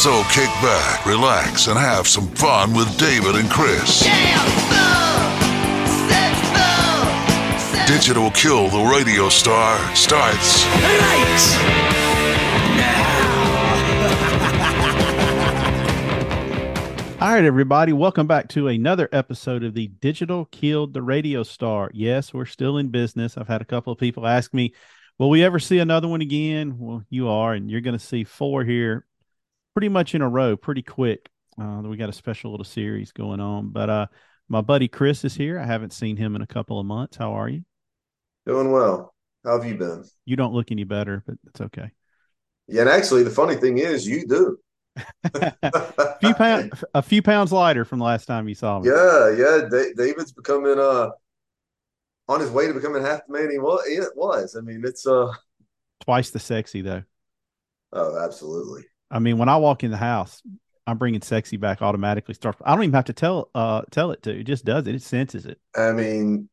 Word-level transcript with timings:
So 0.00 0.22
kick 0.30 0.48
back, 0.62 1.04
relax, 1.04 1.66
and 1.66 1.78
have 1.78 2.08
some 2.08 2.26
fun 2.28 2.72
with 2.72 2.88
David 2.96 3.34
and 3.36 3.50
Chris. 3.50 4.00
Digital 7.86 8.30
Killed 8.30 8.72
the 8.72 8.82
Radio 8.90 9.28
Star 9.28 9.76
starts 9.94 10.64
right 10.64 11.58
All 17.20 17.28
right, 17.34 17.44
everybody, 17.44 17.92
welcome 17.92 18.26
back 18.26 18.48
to 18.48 18.68
another 18.68 19.06
episode 19.12 19.62
of 19.62 19.74
the 19.74 19.88
Digital 19.88 20.46
Killed 20.46 20.94
the 20.94 21.02
Radio 21.02 21.42
Star. 21.42 21.90
Yes, 21.92 22.32
we're 22.32 22.46
still 22.46 22.78
in 22.78 22.88
business. 22.88 23.36
I've 23.36 23.48
had 23.48 23.60
a 23.60 23.66
couple 23.66 23.92
of 23.92 23.98
people 23.98 24.26
ask 24.26 24.54
me, 24.54 24.72
Will 25.18 25.28
we 25.28 25.44
ever 25.44 25.58
see 25.58 25.78
another 25.78 26.08
one 26.08 26.22
again? 26.22 26.78
Well, 26.78 27.04
you 27.10 27.28
are, 27.28 27.52
and 27.52 27.70
you're 27.70 27.82
going 27.82 27.98
to 27.98 28.02
see 28.02 28.24
four 28.24 28.64
here 28.64 29.04
pretty 29.74 29.88
much 29.88 30.14
in 30.14 30.22
a 30.22 30.28
row, 30.28 30.56
pretty 30.56 30.82
quick. 30.82 31.28
Uh, 31.60 31.82
we 31.84 31.96
got 31.96 32.08
a 32.08 32.12
special 32.12 32.50
little 32.50 32.64
series 32.64 33.12
going 33.12 33.40
on. 33.40 33.70
But 33.70 33.90
uh, 33.90 34.06
my 34.48 34.60
buddy 34.60 34.88
Chris 34.88 35.24
is 35.24 35.34
here. 35.34 35.58
I 35.58 35.66
haven't 35.66 35.92
seen 35.92 36.16
him 36.16 36.36
in 36.36 36.42
a 36.42 36.46
couple 36.46 36.80
of 36.80 36.86
months. 36.86 37.16
How 37.16 37.32
are 37.32 37.48
you? 37.48 37.62
Doing 38.46 38.70
well. 38.72 39.14
How 39.44 39.60
have 39.60 39.68
you 39.68 39.76
been? 39.76 40.04
You 40.24 40.36
don't 40.36 40.52
look 40.52 40.70
any 40.70 40.84
better, 40.84 41.22
but 41.26 41.36
it's 41.46 41.60
okay. 41.60 41.90
Yeah, 42.66 42.82
and 42.82 42.90
actually, 42.90 43.22
the 43.24 43.30
funny 43.30 43.56
thing 43.56 43.78
is, 43.78 44.06
you 44.06 44.26
do. 44.26 44.58
a 45.34 46.16
few 46.20 46.34
pounds, 46.34 46.84
a 46.94 47.02
few 47.02 47.22
pounds 47.22 47.52
lighter 47.52 47.84
from 47.84 47.98
the 47.98 48.04
last 48.04 48.26
time 48.26 48.48
you 48.48 48.54
saw 48.54 48.78
me. 48.80 48.88
Yeah, 48.88 49.30
yeah. 49.30 49.68
Da- 49.70 49.94
David's 49.96 50.32
becoming 50.32 50.78
uh 50.78 51.10
on 52.28 52.40
his 52.40 52.50
way 52.50 52.66
to 52.66 52.74
becoming 52.74 53.02
half 53.02 53.26
the 53.26 53.32
man 53.32 53.50
he 53.50 53.58
was. 53.58 53.82
It 53.86 54.16
was. 54.16 54.56
I 54.56 54.60
mean, 54.60 54.82
it's 54.84 55.06
uh. 55.06 55.32
Twice 56.00 56.30
the 56.30 56.38
sexy 56.38 56.80
though. 56.80 57.02
Oh, 57.92 58.22
absolutely. 58.24 58.84
I 59.10 59.18
mean, 59.18 59.38
when 59.38 59.48
I 59.48 59.56
walk 59.56 59.82
in 59.82 59.90
the 59.90 59.96
house, 59.96 60.42
I'm 60.86 60.98
bringing 60.98 61.22
sexy 61.22 61.56
back 61.56 61.82
automatically. 61.82 62.34
Start. 62.34 62.56
I 62.64 62.74
don't 62.74 62.84
even 62.84 62.94
have 62.94 63.04
to 63.06 63.12
tell 63.12 63.50
uh 63.54 63.82
tell 63.90 64.10
it 64.12 64.22
to. 64.24 64.30
It 64.30 64.44
just 64.44 64.64
does 64.64 64.86
it. 64.86 64.94
It 64.94 65.02
senses 65.02 65.46
it. 65.46 65.58
I 65.76 65.92
mean, 65.92 66.48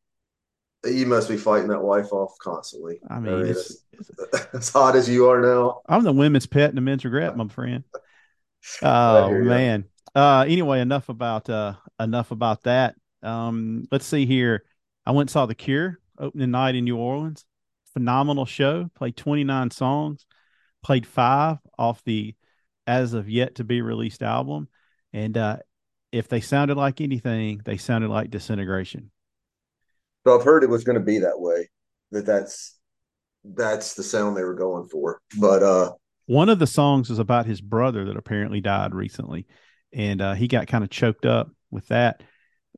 you 0.84 1.06
must 1.06 1.28
be 1.28 1.36
fighting 1.36 1.68
that 1.68 1.82
wife 1.82 2.12
off 2.12 2.36
constantly. 2.40 3.00
I 3.08 3.18
mean, 3.18 3.46
it's, 3.46 3.82
it's, 3.92 4.10
it's, 4.10 4.46
as 4.54 4.68
hot 4.70 4.96
as 4.96 5.08
you 5.08 5.28
are 5.28 5.40
now. 5.40 5.80
I'm 5.88 6.04
the 6.04 6.12
women's 6.12 6.46
pet 6.46 6.68
and 6.68 6.76
the 6.76 6.82
men's 6.82 7.04
regret, 7.04 7.36
my 7.36 7.48
friend. 7.48 7.84
Oh 8.82 9.32
man. 9.32 9.84
Uh, 10.16 10.44
anyway, 10.46 10.80
enough 10.80 11.08
about 11.08 11.48
uh 11.48 11.74
enough 12.00 12.32
about 12.32 12.64
that. 12.64 12.96
Um, 13.22 13.86
let's 13.92 14.04
see 14.04 14.26
here. 14.26 14.64
I 15.06 15.12
went 15.12 15.28
and 15.28 15.30
saw 15.30 15.46
The 15.46 15.54
Cure 15.54 16.00
opening 16.18 16.50
night 16.50 16.74
in 16.74 16.84
New 16.84 16.96
Orleans. 16.96 17.44
Phenomenal 17.94 18.46
show. 18.46 18.90
Played 18.96 19.16
29 19.16 19.70
songs. 19.70 20.26
Played 20.82 21.06
five 21.06 21.58
off 21.78 22.02
the 22.04 22.34
as 22.88 23.12
of 23.12 23.28
yet 23.28 23.56
to 23.56 23.64
be 23.64 23.82
released 23.82 24.22
album. 24.22 24.68
And 25.12 25.36
uh, 25.36 25.58
if 26.10 26.26
they 26.26 26.40
sounded 26.40 26.76
like 26.76 27.00
anything, 27.00 27.60
they 27.64 27.76
sounded 27.76 28.10
like 28.10 28.30
Disintegration. 28.30 29.10
So 30.26 30.36
I've 30.36 30.44
heard 30.44 30.64
it 30.64 30.70
was 30.70 30.84
going 30.84 30.98
to 30.98 31.04
be 31.04 31.20
that 31.20 31.38
way. 31.38 31.68
That 32.10 32.26
that's 32.26 32.76
that's 33.44 33.94
the 33.94 34.02
sound 34.02 34.36
they 34.36 34.42
were 34.42 34.54
going 34.54 34.88
for. 34.88 35.20
But 35.38 35.62
uh, 35.62 35.92
One 36.26 36.48
of 36.48 36.58
the 36.58 36.66
songs 36.66 37.10
is 37.10 37.18
about 37.18 37.46
his 37.46 37.60
brother 37.60 38.04
that 38.06 38.16
apparently 38.16 38.60
died 38.60 38.94
recently, 38.94 39.46
and 39.92 40.20
uh, 40.20 40.34
he 40.34 40.48
got 40.48 40.66
kind 40.66 40.84
of 40.84 40.90
choked 40.90 41.24
up 41.26 41.50
with 41.70 41.86
that. 41.88 42.22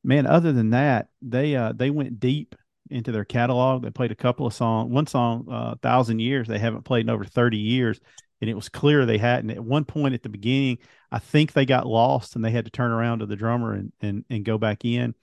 Man, 0.03 0.26
other 0.26 0.53
than 0.53 0.70
that, 0.70 1.09
they 1.22 1.56
uh, 1.56 1.72
they 1.72 1.91
went 1.91 2.20
deep 2.20 2.54
into 2.91 3.12
their 3.12 3.25
catalog. 3.25 3.82
They 3.82 3.91
played 3.91 4.12
a 4.12 4.16
couple 4.16 4.47
of 4.47 4.54
songs. 4.54 4.93
One 4.93 5.06
song, 5.06 5.47
uh, 5.50 5.75
"Thousand 5.82 6.20
Years," 6.20 6.49
they 6.49 6.59
haven't 6.59 6.84
played 6.84 7.06
in 7.06 7.10
over 7.10 7.25
thirty 7.25 7.59
years, 7.59 8.00
and 8.41 8.49
it 8.49 8.55
was 8.55 8.69
clear 8.69 9.05
they 9.05 9.19
hadn't. 9.19 9.51
At 9.51 9.65
one 9.65 9.84
point 9.84 10.15
at 10.15 10.23
the 10.23 10.28
beginning, 10.28 10.78
I 11.12 11.19
think 11.19 11.53
they 11.53 11.67
got 11.67 11.87
lost 11.87 12.37
and 12.37 12.45
they 12.45 12.51
had 12.51 12.65
to 12.65 12.71
turn 12.71 12.91
around 12.91 13.21
to 13.21 13.27
the 13.27 13.37
drummer 13.37 13.75
and 13.75 13.93
and, 14.01 14.25
and 14.31 14.45
go 14.45 14.59
back 14.59 14.84
in. 14.84 15.15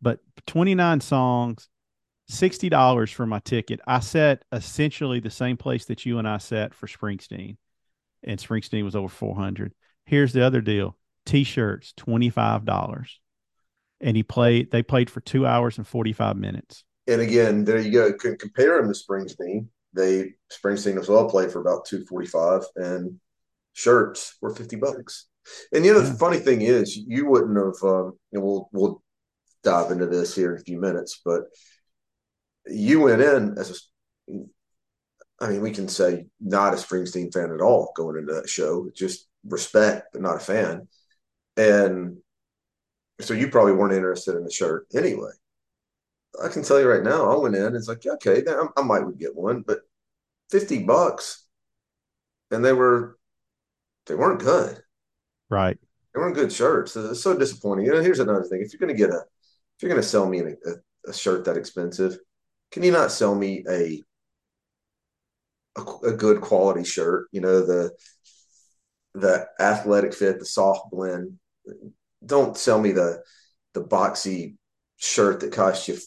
But 0.00 0.20
twenty 0.46 0.74
nine 0.74 1.00
songs, 1.00 1.68
sixty 2.28 2.68
dollars 2.68 3.10
for 3.10 3.26
my 3.26 3.38
ticket. 3.40 3.80
I 3.86 4.00
sat 4.00 4.44
essentially 4.52 5.20
the 5.20 5.30
same 5.30 5.56
place 5.56 5.84
that 5.86 6.04
you 6.06 6.18
and 6.18 6.28
I 6.28 6.38
sat 6.38 6.74
for 6.74 6.86
Springsteen, 6.86 7.56
and 8.22 8.38
Springsteen 8.40 8.84
was 8.84 8.96
over 8.96 9.08
four 9.08 9.36
hundred. 9.36 9.74
Here's 10.06 10.32
the 10.32 10.44
other 10.44 10.60
deal: 10.60 10.96
t-shirts, 11.26 11.92
twenty 11.96 12.30
five 12.30 12.64
dollars, 12.64 13.20
and 14.00 14.16
he 14.16 14.22
played. 14.24 14.70
They 14.72 14.82
played 14.82 15.08
for 15.08 15.20
two 15.20 15.46
hours 15.46 15.78
and 15.78 15.86
forty 15.86 16.12
five 16.12 16.36
minutes. 16.36 16.84
and 17.06 17.20
again, 17.20 17.64
there 17.64 17.78
you 17.78 17.92
go. 17.92 18.12
Compare 18.12 18.78
him 18.78 18.92
to 18.92 18.98
Springsteen. 18.98 19.68
They 19.94 20.34
Springsteen 20.50 20.98
as 20.98 21.08
well 21.08 21.28
played 21.28 21.50
for 21.52 21.60
about 21.60 21.84
two 21.86 22.04
forty 22.06 22.26
five, 22.26 22.62
and 22.76 23.20
shirts 23.74 24.36
were 24.40 24.54
fifty 24.54 24.76
bucks. 24.76 25.26
And 25.72 25.84
the 25.84 25.90
other 25.90 26.04
Yeah. 26.04 26.14
funny 26.14 26.38
thing 26.38 26.62
is, 26.62 26.96
you 26.96 27.26
wouldn't 27.26 27.56
have. 27.56 27.82
Um, 27.82 28.18
and 28.32 28.42
we'll 28.42 28.68
we'll 28.72 29.02
dive 29.64 29.90
into 29.92 30.06
this 30.06 30.34
here 30.34 30.54
in 30.54 30.60
a 30.60 30.64
few 30.64 30.80
minutes, 30.80 31.20
but 31.24 31.44
you 32.66 33.00
went 33.00 33.22
in 33.22 33.58
as 33.58 33.70
a. 34.28 34.34
I 35.40 35.48
mean, 35.48 35.60
we 35.60 35.72
can 35.72 35.88
say 35.88 36.26
not 36.40 36.74
a 36.74 36.76
Springsteen 36.76 37.32
fan 37.32 37.52
at 37.52 37.60
all 37.60 37.92
going 37.96 38.16
into 38.16 38.34
that 38.34 38.48
show. 38.48 38.88
Just 38.94 39.26
respect, 39.44 40.08
but 40.12 40.22
not 40.22 40.36
a 40.36 40.40
fan. 40.40 40.88
And 41.56 42.18
so 43.20 43.34
you 43.34 43.48
probably 43.48 43.72
weren't 43.72 43.94
interested 43.94 44.36
in 44.36 44.44
the 44.44 44.50
shirt 44.50 44.86
anyway. 44.94 45.30
I 46.42 46.48
can 46.48 46.62
tell 46.62 46.80
you 46.80 46.88
right 46.88 47.02
now, 47.02 47.30
I 47.30 47.36
went 47.36 47.56
in. 47.56 47.74
It's 47.74 47.88
like, 47.88 48.06
okay, 48.06 48.42
I, 48.48 48.66
I 48.76 48.82
might 48.82 49.04
would 49.04 49.18
get 49.18 49.34
one, 49.34 49.62
but 49.66 49.80
fifty 50.50 50.82
bucks, 50.82 51.46
and 52.50 52.64
they 52.64 52.72
were, 52.72 53.18
they 54.06 54.14
weren't 54.14 54.40
good. 54.40 54.82
Right. 55.50 55.78
They 56.14 56.20
weren't 56.20 56.34
good 56.34 56.52
shirts. 56.52 56.96
It's 56.96 57.22
so 57.22 57.36
disappointing. 57.36 57.86
You 57.86 57.92
know, 57.92 58.02
here's 58.02 58.20
another 58.20 58.44
thing: 58.44 58.62
if 58.62 58.72
you're 58.72 58.80
going 58.80 58.96
to 58.96 58.98
get 58.98 59.10
a, 59.10 59.18
if 59.18 59.82
you're 59.82 59.90
going 59.90 60.00
to 60.00 60.08
sell 60.08 60.28
me 60.28 60.40
a, 60.40 60.48
a, 60.48 61.10
a 61.10 61.12
shirt 61.12 61.44
that 61.44 61.56
expensive, 61.56 62.18
can 62.70 62.82
you 62.82 62.92
not 62.92 63.12
sell 63.12 63.34
me 63.34 63.64
a, 63.68 64.02
a, 65.76 65.82
a 66.08 66.12
good 66.12 66.40
quality 66.40 66.84
shirt? 66.84 67.28
You 67.32 67.42
know, 67.42 67.64
the, 67.64 67.90
the 69.14 69.46
athletic 69.60 70.14
fit, 70.14 70.38
the 70.38 70.46
soft 70.46 70.90
blend. 70.90 71.38
Don't 72.24 72.56
sell 72.56 72.80
me 72.80 72.92
the, 72.92 73.22
the 73.74 73.82
boxy 73.82 74.56
shirt 74.96 75.40
that 75.40 75.52
costs 75.52 75.88
you 75.88 75.98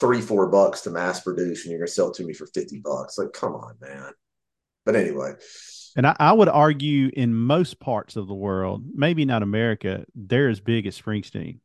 three, 0.00 0.20
four 0.20 0.48
bucks 0.48 0.82
to 0.82 0.90
mass 0.90 1.20
produce, 1.20 1.64
and 1.64 1.70
you're 1.70 1.78
going 1.78 1.86
to 1.86 1.92
sell 1.92 2.10
it 2.10 2.14
to 2.14 2.24
me 2.24 2.32
for 2.32 2.46
fifty 2.46 2.80
bucks. 2.80 3.16
Like, 3.18 3.32
come 3.32 3.54
on, 3.54 3.74
man. 3.80 4.12
But 4.84 4.96
anyway, 4.96 5.34
And 5.96 6.06
I, 6.06 6.16
I 6.18 6.32
would 6.32 6.48
argue 6.48 7.10
in 7.12 7.34
most 7.34 7.78
parts 7.78 8.16
of 8.16 8.26
the 8.26 8.34
world, 8.34 8.84
maybe 8.94 9.24
not 9.24 9.42
America, 9.42 10.04
they're 10.14 10.48
as 10.48 10.60
big 10.60 10.86
as 10.86 11.00
Springsteen, 11.00 11.60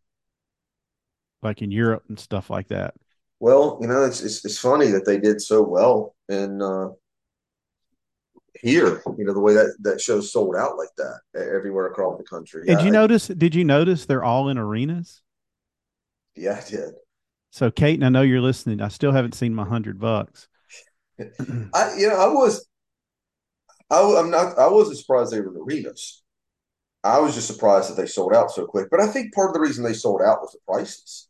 like 1.42 1.62
in 1.62 1.72
Europe 1.72 2.04
and 2.10 2.20
stuff 2.20 2.50
like 2.50 2.68
that. 2.68 2.94
Well, 3.40 3.80
you 3.82 3.88
know, 3.88 4.04
it's 4.04 4.22
it's, 4.22 4.46
it's 4.46 4.60
funny 4.60 4.88
that 4.88 5.06
they 5.06 5.20
did 5.20 5.42
so 5.42 5.64
well 5.64 6.16
in 6.28 6.62
uh, 6.62 6.90
here. 8.62 9.02
You 9.18 9.26
know, 9.26 9.34
the 9.34 9.40
way 9.40 9.54
that 9.54 9.76
that 9.82 10.02
show 10.02 10.22
sold 10.22 10.56
out 10.56 10.78
like 10.78 10.90
that 10.98 11.20
everywhere 11.36 11.88
across 11.88 12.18
the 12.18 12.24
country. 12.24 12.66
Did 12.66 12.82
you 12.82 12.92
notice? 12.92 13.28
Did 13.28 13.56
you 13.56 13.64
notice 13.64 14.06
they're 14.06 14.24
all 14.24 14.50
in 14.50 14.58
arenas? 14.58 15.22
Yeah, 16.36 16.62
I 16.64 16.70
did. 16.70 16.94
So, 17.52 17.72
Kate, 17.72 17.96
and 17.96 18.06
I 18.06 18.10
know 18.10 18.22
you're 18.22 18.42
listening. 18.42 18.82
I 18.82 18.90
still 18.90 19.12
haven't 19.12 19.34
seen 19.34 19.54
my 19.54 19.66
hundred 19.66 20.00
bucks. 20.00 20.48
I 21.20 21.96
you 21.98 22.08
know 22.08 22.16
I 22.16 22.28
was 22.28 22.66
I 23.90 24.02
I'm 24.18 24.30
not 24.30 24.58
I 24.58 24.68
wasn't 24.68 25.00
surprised 25.00 25.32
they 25.32 25.42
were 25.42 25.56
in 25.56 25.62
arenas. 25.62 26.24
I 27.04 27.20
was 27.20 27.34
just 27.34 27.48
surprised 27.48 27.90
that 27.90 28.00
they 28.00 28.08
sold 28.08 28.34
out 28.34 28.52
so 28.52 28.66
quick. 28.66 28.90
But 28.92 29.00
I 29.00 29.08
think 29.08 29.34
part 29.34 29.50
of 29.50 29.54
the 29.54 29.62
reason 29.62 29.84
they 29.84 29.94
sold 29.94 30.22
out 30.22 30.42
was 30.42 30.52
the 30.52 30.60
prices. 30.68 31.28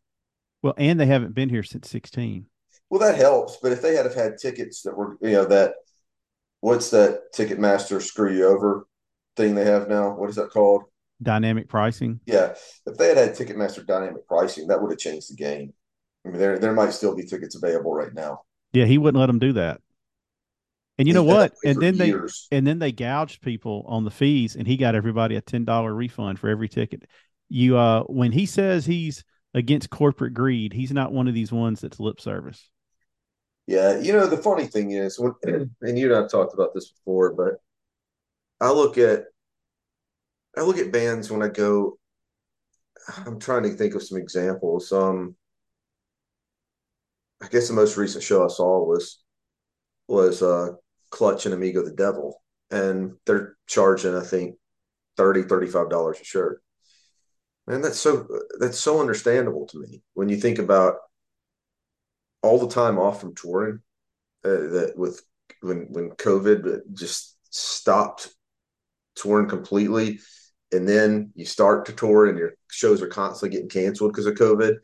Well, 0.62 0.74
and 0.78 1.00
they 1.00 1.06
haven't 1.06 1.36
been 1.36 1.50
here 1.50 1.64
since 1.64 1.90
16. 1.90 2.46
Well, 2.90 3.00
that 3.00 3.18
helps. 3.18 3.58
But 3.62 3.72
if 3.72 3.82
they 3.82 3.96
had 3.96 4.06
have 4.06 4.16
had 4.16 4.38
tickets 4.38 4.82
that 4.82 4.98
were, 4.98 5.18
you 5.22 5.32
know, 5.32 5.46
that 5.46 5.76
what's 6.62 6.90
that 6.90 7.34
Ticketmaster 7.36 8.02
screw 8.02 8.34
you 8.34 8.48
over 8.48 8.88
thing 9.36 9.56
they 9.56 9.66
have 9.66 9.88
now? 9.88 10.16
What 10.16 10.30
is 10.30 10.36
that 10.36 10.50
called? 10.50 10.84
Dynamic 11.22 11.68
pricing. 11.68 12.20
Yeah, 12.26 12.56
if 12.86 12.98
they 12.98 13.10
had 13.10 13.18
had 13.18 13.36
Ticketmaster 13.36 13.86
dynamic 13.86 14.28
pricing, 14.28 14.68
that 14.68 14.82
would 14.82 14.92
have 14.92 15.00
changed 15.00 15.30
the 15.30 15.36
game. 15.36 15.74
I 16.26 16.30
mean, 16.30 16.40
there 16.40 16.60
there 16.60 16.74
might 16.74 16.94
still 16.94 17.16
be 17.16 17.24
tickets 17.24 17.56
available 17.56 17.94
right 17.94 18.14
now. 18.14 18.42
Yeah, 18.74 18.86
he 18.86 18.98
wouldn't 18.98 19.20
let 19.20 19.28
them 19.28 19.40
do 19.40 19.54
that. 19.54 19.82
And 20.98 21.08
you 21.08 21.14
know 21.14 21.24
He's 21.24 21.34
what? 21.34 21.54
And 21.64 21.82
then 21.82 21.98
they 21.98 22.14
and 22.52 22.68
then 22.68 22.80
they 22.80 22.92
gouged 22.92 23.42
people 23.42 23.86
on 23.88 24.04
the 24.04 24.12
fees, 24.12 24.56
and 24.56 24.68
he 24.68 24.78
got 24.78 24.96
everybody 24.96 25.38
a 25.38 25.42
ten 25.42 25.64
dollar 25.64 25.94
refund 25.94 26.40
for 26.40 26.50
every 26.50 26.68
ticket. 26.68 27.04
You 27.48 27.78
uh, 27.78 28.04
when 28.04 28.32
he 28.32 28.46
says 28.46 28.86
he's 28.86 29.24
against 29.54 29.90
corporate 29.90 30.34
greed, 30.34 30.74
he's 30.74 30.92
not 30.92 31.14
one 31.14 31.28
of 31.28 31.34
these 31.34 31.52
ones 31.52 31.82
that's 31.82 32.00
lip 32.00 32.20
service. 32.20 32.70
Yeah, 33.66 34.00
you 34.00 34.14
know, 34.14 34.28
the 34.28 34.38
funny 34.38 34.66
thing 34.66 34.92
is 34.92 35.20
when 35.20 35.34
and 35.82 35.98
you 35.98 36.14
and 36.14 36.24
I've 36.24 36.32
talked 36.32 36.54
about 36.54 36.74
this 36.74 36.92
before, 36.92 37.34
but 37.34 37.62
I 38.60 38.72
look 38.72 38.98
at 38.98 39.26
I 40.58 40.62
look 40.62 40.78
at 40.78 40.92
bands 40.92 41.32
when 41.32 41.42
I 41.42 41.48
go 41.48 41.98
I'm 43.26 43.40
trying 43.40 43.64
to 43.64 43.70
think 43.70 43.96
of 43.96 44.04
some 44.04 44.18
examples. 44.18 44.92
Um 44.92 45.36
I 47.42 47.48
guess 47.48 47.68
the 47.68 47.74
most 47.74 47.98
recent 47.98 48.24
show 48.24 48.44
I 48.44 48.50
saw 48.50 48.84
was 48.84 49.22
was 50.08 50.42
uh 50.42 50.74
Clutch 51.12 51.46
and 51.46 51.54
Amigo 51.54 51.84
the 51.84 51.92
Devil 51.92 52.42
and 52.72 53.14
they're 53.26 53.56
charging 53.68 54.16
I 54.16 54.24
think 54.24 54.56
30 55.18 55.44
35 55.44 55.90
dollars 55.90 56.20
a 56.20 56.24
shirt. 56.24 56.62
Man, 57.68 57.82
that's 57.82 58.00
so 58.00 58.28
that's 58.60 58.80
so 58.80 59.00
understandable 59.00 59.68
to 59.68 59.80
me 59.80 60.02
when 60.14 60.30
you 60.30 60.38
think 60.38 60.60
about 60.60 60.96
all 62.42 62.60
the 62.60 62.74
time 62.74 62.98
off 62.98 63.22
from 63.22 63.36
touring 63.36 63.82
uh, 64.44 64.50
that 64.50 64.94
with 64.96 65.22
when 65.62 65.88
when 65.90 66.12
COVID 66.12 66.94
just 66.94 67.38
stopped 67.50 68.30
touring 69.16 69.48
completely, 69.48 70.20
and 70.72 70.88
then 70.88 71.32
you 71.36 71.46
start 71.46 71.86
to 71.86 71.94
tour 71.94 72.28
and 72.28 72.38
your 72.38 72.54
shows 72.72 73.02
are 73.02 73.08
constantly 73.08 73.56
getting 73.56 73.70
canceled 73.70 74.12
because 74.12 74.26
of 74.26 74.36
COVID, 74.36 74.78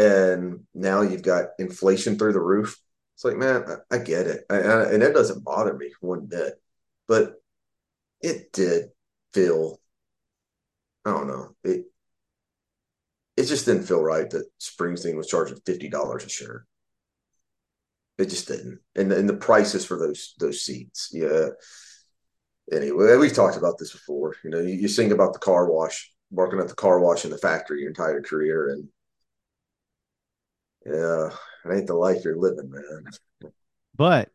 and 0.00 0.60
now 0.74 1.02
you've 1.02 1.22
got 1.22 1.50
inflation 1.58 2.16
through 2.16 2.32
the 2.32 2.40
roof. 2.40 2.78
It's 3.14 3.24
like, 3.24 3.36
man, 3.36 3.64
I, 3.68 3.96
I 3.96 3.98
get 3.98 4.26
it, 4.26 4.44
I, 4.48 4.56
I, 4.56 4.92
and 4.92 5.02
that 5.02 5.14
doesn't 5.14 5.44
bother 5.44 5.74
me 5.74 5.92
one 6.00 6.26
bit, 6.26 6.54
but 7.06 7.34
it 8.22 8.52
did 8.52 8.90
feel, 9.34 9.78
I 11.04 11.10
don't 11.10 11.28
know, 11.28 11.54
it 11.64 11.84
it 13.36 13.44
just 13.44 13.64
didn't 13.66 13.84
feel 13.84 14.02
right 14.02 14.28
that 14.30 14.50
Springsteen 14.60 15.16
was 15.16 15.28
charging 15.28 15.58
fifty 15.66 15.88
dollars 15.88 16.24
a 16.24 16.28
shirt. 16.28 16.66
It 18.18 18.28
just 18.28 18.48
didn't, 18.48 18.80
and 18.94 19.12
and 19.12 19.28
the 19.28 19.36
prices 19.36 19.84
for 19.84 19.98
those 19.98 20.34
those 20.38 20.62
seats, 20.62 21.10
yeah. 21.12 21.48
Anyway, 22.72 23.16
we've 23.16 23.34
talked 23.34 23.56
about 23.56 23.78
this 23.78 23.92
before. 23.92 24.36
You 24.44 24.50
know, 24.50 24.60
you, 24.60 24.74
you 24.74 24.88
sing 24.88 25.12
about 25.12 25.32
the 25.32 25.38
car 25.40 25.70
wash, 25.70 26.12
working 26.30 26.60
at 26.60 26.68
the 26.68 26.74
car 26.74 27.00
wash 27.00 27.24
in 27.24 27.30
the 27.30 27.38
factory 27.38 27.80
your 27.80 27.88
entire 27.88 28.22
career, 28.22 28.68
and 28.70 28.88
yeah, 30.84 31.30
it 31.64 31.72
ain't 31.76 31.86
the 31.86 31.94
life 31.94 32.24
you're 32.24 32.36
living, 32.36 32.70
man. 32.70 33.04
But 33.94 34.32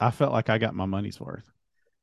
I 0.00 0.10
felt 0.10 0.32
like 0.32 0.50
I 0.50 0.58
got 0.58 0.74
my 0.74 0.86
money's 0.86 1.20
worth. 1.20 1.50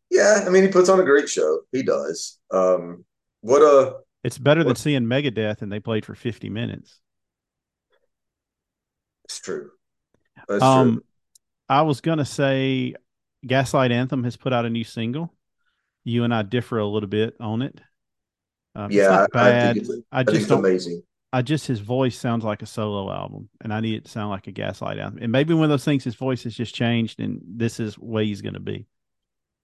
Yeah, 0.10 0.44
I 0.46 0.50
mean, 0.50 0.64
he 0.64 0.70
puts 0.70 0.90
on 0.90 1.00
a 1.00 1.04
great 1.04 1.30
show. 1.30 1.62
He 1.72 1.84
does. 1.84 2.40
Um, 2.52 3.06
what 3.42 3.62
a 3.62 3.98
It's 4.26 4.38
better 4.38 4.64
than 4.64 4.76
seeing 4.76 5.04
Megadeth 5.04 5.62
and 5.62 5.72
they 5.72 5.80
played 5.80 6.06
for 6.06 6.16
50 6.16 6.50
minutes. 6.50 7.00
it's 9.24 9.40
true. 9.40 9.72
That's 10.48 10.66
Um, 10.66 10.72
true. 10.72 11.04
I 11.70 11.84
was 11.84 12.02
gonna 12.02 12.26
say, 12.26 12.96
Gaslight 13.48 13.92
Anthem 13.92 14.24
has 14.26 14.38
put 14.38 14.54
out 14.54 14.66
a 14.66 14.70
new 14.70 14.84
single. 14.84 15.34
You 16.06 16.26
and 16.26 16.34
I 16.34 16.44
differ 16.44 16.80
a 16.80 16.88
little 16.88 17.10
bit 17.10 17.36
on 17.40 17.62
it. 17.62 17.82
Um, 18.76 18.94
Yeah, 18.94 19.26
I, 19.34 19.50
I 19.50 19.54
think 19.54 19.78
it's 19.78 20.00
I 20.12 20.24
I 20.26 20.32
think 20.32 20.38
just 20.38 20.44
it's 20.44 20.52
don't. 20.52 20.66
amazing. 20.66 21.04
I 21.36 21.42
just 21.42 21.68
his 21.68 21.82
voice 21.82 22.18
sounds 22.18 22.46
like 22.46 22.62
a 22.62 22.66
solo 22.66 23.12
album, 23.12 23.50
and 23.60 23.74
I 23.74 23.82
need 23.82 23.96
it 23.96 24.06
to 24.06 24.10
sound 24.10 24.30
like 24.30 24.48
a 24.48 24.54
Gaslight 24.54 25.00
Anthem. 25.00 25.22
And 25.22 25.34
maybe 25.34 25.54
one 25.54 25.66
of 25.66 25.70
those 25.70 25.84
things, 25.84 26.06
his 26.06 26.16
voice 26.16 26.46
has 26.46 26.56
just 26.56 26.74
changed, 26.74 27.20
and 27.20 27.42
this 27.46 27.82
is 27.82 28.00
way 28.00 28.26
he's 28.26 28.40
gonna 28.40 28.62
be. 28.62 28.86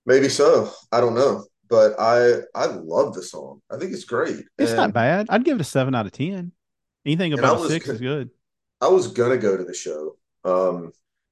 Maybe 0.05 0.27
so. 0.27 0.69
I 0.91 0.99
don't 0.99 1.15
know, 1.15 1.45
but 1.69 1.93
I 1.97 2.41
I 2.53 2.65
love 2.65 3.13
the 3.13 3.23
song. 3.23 3.61
I 3.71 3.77
think 3.77 3.93
it's 3.93 4.03
great. 4.03 4.43
It's 4.57 4.73
not 4.73 4.91
bad. 4.91 5.27
I'd 5.29 5.45
give 5.45 5.55
it 5.55 5.61
a 5.61 5.63
seven 5.63 5.95
out 5.95 6.05
of 6.05 6.11
ten. 6.11 6.51
Anything 7.05 7.31
And 7.31 7.39
above 7.39 7.65
six 7.67 7.87
is 7.87 8.01
good. 8.01 8.31
I 8.81 8.89
was 8.89 9.07
gonna 9.07 9.37
go 9.37 9.55
to 9.55 9.63
the 9.63 9.73
show 9.73 10.17
um 10.43 10.91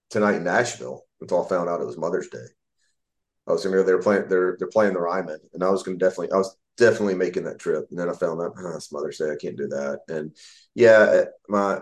tonight 0.10 0.36
in 0.36 0.46
Nashville 0.46 1.04
until 1.20 1.44
I 1.44 1.50
found 1.50 1.68
out 1.68 1.82
it 1.82 1.86
was 1.86 1.98
Mother's 1.98 2.30
Day. 2.30 2.48
I 3.46 3.52
was 3.52 3.66
gonna 3.66 3.76
go. 3.76 3.84
They 3.84 3.94
were 3.94 4.02
playing. 4.02 4.30
They're 4.30 4.56
they're 4.58 4.70
playing 4.70 4.94
the 4.94 5.02
Ryman, 5.02 5.42
and 5.54 5.62
I 5.66 5.70
was 5.70 5.84
gonna 5.84 5.98
definitely. 5.98 6.32
I 6.32 6.38
was 6.38 6.56
definitely 6.80 7.16
making 7.16 7.44
that 7.44 7.60
trip, 7.60 7.88
and 7.90 8.00
then 8.00 8.10
I 8.10 8.14
found 8.14 8.42
out 8.42 8.54
oh, 8.58 8.76
it's 8.76 8.92
Mother's 8.92 9.18
Day. 9.20 9.32
I 9.32 9.36
can't 9.36 9.58
do 9.58 9.68
that. 9.68 10.00
And 10.08 10.36
yeah, 10.76 11.26
my 11.48 11.82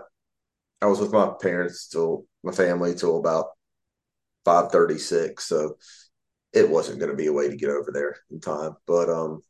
I 0.82 0.86
was 0.86 1.00
with 1.00 1.12
my 1.12 1.32
parents 1.40 1.88
till 1.88 2.26
my 2.44 2.52
family 2.52 2.94
till 2.94 3.18
about 3.18 3.46
five 4.44 4.70
thirty 4.70 4.98
six. 4.98 5.46
So 5.46 5.78
it 6.52 6.68
wasn't 6.68 6.98
going 6.98 7.10
to 7.10 7.16
be 7.16 7.26
a 7.26 7.32
way 7.32 7.48
to 7.48 7.56
get 7.56 7.70
over 7.70 7.90
there 7.92 8.16
in 8.30 8.40
time. 8.40 8.76
But 8.86 9.08
um, 9.10 9.42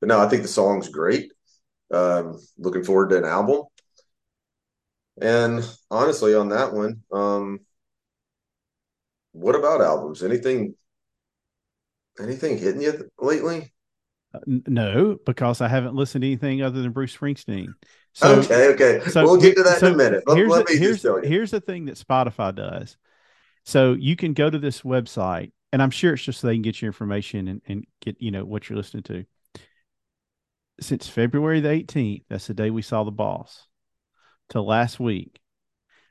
but 0.00 0.08
no, 0.08 0.20
I 0.20 0.28
think 0.28 0.42
the 0.42 0.48
song's 0.48 0.88
great. 0.88 1.32
Um, 1.92 2.38
looking 2.58 2.84
forward 2.84 3.10
to 3.10 3.18
an 3.18 3.24
album. 3.24 3.64
And 5.20 5.68
honestly, 5.90 6.34
on 6.34 6.50
that 6.50 6.72
one, 6.72 7.02
um, 7.12 7.60
what 9.32 9.54
about 9.56 9.80
albums? 9.80 10.22
Anything, 10.22 10.74
anything 12.20 12.58
hitting 12.58 12.82
you 12.82 13.10
lately? 13.18 13.72
No, 14.46 15.18
because 15.24 15.60
I 15.60 15.68
haven't 15.68 15.94
listened 15.94 16.22
to 16.22 16.28
anything 16.28 16.62
other 16.62 16.82
than 16.82 16.92
Bruce 16.92 17.16
Springsteen. 17.16 17.68
So, 18.12 18.40
okay, 18.40 18.68
okay. 18.74 19.10
so 19.10 19.22
we'll 19.22 19.40
get 19.40 19.56
to 19.56 19.62
that 19.62 19.78
so 19.78 19.86
in 19.86 19.94
a 19.94 19.96
minute. 19.96 20.24
Let, 20.26 20.36
here's 20.36 20.50
let 20.50 20.66
the, 20.66 20.74
me 20.74 20.78
here's 20.78 21.02
just 21.02 21.24
here's 21.24 21.50
the 21.50 21.60
thing 21.60 21.86
that 21.86 21.96
Spotify 21.96 22.54
does. 22.54 22.96
So 23.64 23.94
you 23.94 24.16
can 24.16 24.34
go 24.34 24.50
to 24.50 24.58
this 24.58 24.82
website, 24.82 25.52
and 25.72 25.82
I'm 25.82 25.90
sure 25.90 26.14
it's 26.14 26.22
just 26.22 26.40
so 26.40 26.46
they 26.46 26.54
can 26.54 26.62
get 26.62 26.80
your 26.82 26.88
information 26.88 27.48
and, 27.48 27.62
and 27.66 27.86
get 28.00 28.20
you 28.20 28.30
know 28.30 28.44
what 28.44 28.68
you're 28.68 28.76
listening 28.76 29.04
to. 29.04 29.24
Since 30.80 31.08
February 31.08 31.60
the 31.60 31.70
18th, 31.70 32.24
that's 32.28 32.46
the 32.46 32.54
day 32.54 32.70
we 32.70 32.82
saw 32.82 33.04
the 33.04 33.10
boss, 33.10 33.66
till 34.50 34.66
last 34.66 35.00
week, 35.00 35.40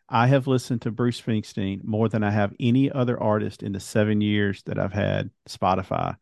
I 0.10 0.27
have 0.27 0.48
listened 0.48 0.82
to 0.84 0.91
Bruce 0.91 1.22
Springsteen 1.22 1.84
more 1.84 2.10
than 2.10 2.24
I 2.24 2.32
have 2.32 2.53
any 2.60 2.91
other 2.91 3.22
artist 3.22 3.62
in 3.62 3.74
the 3.74 3.80
seven 3.80 4.22
years 4.22 4.63
that 4.63 4.80
I've 4.80 4.94
had 4.94 5.30
Spotify. 5.48 6.15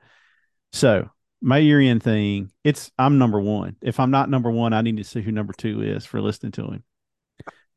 So 0.74 1.10
my 1.42 1.58
year 1.58 1.80
end 1.80 2.04
thing, 2.04 2.51
it's 2.63 2.92
I'm 2.98 3.18
number 3.18 3.39
one. 3.39 3.75
If 3.82 4.00
I'm 4.00 4.12
not 4.12 4.30
number 4.30 4.50
one, 4.50 4.74
I 4.74 4.82
need 4.82 4.98
to 4.98 5.04
see 5.04 5.22
who 5.22 5.32
number 5.32 5.54
two 5.54 5.82
is 5.82 6.06
for 6.06 6.22
listening 6.22 6.54
to 6.54 6.63
him. 6.63 6.84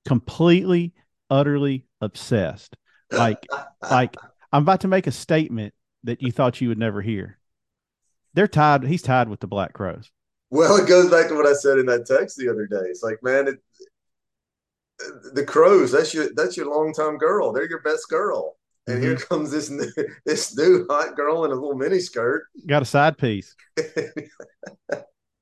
Completely, 0.06 0.94
utterly 1.30 1.84
obsessed. 2.00 2.76
Like, 3.10 3.46
like 3.90 4.16
I'm 4.52 4.62
about 4.62 4.80
to 4.82 4.88
make 4.88 5.06
a 5.06 5.12
statement 5.12 5.74
that 6.04 6.22
you 6.22 6.32
thought 6.32 6.60
you 6.60 6.68
would 6.68 6.78
never 6.78 7.02
hear. 7.02 7.38
They're 8.34 8.48
tied. 8.48 8.84
He's 8.84 9.02
tied 9.02 9.28
with 9.28 9.40
the 9.40 9.46
Black 9.46 9.72
Crowes. 9.72 10.10
Well, 10.50 10.76
it 10.76 10.88
goes 10.88 11.10
back 11.10 11.28
to 11.28 11.34
what 11.34 11.46
I 11.46 11.52
said 11.52 11.78
in 11.78 11.86
that 11.86 12.06
text 12.06 12.36
the 12.36 12.48
other 12.48 12.66
day. 12.66 12.86
It's 12.88 13.02
like, 13.02 13.18
man, 13.22 13.48
it, 13.48 13.56
the 15.34 15.44
Crowes. 15.44 15.92
That's 15.92 16.14
your 16.14 16.28
that's 16.34 16.56
your 16.56 16.66
longtime 16.66 17.18
girl. 17.18 17.52
They're 17.52 17.68
your 17.68 17.82
best 17.82 18.08
girl. 18.08 18.57
And 18.88 19.02
here 19.02 19.14
Mm-hmm. 19.14 19.22
comes 19.28 19.50
this 19.52 19.70
new, 19.70 19.90
this 20.26 20.56
new 20.56 20.86
hot 20.90 21.16
girl 21.16 21.44
in 21.44 21.52
a 21.52 21.54
little 21.54 21.76
mini 21.76 22.00
skirt. 22.00 22.44
Got 22.66 22.82
a 22.82 22.86
side 22.86 23.18
piece. 23.18 23.56
I 23.78 23.82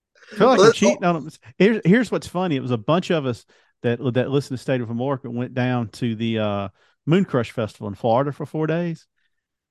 feel 0.36 0.48
like 0.48 0.62
I'm 0.62 0.72
cheating 0.72 1.04
on 1.04 1.14
them. 1.14 1.30
Here's 1.58 1.80
here's 1.84 2.10
what's 2.12 2.26
funny. 2.26 2.56
It 2.56 2.62
was 2.62 2.70
a 2.70 2.76
bunch 2.76 3.10
of 3.10 3.26
us 3.26 3.44
that 3.82 3.98
that 4.14 4.30
listened 4.30 4.58
to 4.58 4.62
State 4.62 4.80
of 4.80 4.88
Amorica 4.88 5.32
went 5.32 5.54
down 5.54 5.88
to 5.90 6.14
the 6.14 6.38
uh, 6.38 6.68
Moon 7.06 7.24
Crush 7.24 7.52
Festival 7.52 7.88
in 7.88 7.94
Florida 7.94 8.32
for 8.32 8.46
four 8.46 8.66
days, 8.66 9.06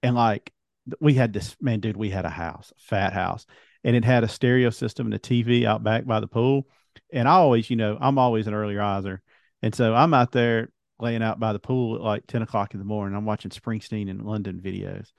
and 0.03 0.15
like 0.15 0.51
we 0.99 1.13
had 1.15 1.33
this 1.33 1.55
man, 1.61 1.79
dude. 1.79 1.97
We 1.97 2.09
had 2.09 2.25
a 2.25 2.29
house, 2.29 2.71
a 2.77 2.81
fat 2.81 3.13
house, 3.13 3.45
and 3.83 3.95
it 3.95 4.05
had 4.05 4.23
a 4.23 4.27
stereo 4.27 4.69
system 4.69 5.07
and 5.07 5.13
a 5.13 5.19
TV 5.19 5.65
out 5.65 5.83
back 5.83 6.05
by 6.05 6.19
the 6.19 6.27
pool. 6.27 6.67
And 7.11 7.27
I 7.27 7.33
always, 7.33 7.69
you 7.69 7.75
know, 7.75 7.97
I'm 7.99 8.17
always 8.17 8.47
an 8.47 8.53
early 8.53 8.75
riser, 8.75 9.21
and 9.61 9.75
so 9.75 9.93
I'm 9.93 10.13
out 10.13 10.31
there 10.31 10.69
laying 10.99 11.23
out 11.23 11.39
by 11.39 11.53
the 11.53 11.59
pool 11.59 11.95
at 11.95 12.01
like 12.01 12.27
ten 12.27 12.41
o'clock 12.41 12.73
in 12.73 12.79
the 12.79 12.85
morning. 12.85 13.15
I'm 13.15 13.25
watching 13.25 13.51
Springsteen 13.51 14.09
and 14.09 14.25
London 14.25 14.61
videos, 14.63 15.11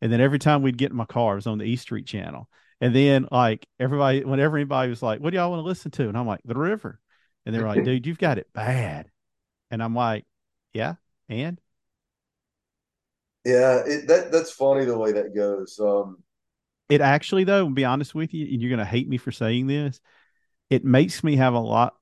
and 0.00 0.12
then 0.12 0.20
every 0.20 0.38
time 0.38 0.62
we'd 0.62 0.78
get 0.78 0.90
in 0.90 0.96
my 0.96 1.06
car, 1.06 1.32
it 1.32 1.36
was 1.36 1.46
on 1.46 1.58
the 1.58 1.64
East 1.64 1.82
Street 1.82 2.06
channel. 2.06 2.48
And 2.80 2.94
then 2.94 3.28
like 3.30 3.66
everybody, 3.80 4.24
whenever 4.24 4.56
anybody 4.56 4.90
was 4.90 5.02
like, 5.02 5.20
"What 5.20 5.30
do 5.30 5.36
y'all 5.36 5.50
want 5.50 5.60
to 5.60 5.66
listen 5.66 5.90
to?" 5.92 6.08
and 6.08 6.16
I'm 6.18 6.26
like, 6.26 6.40
"The 6.44 6.54
River," 6.54 7.00
and 7.46 7.54
they're 7.54 7.66
like, 7.66 7.82
"Dude, 7.82 8.06
you've 8.06 8.18
got 8.18 8.38
it 8.38 8.52
bad," 8.52 9.10
and 9.70 9.82
I'm 9.82 9.94
like, 9.94 10.26
"Yeah," 10.72 10.94
and 11.28 11.60
Yeah, 13.44 13.82
it, 13.86 14.08
that 14.08 14.32
that's 14.32 14.50
funny 14.50 14.86
the 14.86 14.96
way 14.96 15.12
that 15.12 15.34
goes. 15.34 15.78
Um, 15.78 16.22
it 16.88 17.00
actually 17.00 17.44
though, 17.44 17.68
be 17.68 17.84
honest 17.84 18.14
with 18.14 18.34
you, 18.34 18.46
and 18.46 18.60
you're 18.60 18.70
gonna 18.70 18.84
hate 18.84 19.08
me 19.08 19.16
for 19.16 19.32
saying 19.32 19.66
this, 19.66 20.00
it 20.70 20.84
makes 20.84 21.24
me 21.24 21.36
have 21.36 21.54
a 21.54 21.60
lot 21.60 21.96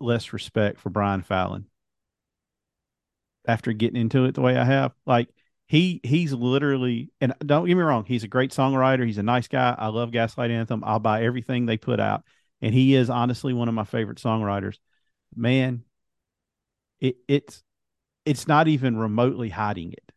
less 0.00 0.32
respect 0.32 0.80
for 0.80 0.90
Brian 0.90 1.22
Fallon 1.22 1.66
after 3.46 3.72
getting 3.72 4.00
into 4.00 4.24
it 4.24 4.34
the 4.34 4.40
way 4.40 4.56
I 4.56 4.64
have. 4.64 4.92
Like 5.06 5.28
he 5.66 6.00
he's 6.02 6.32
literally 6.32 7.10
and 7.20 7.34
don't 7.40 7.66
get 7.66 7.74
me 7.74 7.82
wrong, 7.82 8.04
he's 8.06 8.24
a 8.24 8.28
great 8.28 8.50
songwriter, 8.50 9.06
he's 9.06 9.18
a 9.18 9.22
nice 9.22 9.48
guy. 9.48 9.74
I 9.76 9.88
love 9.88 10.12
Gaslight 10.12 10.50
Anthem. 10.50 10.82
I'll 10.84 10.98
buy 10.98 11.24
everything 11.24 11.66
they 11.66 11.76
put 11.76 12.00
out. 12.00 12.24
And 12.60 12.74
he 12.74 12.94
is 12.94 13.10
honestly 13.10 13.52
one 13.52 13.68
of 13.68 13.74
my 13.74 13.84
favorite 13.84 14.18
songwriters. 14.18 14.78
Man, 15.34 15.84
it 17.00 17.16
it's 17.26 17.62
it's 18.24 18.46
not 18.46 18.68
even 18.68 18.96
remotely 18.96 19.48
hiding 19.48 19.92
it. 19.92 20.12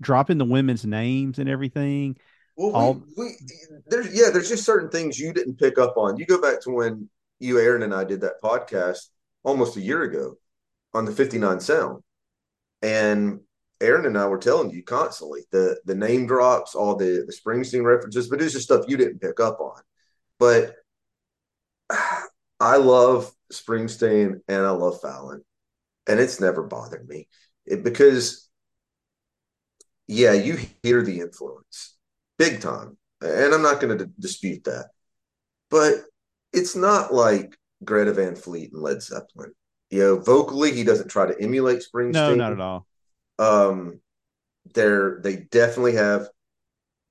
Dropping 0.00 0.38
the 0.38 0.44
women's 0.44 0.84
names 0.84 1.38
and 1.38 1.48
everything. 1.48 2.16
Well, 2.56 2.72
All- 2.74 3.02
we, 3.16 3.24
we 3.24 3.36
there's 3.86 4.14
yeah, 4.14 4.30
there's 4.30 4.48
just 4.48 4.64
certain 4.64 4.88
things 4.88 5.18
you 5.18 5.32
didn't 5.32 5.58
pick 5.58 5.78
up 5.78 5.96
on. 5.96 6.16
You 6.16 6.26
go 6.26 6.40
back 6.40 6.60
to 6.62 6.70
when 6.70 7.08
you, 7.38 7.58
Aaron, 7.58 7.82
and 7.82 7.94
I 7.94 8.04
did 8.04 8.20
that 8.22 8.40
podcast 8.42 9.08
almost 9.42 9.76
a 9.76 9.80
year 9.80 10.02
ago 10.02 10.36
on 10.94 11.04
the 11.04 11.12
59 11.12 11.60
Sound, 11.60 12.02
and 12.82 13.40
Aaron 13.80 14.06
and 14.06 14.16
I 14.18 14.26
were 14.26 14.38
telling 14.38 14.70
you 14.70 14.82
constantly 14.82 15.42
the 15.50 15.80
the 15.84 15.94
name 15.94 16.26
drops, 16.26 16.74
all 16.74 16.96
the 16.96 17.24
the 17.26 17.32
Springsteen 17.32 17.84
references, 17.84 18.28
but 18.28 18.40
it's 18.40 18.52
just 18.52 18.66
stuff 18.66 18.84
you 18.88 18.96
didn't 18.96 19.20
pick 19.20 19.40
up 19.40 19.60
on. 19.60 19.80
But 20.38 20.74
I 22.60 22.76
love 22.76 23.32
Springsteen 23.52 24.40
and 24.48 24.66
I 24.66 24.70
love 24.70 25.00
Fallon, 25.00 25.42
and 26.06 26.20
it's 26.20 26.40
never 26.40 26.62
bothered 26.62 27.08
me 27.08 27.28
it, 27.66 27.84
because 27.84 28.48
yeah, 30.06 30.32
you 30.32 30.58
hear 30.82 31.02
the 31.02 31.20
influence 31.20 31.96
big 32.38 32.60
time, 32.60 32.96
and 33.20 33.54
I'm 33.54 33.62
not 33.62 33.80
going 33.80 33.96
to 33.98 34.06
dispute 34.18 34.64
that, 34.64 34.86
but 35.70 35.94
it's 36.52 36.76
not 36.76 37.14
like 37.14 37.56
Greta 37.84 38.12
Van 38.12 38.36
Fleet 38.36 38.72
and 38.72 38.82
Led 38.82 39.02
Zeppelin. 39.02 39.52
You 39.92 39.98
know, 39.98 40.18
vocally, 40.20 40.72
he 40.72 40.84
doesn't 40.84 41.08
try 41.08 41.26
to 41.26 41.38
emulate 41.38 41.84
Springsteen. 41.84 42.12
no, 42.12 42.34
not 42.34 42.52
at 42.52 42.60
all. 42.60 42.86
Um, 43.38 44.00
they're 44.72 45.20
they 45.22 45.36
definitely 45.36 45.96
have 45.96 46.28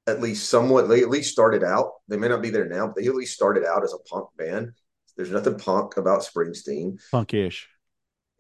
at 0.07 0.19
least 0.19 0.49
somewhat. 0.49 0.89
They 0.89 1.01
at 1.01 1.09
least 1.09 1.31
started 1.31 1.63
out. 1.63 1.91
They 2.07 2.17
may 2.17 2.27
not 2.27 2.41
be 2.41 2.49
there 2.49 2.67
now, 2.67 2.87
but 2.87 2.95
they 2.95 3.07
at 3.07 3.13
least 3.13 3.35
started 3.35 3.63
out 3.65 3.83
as 3.83 3.93
a 3.93 3.99
punk 4.09 4.29
band. 4.35 4.71
There's 5.15 5.29
nothing 5.29 5.59
punk 5.59 5.97
about 5.97 6.21
Springsteen. 6.23 6.99
Punkish. 7.13 7.65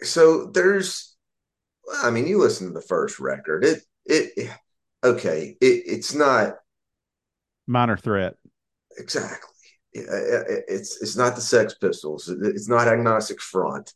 So 0.01 0.45
there's, 0.47 1.15
I 2.01 2.09
mean, 2.09 2.25
you 2.25 2.39
listen 2.39 2.65
to 2.65 2.73
the 2.73 2.81
first 2.81 3.19
record. 3.19 3.63
It 3.63 3.83
it 4.05 4.49
okay. 5.03 5.55
It 5.61 5.83
it's 5.85 6.15
not 6.15 6.55
Minor 7.67 7.95
threat. 7.97 8.37
exactly. 8.97 9.47
It- 9.93 10.07
it- 10.49 10.65
It's 10.67 10.99
it's 10.99 11.15
not 11.15 11.35
the 11.35 11.41
Sex 11.41 11.75
Pistols. 11.75 12.27
It's 12.27 12.67
not 12.69 12.87
Agnostic 12.87 13.39
Front. 13.39 13.93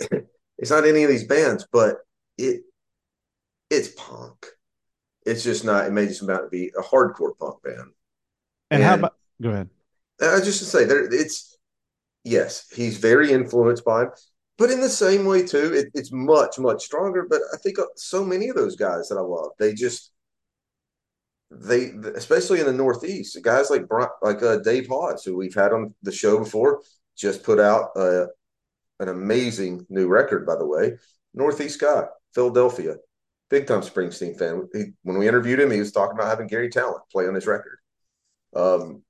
It's 0.58 0.70
not 0.70 0.84
any 0.84 1.04
of 1.04 1.08
these 1.08 1.24
bands, 1.24 1.66
but 1.70 1.98
it 2.36 2.62
it's 3.70 3.88
punk. 3.96 4.46
It's 5.24 5.44
just 5.44 5.64
not. 5.64 5.86
It 5.86 5.92
may 5.92 6.06
just 6.06 6.22
about 6.22 6.42
to 6.42 6.48
be 6.48 6.72
a 6.76 6.82
hardcore 6.82 7.38
punk 7.38 7.62
band. 7.62 7.92
And 8.70 8.82
how 8.82 8.94
about 8.94 9.14
go 9.40 9.50
ahead. 9.50 9.70
Uh, 10.20 10.40
just 10.40 10.58
to 10.58 10.64
say, 10.64 10.84
there 10.84 11.04
it's 11.12 11.56
yes, 12.24 12.68
he's 12.74 12.98
very 12.98 13.30
influenced 13.30 13.84
by 13.84 14.02
him, 14.02 14.10
but 14.56 14.70
in 14.70 14.80
the 14.80 14.88
same 14.88 15.26
way 15.26 15.46
too, 15.46 15.72
it, 15.74 15.90
it's 15.94 16.10
much 16.12 16.58
much 16.58 16.84
stronger. 16.84 17.26
But 17.28 17.40
I 17.52 17.56
think 17.58 17.78
uh, 17.78 17.84
so 17.94 18.24
many 18.24 18.48
of 18.48 18.56
those 18.56 18.74
guys 18.74 19.08
that 19.08 19.16
I 19.16 19.20
love, 19.20 19.50
they 19.58 19.74
just 19.74 20.10
they 21.50 21.92
especially 22.16 22.60
in 22.60 22.66
the 22.66 22.72
Northeast, 22.72 23.38
guys 23.42 23.70
like 23.70 23.84
like 24.22 24.42
uh, 24.42 24.58
Dave 24.58 24.88
Hause, 24.88 25.24
who 25.24 25.36
we've 25.36 25.54
had 25.54 25.72
on 25.72 25.94
the 26.02 26.12
show 26.12 26.38
before, 26.38 26.82
just 27.16 27.44
put 27.44 27.60
out 27.60 27.90
uh, 27.96 28.26
an 29.00 29.08
amazing 29.08 29.86
new 29.88 30.08
record. 30.08 30.46
By 30.46 30.56
the 30.56 30.66
way, 30.66 30.98
Northeast 31.34 31.80
guy, 31.80 32.04
Philadelphia, 32.34 32.96
big 33.50 33.66
time 33.66 33.80
Springsteen 33.80 34.38
fan. 34.38 34.68
He, 34.72 34.92
when 35.02 35.18
we 35.18 35.28
interviewed 35.28 35.60
him, 35.60 35.70
he 35.70 35.78
was 35.78 35.92
talking 35.92 36.16
about 36.16 36.28
having 36.28 36.46
Garry 36.46 36.70
Tallent 36.70 37.00
play 37.10 37.26
on 37.26 37.34
his 37.34 37.46
record. 37.46 37.78
Um, 38.54 39.02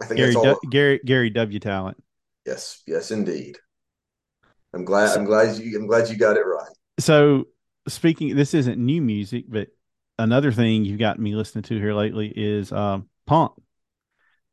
I 0.00 0.06
think 0.06 0.18
Gary 0.18 0.34
that's 0.34 0.46
all. 0.46 0.58
du- 0.62 0.68
Gary 0.68 1.00
Gary 1.04 1.30
W 1.30 1.58
Tallent. 1.58 1.96
Yes, 2.46 2.82
yes, 2.86 3.10
indeed. 3.10 3.58
I'm 4.72 4.84
glad. 4.84 5.16
I'm 5.16 5.24
glad 5.24 5.58
you. 5.58 5.78
I'm 5.78 5.86
glad 5.86 6.08
you 6.08 6.16
got 6.16 6.36
it 6.36 6.40
right. 6.40 6.72
So 6.98 7.48
speaking, 7.88 8.36
this 8.36 8.54
isn't 8.54 8.78
new 8.78 9.02
music, 9.02 9.44
but 9.48 9.68
another 10.18 10.52
thing 10.52 10.84
you've 10.84 10.98
got 10.98 11.18
me 11.18 11.34
listening 11.34 11.62
to 11.64 11.78
here 11.78 11.94
lately 11.94 12.32
is 12.34 12.72
um, 12.72 13.08
punk, 13.26 13.52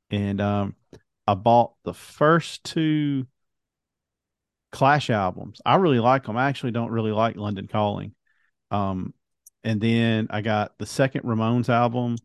and 0.10 0.42
um, 0.42 0.76
I 1.28 1.36
bought 1.36 1.74
the 1.84 1.94
first 1.94 2.64
two 2.64 3.28
Clash 4.72 5.10
albums. 5.10 5.62
I 5.66 5.76
really 5.76 6.00
like 6.00 6.26
them. 6.26 6.38
I 6.38 6.50
actually 6.50 6.72
don't 6.72 6.92
really 6.92 7.12
like 7.12 7.36
London 7.36 7.68
Calling. 7.68 8.14
Um, 8.72 9.14
and 9.64 9.82
then 9.82 10.28
I 10.30 10.42
got 10.42 10.78
the 10.78 10.86
second 10.86 11.24
Ramones 11.24 11.70
album, 11.70 12.18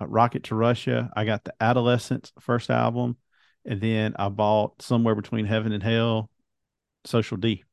uh, 0.00 0.06
Rocket 0.06 0.44
to 0.44 0.54
Russia. 0.54 1.10
I 1.16 1.24
got 1.24 1.44
the 1.44 1.54
Adolescents 1.60 2.32
first 2.40 2.70
album, 2.70 3.16
and 3.64 3.80
then 3.80 4.14
I 4.18 4.28
bought 4.28 4.82
Somewhere 4.82 5.14
Between 5.14 5.46
Heaven 5.46 5.72
and 5.72 5.82
Hell, 5.82 6.30
Social 7.04 7.36
D. 7.36 7.64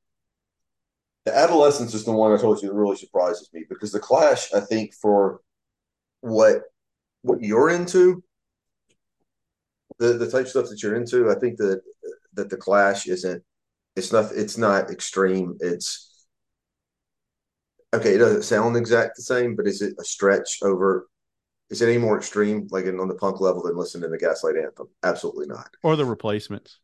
The 1.26 1.36
Adolescents 1.36 1.94
is 1.94 2.06
the 2.06 2.12
one 2.12 2.34
I 2.34 2.38
told 2.42 2.62
you 2.62 2.70
that 2.70 2.76
really 2.76 2.98
surprises 2.98 3.50
me 3.54 3.66
because 3.70 3.92
the 3.92 4.00
Clash, 4.00 4.54
I 4.54 4.60
think, 4.60 4.94
for 4.94 5.42
what 6.22 6.64
what 7.22 7.42
you're 7.42 7.70
into, 7.70 8.24
the 10.00 10.14
the 10.14 10.30
type 10.30 10.42
of 10.42 10.50
stuff 10.50 10.70
that 10.70 10.84
you're 10.84 10.96
into, 10.96 11.32
I 11.32 11.36
think 11.36 11.58
that 11.58 11.82
that 12.34 12.50
the 12.50 12.58
Clash 12.58 13.08
isn't. 13.08 13.44
It's 13.96 14.12
not. 14.12 14.32
It's 14.34 14.58
not 14.58 14.90
extreme. 14.90 15.58
It's 15.60 16.26
okay. 17.94 18.16
It 18.16 18.20
doesn't 18.20 18.44
sound 18.44 18.76
exact 18.76 19.16
the 19.16 19.22
same, 19.22 19.56
but 19.56 19.68
is 19.68 19.82
it 19.82 19.96
a 20.00 20.04
stretch 20.04 20.60
over? 20.64 21.08
Is 21.70 21.82
it 21.82 21.90
any 21.90 21.98
more 21.98 22.18
extreme, 22.18 22.68
like 22.72 22.86
in, 22.86 23.00
on 23.00 23.08
the 23.08 23.16
punk 23.16 23.40
level, 23.40 23.64
than 23.64 23.78
listening 23.78 24.04
to 24.04 24.10
the 24.10 24.18
Gaslight 24.18 24.58
Anthem? 24.58 24.88
Absolutely 25.04 25.48
not. 25.48 25.70
or 25.84 25.96
the 25.96 26.06
replacements. 26.06 26.80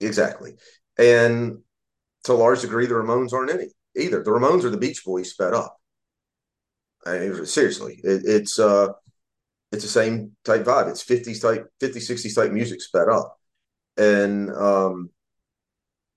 Exactly. 0.00 0.54
And 0.98 1.58
to 2.24 2.32
a 2.32 2.34
large 2.34 2.60
degree, 2.60 2.86
the 2.86 2.94
Ramones 2.94 3.32
aren't 3.32 3.52
any 3.52 3.68
either. 3.96 4.22
The 4.22 4.30
Ramones 4.30 4.64
are 4.64 4.70
the 4.70 4.78
Beach 4.78 5.04
Boys 5.04 5.30
sped 5.30 5.54
up. 5.54 5.76
I 7.04 7.18
mean, 7.18 7.46
seriously, 7.46 8.00
it, 8.04 8.22
it's 8.24 8.58
uh, 8.58 8.88
it's 9.72 9.82
the 9.82 9.88
same 9.88 10.32
type 10.44 10.64
vibe. 10.64 10.90
It's 10.90 11.02
50s 11.02 11.40
type, 11.40 11.66
50s, 11.82 12.10
60s 12.10 12.34
type 12.34 12.52
music 12.52 12.80
sped 12.82 13.08
up. 13.08 13.38
And 13.96 14.50
um, 14.50 15.10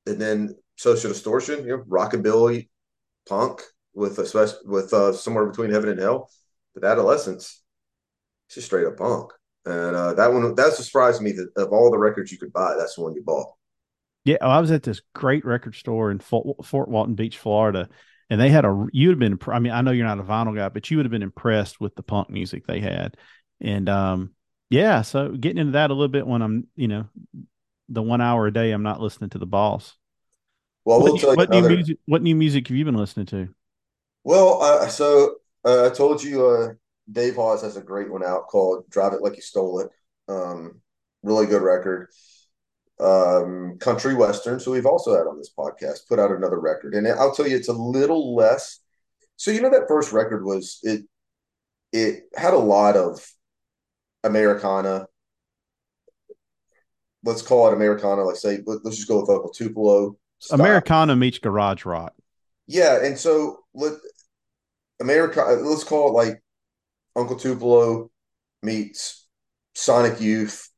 and 0.05 0.19
then 0.19 0.55
social 0.75 1.11
distortion, 1.11 1.65
you 1.65 1.77
know, 1.77 1.83
rockabilly, 1.83 2.69
punk 3.27 3.61
with 3.93 4.19
a 4.19 4.53
with 4.65 4.93
uh, 4.93 5.13
somewhere 5.13 5.45
between 5.45 5.71
heaven 5.71 5.89
and 5.89 5.99
hell. 5.99 6.29
But 6.73 6.83
Adolescents, 6.83 7.61
it's 8.47 8.55
just 8.55 8.67
straight 8.67 8.85
up 8.85 8.97
punk. 8.97 9.31
And 9.65 9.95
uh, 9.95 10.13
that 10.13 10.31
one, 10.31 10.53
that 10.55 10.73
surprised 10.73 11.21
me 11.21 11.31
that 11.31 11.49
of 11.57 11.71
all 11.71 11.89
the 11.89 11.97
records 11.97 12.31
you 12.31 12.37
could 12.37 12.53
buy, 12.53 12.75
that's 12.77 12.95
the 12.95 13.01
one 13.01 13.15
you 13.15 13.23
bought. 13.23 13.47
Yeah, 14.25 14.37
oh, 14.41 14.49
I 14.49 14.59
was 14.59 14.71
at 14.71 14.83
this 14.83 15.01
great 15.13 15.45
record 15.45 15.75
store 15.75 16.11
in 16.11 16.19
Fort, 16.19 16.65
Fort 16.65 16.89
Walton 16.89 17.15
Beach, 17.15 17.37
Florida, 17.37 17.89
and 18.29 18.41
they 18.41 18.49
had 18.49 18.65
a. 18.65 18.87
You 18.91 19.09
would 19.09 19.21
have 19.21 19.39
been. 19.39 19.53
I 19.53 19.59
mean, 19.59 19.71
I 19.71 19.81
know 19.81 19.91
you're 19.91 20.05
not 20.05 20.19
a 20.19 20.23
vinyl 20.23 20.55
guy, 20.55 20.69
but 20.69 20.89
you 20.89 20.97
would 20.97 21.05
have 21.05 21.11
been 21.11 21.23
impressed 21.23 21.79
with 21.79 21.95
the 21.95 22.03
punk 22.03 22.29
music 22.29 22.65
they 22.65 22.79
had, 22.79 23.17
and 23.61 23.87
um, 23.87 24.31
yeah. 24.69 25.03
So 25.03 25.29
getting 25.29 25.59
into 25.59 25.73
that 25.73 25.91
a 25.91 25.93
little 25.93 26.07
bit 26.07 26.25
when 26.25 26.41
I'm, 26.41 26.67
you 26.75 26.87
know, 26.87 27.05
the 27.89 28.01
one 28.01 28.21
hour 28.21 28.47
a 28.47 28.53
day 28.53 28.71
I'm 28.71 28.83
not 28.83 28.99
listening 29.01 29.29
to 29.31 29.37
the 29.37 29.45
boss. 29.45 29.95
Well, 30.83 30.99
What, 30.99 31.03
we'll 31.05 31.13
new- 31.13 31.19
tell 31.21 31.29
you 31.31 31.35
what 31.37 31.49
new 31.49 31.67
music? 31.67 31.97
What 32.05 32.21
new 32.21 32.35
music 32.35 32.67
have 32.67 32.77
you 32.77 32.85
been 32.85 32.95
listening 32.97 33.25
to? 33.27 33.49
Well, 34.23 34.61
uh, 34.61 34.87
so 34.87 35.35
uh, 35.63 35.87
I 35.87 35.89
told 35.93 36.23
you 36.23 36.45
uh, 36.47 36.73
Dave 37.11 37.35
Hause 37.35 37.61
has 37.61 37.77
a 37.77 37.81
great 37.81 38.11
one 38.11 38.23
out 38.23 38.47
called 38.47 38.89
"Drive 38.89 39.13
It 39.13 39.21
Like 39.21 39.35
You 39.35 39.41
Stole 39.41 39.79
It." 39.81 39.89
Um, 40.27 40.81
really 41.23 41.45
good 41.45 41.61
record. 41.61 42.09
Um, 42.99 43.77
country 43.79 44.13
western. 44.15 44.59
So 44.59 44.71
we've 44.71 44.85
also 44.85 45.15
had 45.15 45.27
on 45.27 45.37
this 45.37 45.51
podcast 45.57 46.07
put 46.07 46.17
out 46.19 46.31
another 46.31 46.59
record, 46.59 46.93
and 46.95 47.07
I'll 47.07 47.33
tell 47.35 47.47
you, 47.47 47.55
it's 47.57 47.67
a 47.67 47.73
little 47.73 48.35
less. 48.35 48.79
So 49.35 49.51
you 49.51 49.61
know 49.61 49.69
that 49.69 49.87
first 49.87 50.11
record 50.13 50.45
was 50.45 50.79
it. 50.83 51.03
It 51.91 52.23
had 52.35 52.53
a 52.53 52.57
lot 52.59 52.95
of 52.97 53.25
Americana. 54.23 55.07
Let's 57.25 57.41
call 57.41 57.67
it 57.67 57.73
Americana. 57.73 58.23
Let's 58.23 58.41
say 58.41 58.59
let, 58.65 58.85
us 58.85 58.95
just 58.95 59.07
go 59.07 59.21
with 59.21 59.29
Uncle 59.29 59.49
Tupelo. 59.49 60.15
style. 60.39 60.59
Americana 60.59 61.15
meets 61.15 61.39
garage 61.39 61.85
rock. 61.85 62.13
Yeah, 62.67 63.03
and 63.03 63.17
so 63.17 63.59
let 63.73 63.93
America. 64.99 65.41
Let's 65.41 65.83
call 65.83 66.09
it 66.09 66.13
like 66.13 66.41
Uncle 67.15 67.35
Tupelo 67.35 68.11
meets 68.61 69.27
Sonic 69.73 70.21
Youth 70.21 70.69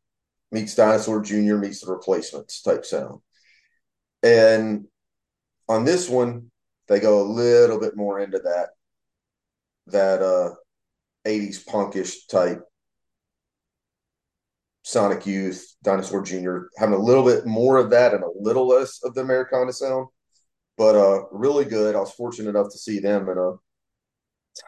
meets 0.51 0.75
Dinosaur 0.75 1.21
Jr. 1.21 1.57
meets 1.57 1.81
the 1.81 1.91
Replacements 1.91 2.61
type 2.61 2.85
sound. 2.85 3.19
And 4.23 4.85
on 5.67 5.85
this 5.85 6.09
one, 6.09 6.51
they 6.87 6.99
go 6.99 7.21
a 7.21 7.27
little 7.31 7.79
bit 7.79 7.95
more 7.95 8.19
into 8.19 8.39
that 8.39 8.69
that 9.87 10.21
uh 10.21 10.55
80s 11.25 11.65
punkish 11.65 12.27
type 12.29 12.63
Sonic 14.87 15.25
Youth, 15.25 15.75
Dinosaur 15.83 16.21
Jr., 16.21 16.59
having 16.77 16.95
a 16.95 17.03
little 17.03 17.25
bit 17.25 17.45
more 17.45 17.75
of 17.75 17.89
that 17.89 18.13
and 18.13 18.23
a 18.23 18.29
little 18.39 18.65
less 18.65 19.03
of 19.03 19.13
the 19.13 19.19
Americana 19.19 19.73
sound. 19.73 20.07
But 20.77 20.95
uh, 20.95 21.25
really 21.29 21.65
good. 21.65 21.93
I 21.93 21.99
was 21.99 22.13
fortunate 22.13 22.51
enough 22.51 22.71
to 22.71 22.77
see 22.77 22.99
them 22.99 23.27
in 23.27 23.37
a 23.37 23.55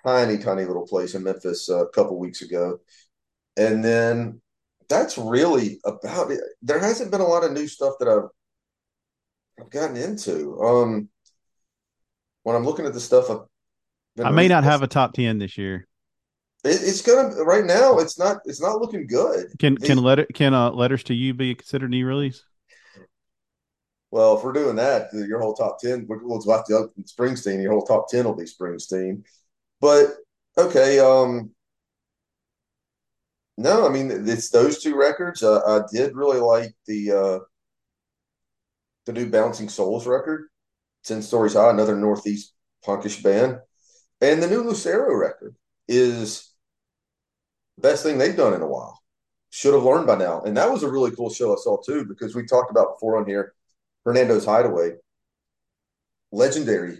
tiny, 0.05 0.37
tiny 0.37 0.65
little 0.65 0.85
place 0.85 1.15
in 1.15 1.23
Memphis 1.23 1.69
uh, 1.69 1.85
a 1.85 1.89
couple 1.91 2.19
weeks 2.19 2.41
ago. 2.41 2.79
And 3.55 3.81
then 3.81 4.41
that's 4.89 5.17
really 5.17 5.79
about 5.85 6.31
it. 6.31 6.41
There 6.61 6.79
hasn't 6.79 7.11
been 7.11 7.21
a 7.21 7.27
lot 7.27 7.45
of 7.45 7.53
new 7.53 7.69
stuff 7.69 7.93
that 8.01 8.09
I've 8.09 8.27
I've 9.57 9.69
gotten 9.69 9.95
into. 9.95 10.59
Um, 10.61 11.07
when 12.43 12.57
I'm 12.57 12.65
looking 12.65 12.87
at 12.87 12.93
the 12.93 12.99
stuff, 12.99 13.29
I've 13.29 13.45
been 14.17 14.27
I 14.27 14.31
may 14.31 14.49
not 14.49 14.65
have 14.65 14.83
a 14.83 14.87
top 14.87 15.13
ten 15.13 15.37
this 15.37 15.57
year. 15.57 15.87
It, 16.63 16.81
it's 16.83 17.01
gonna 17.01 17.43
right 17.43 17.65
now. 17.65 17.99
It's 17.99 18.19
not. 18.19 18.37
It's 18.45 18.61
not 18.61 18.81
looking 18.81 19.07
good. 19.07 19.47
Can 19.59 19.77
can 19.77 19.87
can 19.87 19.97
letter 20.03 20.27
can 20.33 20.53
uh, 20.53 20.71
letters 20.71 21.03
to 21.05 21.13
you 21.13 21.33
be 21.33 21.55
considered 21.55 21.89
new 21.89 22.05
release? 22.05 22.43
Well, 24.11 24.37
if 24.37 24.43
we're 24.43 24.53
doing 24.53 24.75
that, 24.77 25.13
your 25.13 25.39
whole 25.39 25.53
top 25.53 25.79
ten, 25.79 26.05
we'll 26.09 26.19
we'll 26.23 26.57
have 26.57 26.65
to 26.65 26.89
Springsteen. 27.03 27.61
Your 27.61 27.73
whole 27.73 27.85
top 27.85 28.09
ten 28.09 28.25
will 28.25 28.35
be 28.35 28.43
Springsteen. 28.43 29.23
But 29.79 30.07
okay, 30.57 30.99
um, 30.99 31.51
no, 33.57 33.85
I 33.87 33.89
mean 33.89 34.27
it's 34.27 34.49
those 34.49 34.81
two 34.81 34.97
records. 34.97 35.43
Uh, 35.43 35.61
I 35.65 35.81
did 35.93 36.15
really 36.15 36.39
like 36.39 36.73
the 36.87 37.11
uh, 37.11 37.39
the 39.05 39.13
new 39.13 39.29
Bouncing 39.29 39.69
Souls 39.69 40.07
record, 40.07 40.49
Ten 41.05 41.21
Stories 41.21 41.53
High, 41.53 41.69
another 41.69 41.95
Northeast 41.95 42.53
punkish 42.85 43.23
band, 43.23 43.59
and 44.19 44.41
the 44.41 44.47
new 44.47 44.63
Lucero 44.63 45.15
record 45.15 45.55
is 45.87 46.48
the 46.48 46.48
best 47.79 48.03
thing 48.03 48.17
they've 48.17 48.35
done 48.35 48.53
in 48.53 48.61
a 48.61 48.67
while. 48.67 48.99
Should 49.51 49.73
have 49.73 49.83
learned 49.83 50.05
by 50.05 50.15
now, 50.15 50.41
and 50.41 50.55
that 50.57 50.71
was 50.71 50.83
a 50.83 50.91
really 50.91 51.11
cool 51.11 51.31
show 51.31 51.53
I 51.53 51.55
saw 51.57 51.77
too 51.81 52.05
because 52.05 52.35
we 52.35 52.45
talked 52.45 52.69
about 52.69 52.95
before 52.95 53.17
on 53.17 53.27
here. 53.27 53.53
Hernando's 54.05 54.45
Hideaway, 54.45 54.91
legendary, 56.31 56.99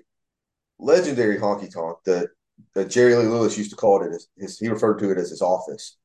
legendary 0.80 1.38
honky 1.38 1.72
tonk 1.72 1.98
that, 2.06 2.30
that 2.74 2.90
Jerry 2.90 3.16
Lee 3.16 3.28
Lewis 3.28 3.58
used 3.58 3.70
to 3.70 3.76
call 3.76 4.04
it 4.04 4.12
his, 4.12 4.28
his 4.38 4.60
he 4.60 4.68
referred 4.68 5.00
to 5.00 5.12
it 5.12 5.18
as 5.18 5.30
his 5.30 5.42
office. 5.42 5.98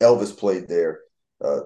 Elvis 0.00 0.36
played 0.36 0.68
there. 0.68 1.00
Uh, 1.44 1.60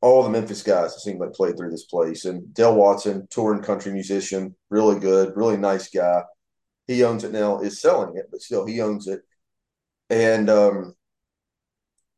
all 0.00 0.22
the 0.22 0.30
Memphis 0.30 0.62
guys 0.62 0.94
it 0.94 1.00
seemed 1.00 1.20
like 1.20 1.32
played 1.32 1.56
through 1.56 1.70
this 1.70 1.86
place. 1.86 2.24
And 2.24 2.52
Dale 2.54 2.74
Watson, 2.74 3.26
touring 3.30 3.62
country 3.62 3.92
musician, 3.92 4.54
really 4.70 5.00
good, 5.00 5.36
really 5.36 5.56
nice 5.56 5.90
guy. 5.90 6.22
He 6.86 7.04
owns 7.04 7.24
it 7.24 7.32
now, 7.32 7.60
is 7.60 7.80
selling 7.80 8.16
it, 8.16 8.28
but 8.30 8.40
still 8.40 8.64
he 8.64 8.80
owns 8.80 9.08
it. 9.08 9.20
And 10.08 10.48
um, 10.48 10.94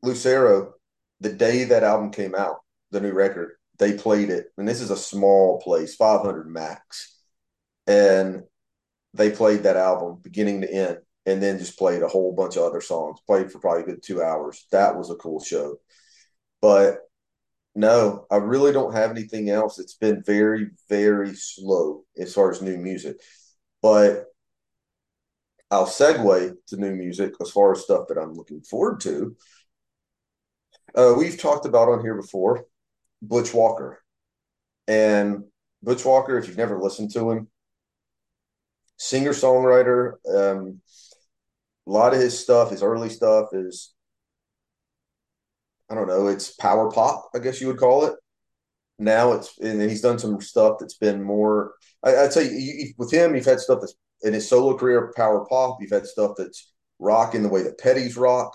Lucero, 0.03 0.75
the 1.21 1.33
day 1.33 1.65
that 1.65 1.83
album 1.83 2.11
came 2.11 2.35
out, 2.35 2.61
the 2.91 3.01
new 3.01 3.13
record, 3.13 3.53
they 3.79 3.93
played 3.95 4.31
it, 4.31 4.47
and 4.59 4.69
this 4.69 4.81
is 4.81 4.91
a 4.91 4.97
small 4.97 5.61
place, 5.61 5.95
500 5.95 6.47
max, 6.47 7.19
and 7.87 8.43
they 9.15 9.31
played 9.31 9.63
that 9.63 9.77
album 9.77 10.19
beginning 10.23 10.61
to 10.63 10.73
end, 10.73 10.99
and 11.27 11.43
then 11.43 11.59
just 11.59 11.79
played 11.79 12.03
a 12.03 12.09
whole 12.09 12.33
bunch 12.35 12.57
of 12.57 12.63
other 12.65 12.81
songs. 12.81 13.19
Played 13.27 13.51
for 13.51 13.59
probably 13.59 13.83
a 13.83 13.87
good 13.87 14.03
two 14.03 14.23
hours. 14.23 14.67
That 14.71 14.97
was 14.97 15.11
a 15.11 15.17
cool 15.17 15.43
show, 15.43 15.77
but 16.61 16.99
no, 17.75 18.27
I 18.31 18.37
really 18.37 18.73
don't 18.73 18.95
have 18.95 19.11
anything 19.11 19.49
else. 19.51 19.79
It's 19.79 19.95
been 19.95 20.23
very, 20.25 20.71
very 20.89 21.35
slow 21.35 22.05
as 22.19 22.35
far 22.35 22.51
as 22.51 22.63
new 22.63 22.77
music, 22.77 23.17
but 23.81 24.27
I'll 25.71 25.87
segue 25.87 26.55
to 26.69 26.77
new 26.77 26.95
music 26.95 27.35
as 27.41 27.51
far 27.51 27.73
as 27.73 27.83
stuff 27.83 28.09
that 28.09 28.19
I'm 28.19 28.35
looking 28.35 28.61
forward 28.63 29.01
to. 29.03 29.37
Uh, 30.95 31.15
we've 31.17 31.39
talked 31.39 31.67
about 31.67 31.89
on 31.89 32.01
here 32.01 32.15
before 32.15 32.65
Butch 33.23 33.55
Walker. 33.55 34.03
And 34.89 35.45
Butch 35.83 36.05
Walker, 36.05 36.39
if 36.39 36.49
you've 36.49 36.57
never 36.57 36.81
listened 36.81 37.13
to 37.13 37.31
him, 37.31 37.49
singer 38.97 39.31
songwriter, 39.31 40.15
um, 40.29 40.81
a 41.87 41.91
lot 41.91 42.13
of 42.13 42.21
his 42.21 42.39
stuff, 42.39 42.71
his 42.71 42.83
early 42.83 43.09
stuff 43.09 43.49
is, 43.53 43.93
I 45.91 45.95
don't 45.95 46.09
know, 46.09 46.29
it's 46.29 46.51
power 46.51 46.91
pop, 46.91 47.31
I 47.35 47.39
guess 47.39 47.61
you 47.61 47.69
would 47.69 47.79
call 47.79 48.05
it. 48.07 48.15
Now 48.99 49.33
it's, 49.33 49.59
and 49.59 49.81
he's 49.81 50.03
done 50.03 50.19
some 50.19 50.41
stuff 50.41 50.77
that's 50.79 50.97
been 50.99 51.23
more, 51.23 51.73
I, 52.03 52.17
I'd 52.17 52.33
say 52.33 52.51
you- 52.53 52.95
with 52.99 53.13
him, 53.13 53.35
you've 53.35 53.45
had 53.47 53.61
stuff 53.61 53.81
that's 53.81 53.95
in 54.23 54.35
his 54.35 54.49
solo 54.49 54.77
career, 54.77 55.13
power 55.17 55.47
pop. 55.47 55.79
You've 55.81 55.91
had 55.91 56.07
stuff 56.07 56.33
that's 56.37 56.73
rock 56.99 57.35
in 57.35 57.43
the 57.43 57.49
way 57.49 57.63
that 57.63 57.79
Petty's 57.79 58.17
rock. 58.17 58.55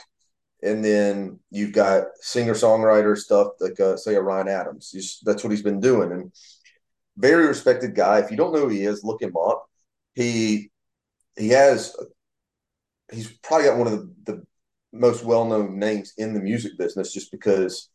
And 0.64 0.84
then 0.84 1.40
you've 1.52 1.74
got 1.74 2.06
singer 2.22 2.54
songwriter 2.54 3.18
stuff 3.18 3.50
like 3.60 3.80
uh, 3.80 3.98
say 3.98 4.16
a 4.16 4.22
Ryan 4.22 4.48
Adams. 4.48 4.90
He's, 4.92 5.20
that's 5.24 5.44
what 5.44 5.52
he's 5.52 5.62
been 5.62 5.80
doing, 5.80 6.12
and 6.12 6.32
very 7.18 7.48
respected 7.48 7.96
guy. 7.96 8.20
If 8.20 8.32
you 8.32 8.38
don't 8.38 8.54
know 8.54 8.62
who 8.62 8.70
he 8.70 8.84
is, 8.84 9.04
look 9.04 9.22
him 9.22 9.36
up. 9.38 9.66
He 10.16 10.72
he 11.38 11.50
has 11.50 11.96
he's 13.12 13.32
probably 13.40 13.68
got 13.68 13.78
one 13.78 13.88
of 13.88 13.94
the, 13.94 14.14
the 14.26 14.48
most 14.94 15.24
well 15.24 15.46
known 15.46 15.78
names 15.78 16.14
in 16.18 16.34
the 16.34 16.40
music 16.40 16.78
business 16.78 17.14
just 17.14 17.32
because 17.32 17.90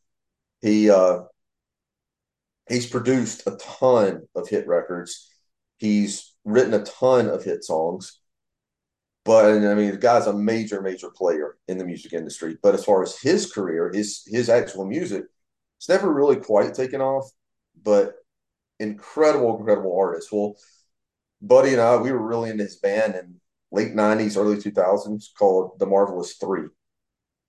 he 0.61 0.91
uh, 0.91 1.21
he's 2.69 2.87
produced 2.87 3.47
a 3.47 3.57
ton 3.57 4.23
of 4.35 4.49
hit 4.49 4.67
records. 4.67 5.29
He's 5.79 6.35
written 6.45 6.75
a 6.75 6.85
ton 6.85 7.29
of 7.29 7.45
hit 7.45 7.65
songs. 7.65 8.20
But 9.25 9.45
I 9.47 9.75
mean, 9.75 9.91
the 9.91 9.99
guy's 9.99 10.27
a 10.27 10.33
major, 10.33 10.81
major 10.81 11.11
player 11.11 11.57
in 11.69 11.79
the 11.79 11.85
music 11.85 12.13
industry. 12.13 12.57
But 12.63 12.75
as 12.75 12.85
far 12.85 13.03
as 13.03 13.19
his 13.19 13.53
career, 13.53 13.91
his 13.93 14.23
his 14.27 14.49
actual 14.49 14.87
music, 14.87 15.25
it's 15.79 15.89
never 15.89 16.13
really 16.13 16.37
quite 16.37 16.75
taken 16.75 17.01
off. 17.01 17.31
But 17.83 18.15
incredible, 18.79 19.59
incredible 19.59 19.97
artist. 19.99 20.31
Well, 20.33 20.57
Buddy 21.43 21.73
and 21.73 21.81
I, 21.81 21.97
we 21.97 22.13
were 22.13 22.27
really 22.27 22.51
into 22.51 22.65
his 22.65 22.77
band 22.77 23.15
in 23.15 23.41
late 23.71 23.95
'90s, 23.95 24.37
early 24.37 24.57
2000s 24.57 25.33
called 25.39 25.79
The 25.79 25.87
Marvelous 25.87 26.35
Three, 26.35 26.69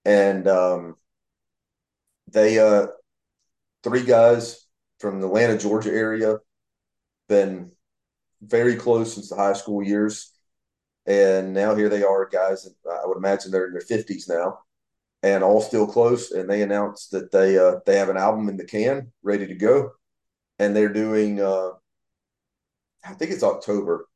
and 0.06 0.48
um, 0.48 0.96
they 2.32 2.60
uh, 2.60 2.88
three 3.84 4.04
guys 4.04 4.66
from 5.00 5.22
the 5.22 5.28
Atlanta, 5.28 5.58
Georgia 5.58 5.92
area, 5.92 6.38
been 7.28 7.72
very 8.42 8.76
close 8.76 9.14
since 9.14 9.30
the 9.30 9.36
high 9.36 9.54
school 9.54 9.84
years 9.84 10.31
and 11.06 11.54
now 11.54 11.76
here 11.76 11.90
they 11.90 12.04
are, 12.04 12.28
guys. 12.28 12.68
I 12.90 13.06
would 13.06 13.18
imagine 13.18 13.52
they're 13.52 13.68
in 13.68 13.74
their 13.74 13.82
fifties 13.82 14.28
now, 14.28 14.60
and 15.24 15.44
all 15.44 15.62
still 15.62 15.88
close. 15.88 16.32
And 16.32 16.50
they 16.50 16.62
announced 16.62 17.12
that 17.12 17.32
they 17.32 17.58
uh, 17.58 17.76
they 17.86 17.98
have 17.98 18.10
an 18.10 18.18
album 18.18 18.50
in 18.50 18.58
the 18.58 18.66
can, 18.66 19.12
ready 19.24 19.48
to 19.48 19.56
go, 19.56 19.92
and 20.60 20.76
they're 20.76 20.94
doing. 20.94 21.42
Uh, 21.42 21.72
I 23.04 23.14
think 23.14 23.32
it's 23.32 23.44
October. 23.44 24.08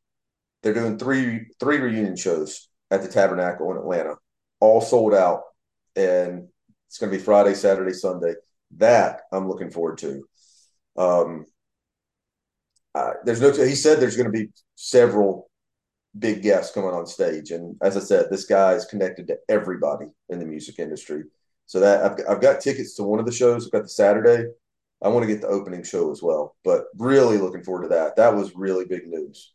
They're 0.62 0.74
doing 0.74 0.98
three 0.98 1.48
three 1.60 1.80
reunion 1.80 2.16
shows 2.16 2.70
at 2.92 3.02
the 3.02 3.08
Tabernacle 3.08 3.72
in 3.72 3.78
Atlanta, 3.78 4.16
all 4.60 4.82
sold 4.82 5.14
out, 5.14 5.42
and 5.96 6.48
it's 6.88 7.00
going 7.00 7.12
to 7.12 7.18
be 7.18 7.24
Friday, 7.24 7.56
Saturday, 7.56 7.94
Sunday. 7.94 8.34
That 8.78 9.22
I'm 9.32 9.48
looking 9.48 9.72
forward 9.72 9.98
to. 10.00 10.28
Um, 10.98 11.46
uh, 12.94 13.14
there's 13.24 13.42
no. 13.42 13.52
He 13.52 13.76
said 13.76 14.00
there's 14.00 14.18
going 14.18 14.32
to 14.32 14.46
be 14.46 14.52
several 14.76 15.50
big 16.18 16.42
guests 16.42 16.74
coming 16.74 16.92
on 16.92 17.06
stage. 17.06 17.52
And 17.52 17.76
as 17.82 17.98
I 17.98 18.00
said, 18.00 18.28
this 18.30 18.46
guy 18.46 18.74
is 18.74 18.86
connected 18.86 19.28
to 19.28 19.38
everybody 19.50 20.06
in 20.30 20.40
the 20.40 20.46
music 20.46 20.80
industry. 20.80 21.24
So 21.68 21.80
that 21.80 22.04
I've, 22.04 22.18
I've 22.30 22.42
got 22.42 22.62
tickets 22.62 22.96
to 22.96 23.04
one 23.04 23.20
of 23.20 23.26
the 23.26 23.32
shows. 23.32 23.66
I've 23.66 23.72
got 23.72 23.84
the 23.84 23.90
Saturday. 23.90 24.50
I 25.02 25.10
want 25.10 25.24
to 25.24 25.32
get 25.32 25.42
the 25.42 25.48
opening 25.48 25.84
show 25.84 26.12
as 26.12 26.22
well, 26.22 26.56
but 26.64 26.86
really 26.98 27.38
looking 27.38 27.64
forward 27.64 27.84
to 27.84 27.90
that. 27.90 28.16
That 28.16 28.36
was 28.36 28.56
really 28.56 28.86
big 28.86 29.08
news. 29.08 29.54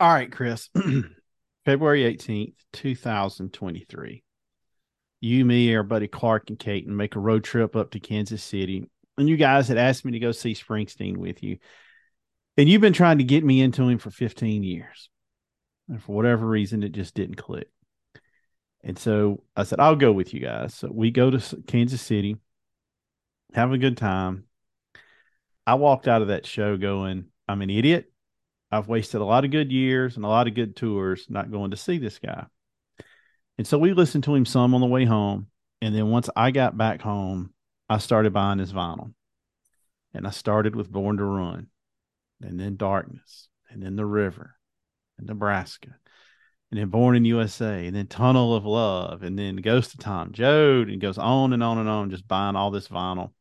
All 0.00 0.12
right, 0.12 0.32
Chris. 0.32 0.70
February 1.64 2.02
18th, 2.02 2.54
2023. 2.72 4.22
You, 5.20 5.44
me, 5.44 5.74
our 5.74 5.82
buddy 5.82 6.08
Clark 6.08 6.50
and 6.50 6.58
Kate, 6.58 6.86
and 6.86 6.96
make 6.96 7.16
a 7.16 7.20
road 7.20 7.44
trip 7.44 7.76
up 7.76 7.92
to 7.92 8.00
Kansas 8.00 8.42
City. 8.42 8.90
And 9.16 9.28
you 9.28 9.36
guys 9.36 9.68
had 9.68 9.78
asked 9.78 10.04
me 10.04 10.12
to 10.12 10.18
go 10.18 10.32
see 10.32 10.54
Springsteen 10.54 11.16
with 11.16 11.42
you. 11.42 11.58
And 12.56 12.68
you've 12.68 12.80
been 12.80 12.92
trying 12.92 13.18
to 13.18 13.24
get 13.24 13.44
me 13.44 13.60
into 13.60 13.88
him 13.88 13.98
for 13.98 14.10
15 14.10 14.62
years. 14.62 15.10
And 15.88 16.02
for 16.02 16.14
whatever 16.14 16.46
reason, 16.46 16.82
it 16.82 16.92
just 16.92 17.14
didn't 17.14 17.36
click. 17.36 17.68
And 18.82 18.98
so 18.98 19.42
I 19.56 19.64
said, 19.64 19.80
I'll 19.80 19.96
go 19.96 20.12
with 20.12 20.34
you 20.34 20.40
guys. 20.40 20.74
So 20.74 20.90
we 20.92 21.10
go 21.10 21.30
to 21.30 21.62
Kansas 21.66 22.02
City, 22.02 22.36
have 23.54 23.72
a 23.72 23.78
good 23.78 23.96
time. 23.96 24.44
I 25.66 25.74
walked 25.74 26.06
out 26.06 26.22
of 26.22 26.28
that 26.28 26.46
show 26.46 26.76
going, 26.76 27.26
I'm 27.48 27.62
an 27.62 27.70
idiot. 27.70 28.12
I've 28.70 28.88
wasted 28.88 29.20
a 29.20 29.24
lot 29.24 29.44
of 29.44 29.50
good 29.50 29.72
years 29.72 30.16
and 30.16 30.24
a 30.24 30.28
lot 30.28 30.48
of 30.48 30.54
good 30.54 30.76
tours 30.76 31.26
not 31.28 31.50
going 31.50 31.70
to 31.70 31.76
see 31.76 31.98
this 31.98 32.18
guy. 32.18 32.46
And 33.56 33.66
so 33.66 33.78
we 33.78 33.92
listened 33.92 34.24
to 34.24 34.34
him 34.34 34.44
some 34.44 34.74
on 34.74 34.80
the 34.80 34.86
way 34.86 35.04
home. 35.04 35.46
And 35.80 35.94
then 35.94 36.10
once 36.10 36.28
I 36.34 36.50
got 36.50 36.76
back 36.76 37.00
home, 37.00 37.52
I 37.88 37.98
started 37.98 38.32
buying 38.32 38.58
his 38.58 38.72
vinyl. 38.72 39.12
And 40.12 40.26
I 40.26 40.30
started 40.30 40.76
with 40.76 40.90
Born 40.90 41.16
to 41.18 41.24
Run, 41.24 41.68
and 42.44 42.58
then 42.58 42.76
Darkness, 42.76 43.48
and 43.70 43.82
then 43.82 43.96
The 43.96 44.06
River, 44.06 44.56
and 45.18 45.26
Nebraska. 45.26 45.90
and 46.70 46.80
then 46.80 46.88
Born 46.88 47.16
in 47.16 47.24
USA, 47.24 47.86
and 47.86 47.94
then 47.94 48.06
Tunnel 48.06 48.54
of 48.54 48.64
Love, 48.64 49.22
and 49.22 49.38
then 49.38 49.56
Ghost 49.56 49.94
of 49.94 50.00
Tom 50.00 50.32
Joad, 50.32 50.88
and 50.88 51.00
goes 51.00 51.18
on 51.18 51.52
and 51.52 51.62
on 51.62 51.78
and 51.78 51.88
on, 51.88 52.10
just 52.10 52.26
buying 52.28 52.56
all 52.56 52.70
this 52.70 52.88
vinyl. 52.88 53.32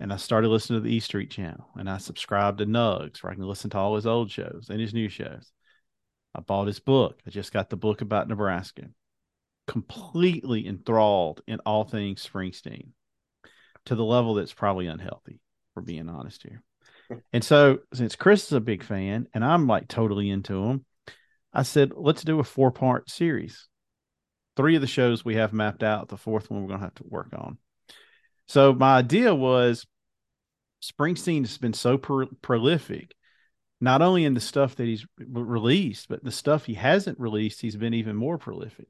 And 0.00 0.12
I 0.12 0.16
started 0.16 0.48
listening 0.48 0.80
to 0.80 0.88
the 0.88 0.94
E 0.94 1.00
Street 1.00 1.30
channel, 1.30 1.68
and 1.76 1.88
I 1.88 1.98
subscribed 1.98 2.58
to 2.58 2.66
Nugs, 2.66 3.22
where 3.22 3.32
I 3.32 3.34
can 3.36 3.44
listen 3.44 3.70
to 3.70 3.78
all 3.78 3.94
his 3.94 4.06
old 4.06 4.30
shows 4.30 4.68
and 4.70 4.80
his 4.80 4.92
new 4.94 5.08
shows. 5.08 5.52
I 6.34 6.40
bought 6.40 6.66
his 6.66 6.80
book. 6.80 7.20
I 7.26 7.30
just 7.30 7.52
got 7.52 7.70
the 7.70 7.76
book 7.76 8.00
about 8.00 8.28
Nebraska. 8.28 8.88
Completely 9.66 10.66
enthralled 10.66 11.42
in 11.46 11.60
all 11.60 11.84
things 11.84 12.28
Springsteen 12.28 12.88
to 13.84 13.94
the 13.94 14.04
level 14.04 14.34
that's 14.34 14.52
probably 14.52 14.88
unhealthy, 14.88 15.40
for 15.74 15.80
being 15.80 16.08
honest 16.08 16.42
here. 16.42 16.62
And 17.32 17.44
so, 17.44 17.78
since 17.92 18.16
Chris 18.16 18.46
is 18.46 18.52
a 18.52 18.60
big 18.60 18.82
fan 18.82 19.28
and 19.34 19.44
I'm 19.44 19.66
like 19.66 19.88
totally 19.88 20.30
into 20.30 20.64
him, 20.64 20.84
I 21.52 21.62
said, 21.62 21.92
let's 21.94 22.24
do 22.24 22.40
a 22.40 22.44
four 22.44 22.70
part 22.70 23.10
series. 23.10 23.68
Three 24.56 24.74
of 24.74 24.80
the 24.80 24.86
shows 24.86 25.24
we 25.24 25.36
have 25.36 25.52
mapped 25.52 25.82
out. 25.82 26.08
The 26.08 26.16
fourth 26.16 26.50
one 26.50 26.62
we're 26.62 26.68
going 26.68 26.80
to 26.80 26.86
have 26.86 26.94
to 26.96 27.04
work 27.06 27.28
on. 27.34 27.58
So, 28.46 28.72
my 28.72 28.96
idea 28.96 29.34
was 29.34 29.86
Springsteen 30.82 31.42
has 31.42 31.58
been 31.58 31.72
so 31.72 31.96
pro- 31.98 32.28
prolific, 32.42 33.14
not 33.80 34.02
only 34.02 34.24
in 34.24 34.34
the 34.34 34.40
stuff 34.40 34.76
that 34.76 34.86
he's 34.86 35.06
re- 35.18 35.26
released, 35.42 36.08
but 36.08 36.22
the 36.22 36.32
stuff 36.32 36.66
he 36.66 36.74
hasn't 36.74 37.18
released, 37.18 37.60
he's 37.60 37.76
been 37.76 37.94
even 37.94 38.16
more 38.16 38.38
prolific. 38.38 38.88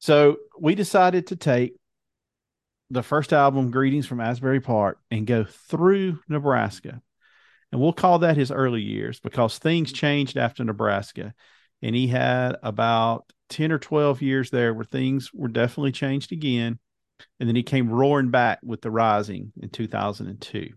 So, 0.00 0.36
we 0.58 0.74
decided 0.74 1.28
to 1.28 1.36
take 1.36 1.74
the 2.92 3.02
first 3.02 3.32
album, 3.32 3.70
Greetings 3.70 4.06
from 4.06 4.20
Asbury 4.20 4.60
Park, 4.60 4.98
and 5.10 5.26
go 5.26 5.44
through 5.44 6.20
Nebraska. 6.28 7.00
And 7.72 7.80
we'll 7.80 7.94
call 7.94 8.18
that 8.18 8.36
his 8.36 8.50
early 8.50 8.82
years 8.82 9.18
because 9.18 9.56
things 9.56 9.94
changed 9.94 10.36
after 10.36 10.62
Nebraska. 10.62 11.32
And 11.80 11.96
he 11.96 12.06
had 12.06 12.56
about 12.62 13.32
10 13.48 13.72
or 13.72 13.78
12 13.78 14.20
years 14.20 14.50
there 14.50 14.74
where 14.74 14.84
things 14.84 15.32
were 15.32 15.48
definitely 15.48 15.92
changed 15.92 16.32
again. 16.32 16.78
And 17.40 17.48
then 17.48 17.56
he 17.56 17.62
came 17.62 17.88
roaring 17.88 18.30
back 18.30 18.58
with 18.62 18.82
the 18.82 18.90
rising 18.90 19.54
in 19.62 19.70
2002. 19.70 20.68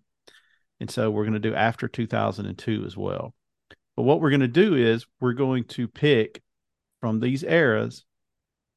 And 0.80 0.90
so 0.90 1.12
we're 1.12 1.24
going 1.24 1.34
to 1.34 1.40
do 1.40 1.54
after 1.54 1.90
2002 1.90 2.86
as 2.86 2.96
well. 2.96 3.34
But 3.98 4.04
what 4.04 4.22
we're 4.22 4.30
going 4.30 4.40
to 4.40 4.48
do 4.48 4.76
is 4.76 5.06
we're 5.20 5.34
going 5.34 5.66
to 5.66 5.90
pick 5.90 6.42
from 7.02 7.20
these 7.20 7.44
eras 7.44 8.06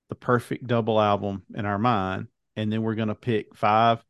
the 0.09 0.17
perfect 0.17 0.67
double 0.67 1.01
album 1.01 1.45
in 1.55 1.65
our 1.65 1.79
mind 1.79 2.27
and 2.59 2.73
then 2.73 2.83
we're 2.83 2.97
going 2.97 3.09
to 3.09 3.15
pick 3.15 3.55
five 3.55 4.05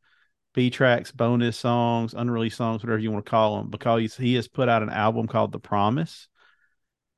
B 0.54 0.70
tracks, 0.70 1.12
bonus 1.12 1.56
songs, 1.56 2.14
unreleased 2.14 2.56
songs, 2.56 2.82
whatever 2.82 2.98
you 2.98 3.12
want 3.12 3.24
to 3.24 3.30
call 3.30 3.58
them, 3.58 3.70
because 3.70 4.16
he 4.16 4.34
has 4.34 4.48
put 4.48 4.68
out 4.68 4.82
an 4.82 4.88
album 4.88 5.26
called 5.26 5.52
The 5.52 5.61
Promise, 5.61 6.28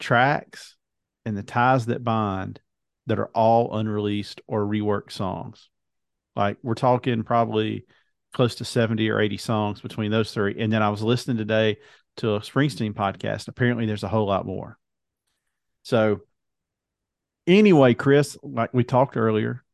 tracks, 0.01 0.77
and 1.25 1.37
the 1.37 1.45
ties 1.45 1.87
that 1.87 2.03
bind 2.03 2.61
that 3.07 3.21
are 3.21 3.31
all 3.33 3.77
unreleased 3.77 4.41
or 4.49 4.67
reworked 4.67 5.13
songs. 5.13 5.69
Like 6.35 6.59
we're 6.63 6.75
talking 6.75 7.23
probably 7.23 7.87
close 8.33 8.57
to 8.57 8.65
70 8.65 9.09
or 9.09 9.21
80 9.21 9.37
songs 9.37 9.81
between 9.81 10.11
those 10.11 10.35
three. 10.35 10.57
And 10.59 10.73
then 10.73 10.83
I 10.83 10.91
was 10.91 11.03
listening 11.03 11.37
today 11.37 11.79
to 12.17 12.35
a 12.35 12.41
Springsteen 12.41 12.93
podcast. 12.93 13.47
Apparently, 13.47 13.87
there's 13.87 14.05
a 14.05 14.09
whole 14.09 14.27
lot 14.27 14.47
more. 14.47 14.79
So, 15.83 16.23
anyway, 17.47 17.95
Chris, 17.95 18.37
like 18.43 18.75
we 18.75 18.85
talked 18.85 19.17
earlier, 19.17 19.65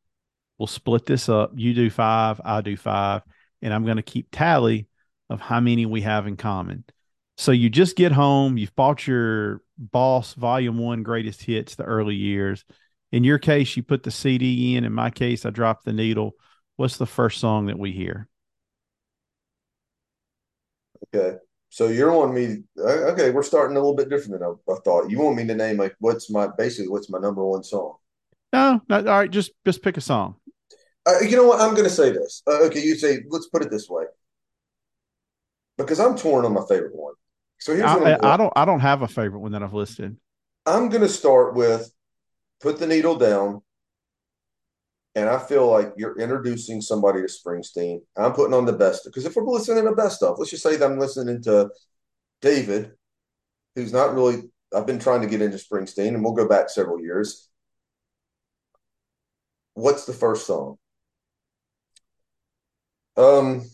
we'll 0.59 0.67
split 0.67 1.07
this 1.07 1.29
up. 1.29 1.53
You 1.55 1.75
do 1.75 1.91
five, 1.91 2.41
I 2.45 2.61
do 2.61 2.77
five, 2.77 3.23
and 3.63 3.73
I'm 3.73 3.85
going 3.85 3.97
to 3.97 4.03
keep 4.03 4.29
tally 4.31 4.89
of 5.29 5.41
how 5.41 5.61
many 5.61 5.87
we 5.87 6.03
have 6.03 6.27
in 6.27 6.37
common. 6.37 6.85
So 7.37 7.53
you 7.53 7.69
just 7.69 7.97
get 7.97 8.13
home, 8.13 8.57
you've 8.57 8.75
bought 8.75 9.07
your 9.07 9.61
Boss 9.79 10.35
Volume 10.35 10.79
One 10.79 11.03
Greatest 11.03 11.43
Hits, 11.43 11.75
the 11.75 11.85
early 11.85 12.15
years. 12.15 12.65
In 13.13 13.25
your 13.25 13.39
case, 13.39 13.77
you 13.77 13.83
put 13.83 14.03
the 14.03 14.11
CD 14.11 14.77
in. 14.77 14.85
In 14.85 14.93
my 14.93 15.11
case, 15.11 15.45
I 15.45 15.51
dropped 15.51 15.85
the 15.85 15.93
needle. 15.93 16.33
What's 16.77 16.97
the 16.97 17.07
first 17.07 17.41
song 17.41 17.67
that 17.67 17.79
we 17.79 17.93
hear? 17.93 18.29
Okay. 21.15 21.37
So 21.69 21.89
you're 21.89 22.13
wanting 22.13 22.35
me, 22.35 22.63
uh, 22.79 23.13
okay, 23.13 23.31
we're 23.31 23.43
starting 23.43 23.77
a 23.77 23.81
little 23.81 23.95
bit 23.95 24.09
different 24.09 24.41
than 24.41 24.43
I, 24.43 24.73
I 24.73 24.77
thought. 24.85 25.11
You 25.11 25.19
want 25.19 25.37
me 25.37 25.47
to 25.47 25.55
name 25.55 25.77
like 25.77 25.95
what's 25.99 26.31
my 26.31 26.47
basically 26.47 26.89
what's 26.89 27.11
my 27.11 27.19
number 27.19 27.45
one 27.45 27.63
song? 27.63 27.97
No, 28.53 28.81
not, 28.89 29.07
all 29.07 29.19
right. 29.19 29.31
Just 29.31 29.53
just 29.65 29.83
pick 29.83 29.97
a 29.97 30.01
song. 30.01 30.37
Uh, 31.07 31.21
you 31.21 31.37
know 31.37 31.47
what? 31.47 31.61
I'm 31.61 31.73
going 31.73 31.85
to 31.85 31.91
say 31.91 32.11
this. 32.11 32.43
Uh, 32.47 32.65
okay, 32.65 32.83
you 32.83 32.97
say 32.97 33.21
let's 33.29 33.49
put 33.49 33.63
it 33.63 33.71
this 33.71 33.89
way 33.89 34.05
because 35.79 36.01
I'm 36.01 36.17
torn 36.17 36.45
on 36.45 36.53
my 36.53 36.65
favorite 36.69 36.95
one. 36.95 37.15
So 37.59 37.75
here's 37.75 37.91
what 37.91 38.07
I, 38.07 38.15
I, 38.15 38.35
I 38.35 38.37
don't 38.37 38.53
I 38.57 38.65
don't 38.65 38.81
have 38.81 39.03
a 39.03 39.09
favorite 39.09 39.41
one 39.41 39.53
that 39.53 39.63
I've 39.63 39.73
listed. 39.73 40.17
I'm 40.67 40.89
going 40.89 41.03
to 41.03 41.09
start 41.09 41.55
with 41.55 41.91
put 42.61 42.79
the 42.79 42.87
needle 42.87 43.17
down. 43.17 43.63
And 45.15 45.31
I 45.31 45.39
feel 45.39 45.71
like 45.71 45.95
you're 45.97 46.19
introducing 46.19 46.83
somebody 46.83 47.23
to 47.23 47.27
Springsteen. 47.27 48.01
I'm 48.19 48.35
putting 48.35 48.53
on 48.53 48.67
the 48.67 48.75
best 48.75 49.05
because 49.05 49.25
if 49.25 49.35
we're 49.35 49.45
listening 49.45 49.85
to 49.85 49.93
best 49.93 50.23
of, 50.23 50.39
let's 50.39 50.51
just 50.51 50.63
say 50.63 50.77
that 50.77 50.85
I'm 50.85 50.99
listening 50.99 51.43
to 51.45 51.71
David, 52.43 52.93
who's 53.75 53.93
not 53.93 54.13
really. 54.13 54.43
I've 54.75 54.87
been 54.87 54.99
trying 54.99 55.23
to 55.23 55.29
get 55.29 55.41
into 55.41 55.57
Springsteen, 55.57 56.09
and 56.09 56.23
we'll 56.23 56.35
go 56.35 56.49
back 56.49 56.69
several 56.69 57.01
years. 57.01 57.49
What's 59.73 60.05
the 60.05 60.13
first 60.13 60.47
song? 60.47 60.77
Um, 63.17 63.65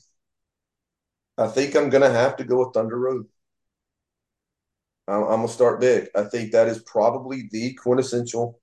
I 1.38 1.48
think 1.48 1.74
I'm 1.74 1.90
gonna 1.90 2.10
have 2.10 2.36
to 2.36 2.44
go 2.44 2.58
with 2.64 2.74
Thunder 2.74 2.98
Road. 2.98 3.26
I'm, 5.08 5.22
I'm 5.24 5.28
gonna 5.36 5.48
start 5.48 5.80
big. 5.80 6.08
I 6.14 6.24
think 6.24 6.52
that 6.52 6.68
is 6.68 6.82
probably 6.82 7.48
the 7.50 7.74
quintessential 7.74 8.60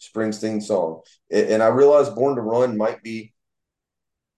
Springsteen 0.00 0.62
song. 0.62 1.02
And, 1.30 1.48
and 1.48 1.62
I 1.62 1.68
realize 1.68 2.10
Born 2.10 2.36
to 2.36 2.42
Run 2.42 2.76
might 2.76 3.02
be 3.02 3.32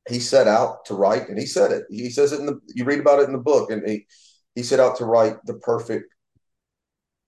he 0.09 0.19
set 0.19 0.49
out 0.49 0.85
to 0.87 0.95
write, 0.95 1.29
and 1.29 1.39
he 1.39 1.47
said 1.47 1.71
it. 1.71 1.85
He 1.89 2.11
says 2.11 2.33
it 2.33 2.41
in 2.41 2.47
the 2.47 2.61
you 2.75 2.85
read 2.85 3.01
about 3.01 3.21
it 3.21 3.27
in 3.27 3.33
the 3.33 3.39
book, 3.39 3.71
and 3.71 3.87
he 3.89 4.07
he 4.55 4.63
set 4.63 4.81
out 4.81 4.97
to 4.99 5.05
write 5.05 5.37
the 5.47 5.55
perfect 5.55 6.13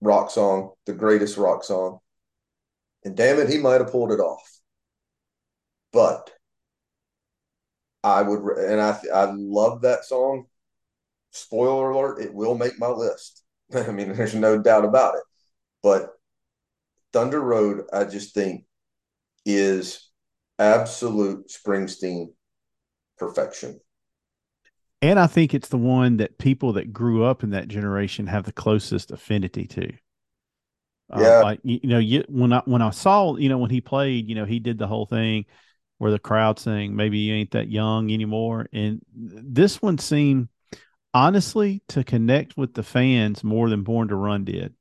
rock 0.00 0.30
song, 0.30 0.72
the 0.86 0.92
greatest 0.94 1.36
rock 1.36 1.64
song. 1.64 1.98
And 3.04 3.16
damn 3.16 3.38
it, 3.38 3.48
he 3.48 3.58
might 3.58 3.80
have 3.80 3.90
pulled 3.90 4.12
it 4.12 4.20
off. 4.20 4.60
But 5.92 6.30
I 8.04 8.22
would, 8.22 8.58
and 8.58 8.80
I 8.80 8.98
I 9.14 9.32
love 9.32 9.82
that 9.82 10.04
song. 10.06 10.46
Spoiler 11.32 11.90
alert: 11.90 12.20
it 12.20 12.34
will 12.34 12.56
make 12.56 12.78
my 12.78 12.88
list. 12.88 13.42
I 13.74 13.90
mean, 13.92 14.14
there's 14.14 14.34
no 14.34 14.58
doubt 14.60 14.84
about 14.86 15.16
it. 15.16 15.22
But 15.82 16.10
Thunder 17.12 17.40
Road, 17.40 17.86
I 17.92 18.04
just 18.04 18.34
think, 18.34 18.66
is 19.46 20.10
absolute 20.58 21.48
Springsteen 21.50 22.32
perfection. 23.18 23.80
And 25.02 25.20
I 25.20 25.26
think 25.28 25.54
it's 25.54 25.68
the 25.68 25.78
one 25.78 26.16
that 26.16 26.38
people 26.38 26.72
that 26.72 26.92
grew 26.92 27.22
up 27.24 27.44
in 27.44 27.50
that 27.50 27.68
generation 27.68 28.26
have 28.26 28.44
the 28.44 28.52
closest 28.52 29.10
affinity 29.12 29.66
to. 29.68 29.92
Uh, 31.12 31.30
Yeah. 31.30 31.36
like 31.36 31.60
you, 31.62 31.80
you 31.82 31.88
know, 31.88 31.98
you 31.98 32.24
when 32.28 32.52
I 32.52 32.62
when 32.64 32.80
I 32.82 32.90
saw, 32.90 33.36
you 33.36 33.48
know, 33.48 33.58
when 33.58 33.70
he 33.70 33.80
played, 33.80 34.26
you 34.28 34.34
know, 34.34 34.46
he 34.46 34.58
did 34.58 34.78
the 34.78 34.86
whole 34.86 35.06
thing 35.06 35.44
where 36.04 36.12
the 36.12 36.18
crowd 36.18 36.58
saying, 36.58 36.94
"Maybe 36.94 37.16
you 37.16 37.32
ain't 37.32 37.52
that 37.52 37.70
young 37.70 38.12
anymore," 38.12 38.68
and 38.74 39.00
this 39.14 39.80
one 39.80 39.96
seemed 39.96 40.48
honestly 41.14 41.82
to 41.88 42.04
connect 42.04 42.58
with 42.58 42.74
the 42.74 42.82
fans 42.82 43.42
more 43.42 43.70
than 43.70 43.84
Born 43.84 44.08
to 44.08 44.14
Run 44.14 44.44
did. 44.44 44.74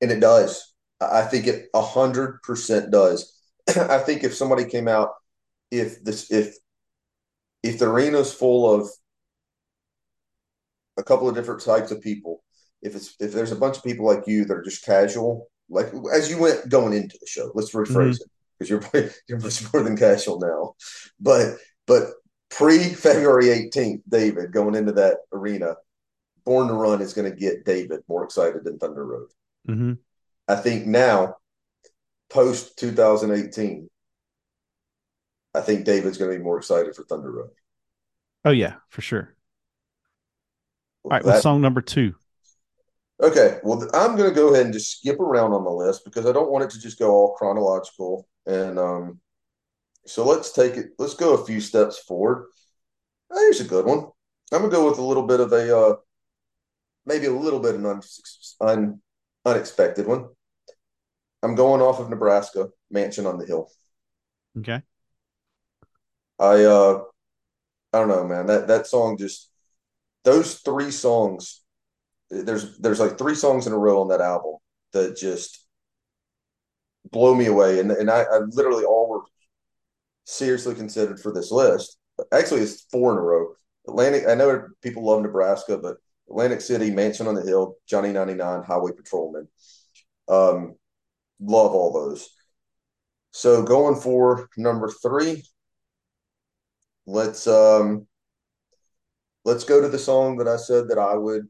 And 0.00 0.10
it 0.10 0.18
does. 0.18 0.74
I 1.00 1.20
I 1.20 1.22
think 1.26 1.46
it 1.46 1.68
a 1.72 1.80
hundred 1.80 2.42
percent 2.42 2.90
does. 2.90 3.32
I 3.76 3.98
think 3.98 4.24
if 4.24 4.34
somebody 4.34 4.64
came 4.64 4.88
out, 4.88 5.10
if 5.70 6.02
this 6.02 6.28
if 6.32 6.56
if 7.62 7.78
the 7.78 7.86
arena's 7.86 8.34
full 8.34 8.74
of 8.74 8.88
a 10.96 11.04
couple 11.04 11.28
of 11.28 11.36
different 11.36 11.62
types 11.62 11.92
of 11.92 12.00
people, 12.00 12.42
if 12.82 12.96
it's 12.96 13.14
if 13.20 13.32
there's 13.32 13.52
a 13.52 13.62
bunch 13.62 13.76
of 13.76 13.84
people 13.84 14.06
like 14.06 14.26
you 14.26 14.44
that 14.44 14.56
are 14.56 14.62
just 14.62 14.84
casual, 14.84 15.52
like 15.68 15.92
as 16.12 16.28
you 16.28 16.40
went 16.40 16.68
going 16.68 16.94
into 16.94 17.16
the 17.20 17.28
show, 17.28 17.52
let's 17.54 17.70
rephrase 17.70 17.94
mm-hmm. 17.94 18.24
it 18.24 18.32
because 18.58 18.70
you're 18.70 19.10
you're 19.28 19.40
much 19.40 19.72
more 19.72 19.82
than 19.82 19.96
casual 19.96 20.40
now, 20.40 20.74
but 21.20 21.56
but 21.86 22.08
pre 22.50 22.78
February 22.78 23.46
18th, 23.46 24.02
David 24.08 24.52
going 24.52 24.74
into 24.74 24.92
that 24.92 25.18
arena, 25.32 25.76
Born 26.44 26.68
to 26.68 26.74
Run 26.74 27.00
is 27.00 27.14
going 27.14 27.30
to 27.30 27.36
get 27.36 27.64
David 27.64 28.00
more 28.08 28.24
excited 28.24 28.64
than 28.64 28.78
Thunder 28.78 29.04
Road. 29.04 29.28
Mm-hmm. 29.68 29.92
I 30.48 30.56
think 30.56 30.86
now, 30.86 31.36
post 32.30 32.78
2018, 32.78 33.88
I 35.54 35.60
think 35.60 35.84
David's 35.84 36.18
going 36.18 36.30
to 36.30 36.36
be 36.36 36.42
more 36.42 36.58
excited 36.58 36.94
for 36.94 37.04
Thunder 37.04 37.30
Road. 37.30 37.50
Oh 38.44 38.50
yeah, 38.50 38.74
for 38.88 39.02
sure. 39.02 39.34
All 41.04 41.10
right, 41.10 41.22
That- 41.22 41.42
song 41.42 41.60
number 41.60 41.80
two? 41.80 42.14
Okay, 43.22 43.58
well, 43.62 43.88
I'm 43.94 44.16
going 44.16 44.28
to 44.28 44.34
go 44.34 44.52
ahead 44.52 44.64
and 44.64 44.74
just 44.74 44.98
skip 44.98 45.20
around 45.20 45.52
on 45.52 45.62
the 45.64 45.70
list 45.70 46.04
because 46.04 46.26
I 46.26 46.32
don't 46.32 46.50
want 46.50 46.64
it 46.64 46.70
to 46.70 46.80
just 46.80 46.98
go 46.98 47.10
all 47.10 47.34
chronological. 47.34 48.26
And 48.46 48.78
um, 48.78 49.20
so 50.06 50.26
let's 50.26 50.52
take 50.52 50.74
it, 50.74 50.86
let's 50.98 51.14
go 51.14 51.34
a 51.34 51.46
few 51.46 51.60
steps 51.60 51.98
forward. 52.00 52.48
Uh, 53.30 53.38
Here's 53.38 53.60
a 53.60 53.64
good 53.64 53.86
one. 53.86 54.06
I'm 54.52 54.58
going 54.58 54.70
to 54.70 54.76
go 54.76 54.88
with 54.88 54.98
a 54.98 55.02
little 55.02 55.26
bit 55.26 55.38
of 55.38 55.52
a, 55.52 55.78
uh, 55.78 55.94
maybe 57.06 57.26
a 57.26 57.32
little 57.32 57.60
bit 57.60 57.76
of 57.76 57.80
an 57.80 57.86
un, 57.86 58.00
un, 58.60 59.00
unexpected 59.44 60.06
one. 60.06 60.26
I'm 61.42 61.54
going 61.54 61.80
off 61.80 62.00
of 62.00 62.10
Nebraska, 62.10 62.70
Mansion 62.90 63.26
on 63.26 63.38
the 63.38 63.46
Hill. 63.46 63.70
Okay. 64.58 64.82
I 66.38 66.64
uh 66.64 67.02
I 67.92 67.98
don't 67.98 68.08
know, 68.08 68.26
man. 68.26 68.46
That 68.46 68.68
that 68.68 68.86
song 68.86 69.16
just 69.18 69.50
those 70.24 70.56
three 70.56 70.90
songs 70.90 71.61
there's 72.32 72.78
there's 72.78 73.00
like 73.00 73.18
three 73.18 73.34
songs 73.34 73.66
in 73.66 73.72
a 73.72 73.78
row 73.78 74.00
on 74.00 74.08
that 74.08 74.20
album 74.20 74.56
that 74.92 75.16
just 75.16 75.66
blow 77.10 77.34
me 77.34 77.46
away. 77.46 77.78
And 77.80 77.90
and 77.90 78.10
I, 78.10 78.22
I 78.22 78.38
literally 78.50 78.84
all 78.84 79.08
were 79.08 79.22
seriously 80.24 80.74
considered 80.74 81.20
for 81.20 81.32
this 81.32 81.50
list. 81.50 81.98
Actually, 82.32 82.62
it's 82.62 82.86
four 82.90 83.12
in 83.12 83.18
a 83.18 83.22
row. 83.22 83.54
Atlantic. 83.88 84.24
I 84.28 84.34
know 84.34 84.68
people 84.80 85.04
love 85.04 85.22
Nebraska, 85.22 85.76
but 85.76 85.96
Atlantic 86.30 86.60
City, 86.60 86.90
Mansion 86.90 87.26
on 87.26 87.34
the 87.34 87.42
Hill, 87.42 87.76
Johnny 87.86 88.12
99, 88.12 88.62
Highway 88.62 88.92
Patrolman. 88.96 89.48
Um, 90.28 90.76
love 91.40 91.72
all 91.72 91.92
those. 91.92 92.30
So 93.32 93.62
going 93.62 93.96
for 94.00 94.48
number 94.56 94.88
three, 94.88 95.44
let's 97.06 97.46
um 97.46 98.06
let's 99.44 99.64
go 99.64 99.80
to 99.80 99.88
the 99.88 99.98
song 99.98 100.36
that 100.38 100.48
I 100.48 100.56
said 100.56 100.88
that 100.88 100.98
I 100.98 101.16
would 101.16 101.48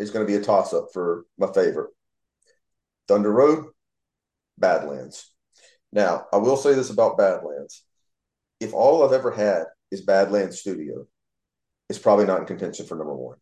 is 0.00 0.10
going 0.10 0.26
to 0.26 0.30
be 0.30 0.38
a 0.38 0.42
toss 0.42 0.72
up 0.72 0.88
for 0.92 1.24
my 1.38 1.52
favorite. 1.52 1.90
Thunder 3.06 3.32
Road, 3.32 3.66
Badlands. 4.58 5.32
Now, 5.92 6.26
I 6.32 6.38
will 6.38 6.56
say 6.56 6.74
this 6.74 6.90
about 6.90 7.18
Badlands. 7.18 7.84
If 8.60 8.72
all 8.72 9.04
I've 9.04 9.12
ever 9.12 9.30
had 9.30 9.64
is 9.90 10.02
Badlands 10.02 10.60
Studio, 10.60 11.06
it's 11.88 11.98
probably 11.98 12.26
not 12.26 12.40
in 12.40 12.46
contention 12.46 12.86
for 12.86 12.96
number 12.96 13.14
one. 13.14 13.38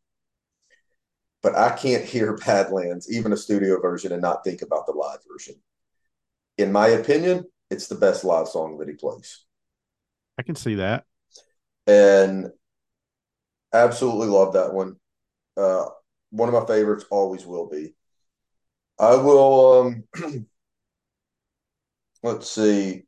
But 1.42 1.54
I 1.56 1.70
can't 1.70 2.04
hear 2.04 2.36
Badlands, 2.46 3.12
even 3.12 3.32
a 3.32 3.36
studio 3.36 3.80
version, 3.80 4.12
and 4.12 4.22
not 4.22 4.42
think 4.44 4.62
about 4.62 4.86
the 4.86 4.92
live 4.92 5.20
version. 5.30 5.54
In 6.56 6.72
my 6.72 6.88
opinion, 6.88 7.44
it's 7.70 7.88
the 7.88 7.94
best 7.94 8.24
live 8.24 8.48
song 8.48 8.78
that 8.78 8.88
he 8.88 8.94
plays. 8.94 9.44
I 10.38 10.42
can 10.42 10.54
see 10.54 10.76
that. 10.76 11.04
And 11.86 12.50
absolutely 13.72 14.28
love 14.28 14.54
that 14.54 14.72
one. 14.72 14.96
Uh, 15.56 15.86
one 16.30 16.48
of 16.48 16.54
my 16.54 16.66
favorites, 16.66 17.04
always 17.10 17.46
will 17.46 17.68
be. 17.68 17.94
I 18.98 19.16
will 19.16 19.80
um 19.80 20.04
let's 22.22 22.50
see. 22.50 23.04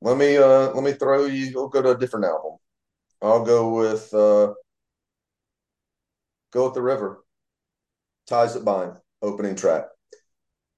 Let 0.00 0.16
me 0.16 0.36
uh 0.36 0.70
let 0.72 0.82
me 0.82 0.92
throw 0.92 1.26
you 1.26 1.52
we'll 1.54 1.68
go 1.68 1.82
to 1.82 1.90
a 1.90 1.98
different 1.98 2.26
album. 2.26 2.58
I'll 3.22 3.44
go 3.44 3.74
with 3.74 4.12
uh 4.12 4.54
go 6.52 6.64
with 6.64 6.74
the 6.74 6.82
river. 6.82 7.24
Ties 8.26 8.54
that 8.54 8.64
bind, 8.64 8.94
opening 9.20 9.56
track. 9.56 9.84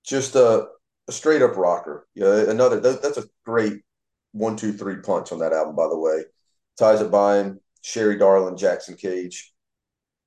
Just 0.04 0.34
a, 0.34 0.66
a 1.08 1.12
straight 1.12 1.42
up 1.42 1.56
rocker. 1.56 2.06
Yeah, 2.14 2.50
another 2.50 2.80
that, 2.80 3.02
that's 3.02 3.18
a 3.18 3.24
great 3.44 3.82
one, 4.32 4.56
two, 4.56 4.72
three 4.72 4.96
punch 4.96 5.32
on 5.32 5.38
that 5.38 5.52
album, 5.52 5.76
by 5.76 5.88
the 5.88 5.98
way. 5.98 6.24
Ties 6.78 7.00
that 7.00 7.10
bind, 7.10 7.60
Sherry 7.82 8.18
Darling, 8.18 8.56
Jackson 8.56 8.96
Cage. 8.96 9.52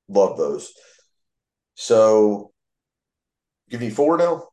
Love 0.07 0.37
those. 0.37 0.71
So 1.79 2.51
give 3.69 3.81
me 3.81 3.91
four 3.91 4.17
now. 4.17 4.47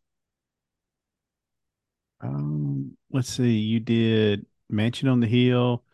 Um, 2.21 2.97
let's 3.11 3.29
see. 3.33 3.57
You 3.57 3.81
did 3.81 4.45
Mansion 4.69 5.09
on 5.09 5.21
the 5.21 5.27
Hill, 5.27 5.85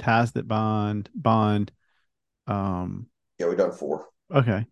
Ties 0.00 0.32
That 0.32 0.48
Bond, 0.48 1.08
Bond. 1.14 1.70
Um, 2.48 3.06
Yeah, 3.38 3.48
we 3.48 3.54
done 3.54 3.70
four. 3.70 4.08
okay. 4.34 4.66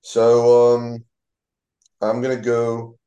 So 0.00 0.74
um 0.76 1.04
I'm 2.00 2.22
gonna 2.22 2.40
go 2.40 2.98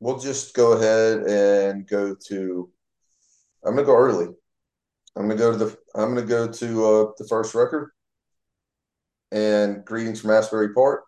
we'll 0.00 0.18
just 0.18 0.54
go 0.54 0.72
ahead 0.72 1.18
and 1.24 1.86
go 1.86 2.14
to 2.28 2.70
I'm 3.64 3.74
gonna 3.74 3.84
go 3.86 3.94
early. 3.96 4.28
I'm 5.16 5.28
gonna 5.28 5.36
go 5.36 5.52
to 5.52 5.58
the 5.58 5.76
I'm 5.94 6.14
gonna 6.14 6.26
go 6.26 6.50
to 6.50 6.84
uh 6.86 7.12
the 7.18 7.26
first 7.28 7.54
record 7.54 7.90
and 9.32 9.84
greetings 9.84 10.20
from 10.20 10.30
Asbury 10.30 10.72
Park. 10.74 11.04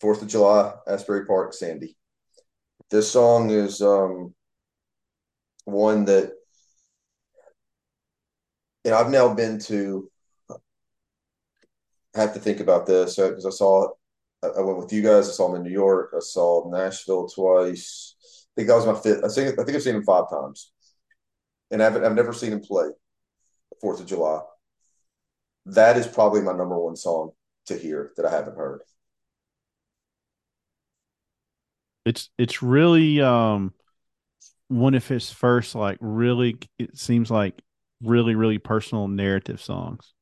Fourth 0.00 0.22
of 0.22 0.28
July, 0.28 0.72
Asbury 0.86 1.26
Park, 1.26 1.54
Sandy. 1.54 1.96
This 2.90 3.10
song 3.10 3.50
is 3.50 3.80
um 3.80 4.34
one 5.64 6.04
that 6.06 6.32
you 8.84 8.90
know 8.90 8.98
I've 8.98 9.10
now 9.10 9.32
been 9.34 9.58
to 9.60 10.10
I 12.14 12.20
have 12.20 12.34
to 12.34 12.40
think 12.40 12.60
about 12.60 12.86
this 12.86 13.16
because 13.16 13.46
I 13.46 13.50
saw 13.50 13.84
it. 13.84 13.90
I 14.42 14.46
I 14.58 14.60
went 14.62 14.78
with 14.78 14.92
you 14.92 15.02
guys. 15.02 15.28
I 15.28 15.32
saw 15.32 15.48
him 15.48 15.56
in 15.56 15.62
New 15.62 15.70
York. 15.70 16.12
I 16.16 16.20
saw 16.20 16.68
Nashville 16.70 17.28
twice. 17.28 18.14
I 18.20 18.52
think 18.56 18.68
that 18.68 18.76
was 18.76 18.86
my 18.86 18.94
fifth. 19.00 19.24
I 19.24 19.28
think 19.28 19.58
I 19.58 19.64
think 19.64 19.76
I've 19.76 19.82
seen 19.82 19.96
him 19.96 20.04
five 20.04 20.28
times, 20.30 20.72
and 21.70 21.82
I've 21.82 21.96
I've 22.02 22.14
never 22.14 22.32
seen 22.32 22.52
him 22.52 22.60
play 22.60 22.88
Fourth 23.80 24.00
of 24.00 24.06
July. 24.06 24.40
That 25.66 25.96
is 25.96 26.06
probably 26.06 26.40
my 26.42 26.52
number 26.52 26.78
one 26.78 26.96
song 26.96 27.32
to 27.66 27.76
hear 27.76 28.12
that 28.16 28.26
I 28.26 28.30
haven't 28.30 28.56
heard. 28.56 28.82
It's 32.04 32.30
it's 32.36 32.62
really 32.62 33.20
um 33.20 33.72
one 34.68 34.94
of 34.94 35.06
his 35.06 35.30
first 35.30 35.74
like 35.74 35.98
really 36.00 36.58
it 36.78 36.98
seems 36.98 37.30
like 37.30 37.62
really 38.02 38.34
really 38.34 38.58
personal 38.58 39.06
narrative 39.06 39.60
songs. 39.60 40.12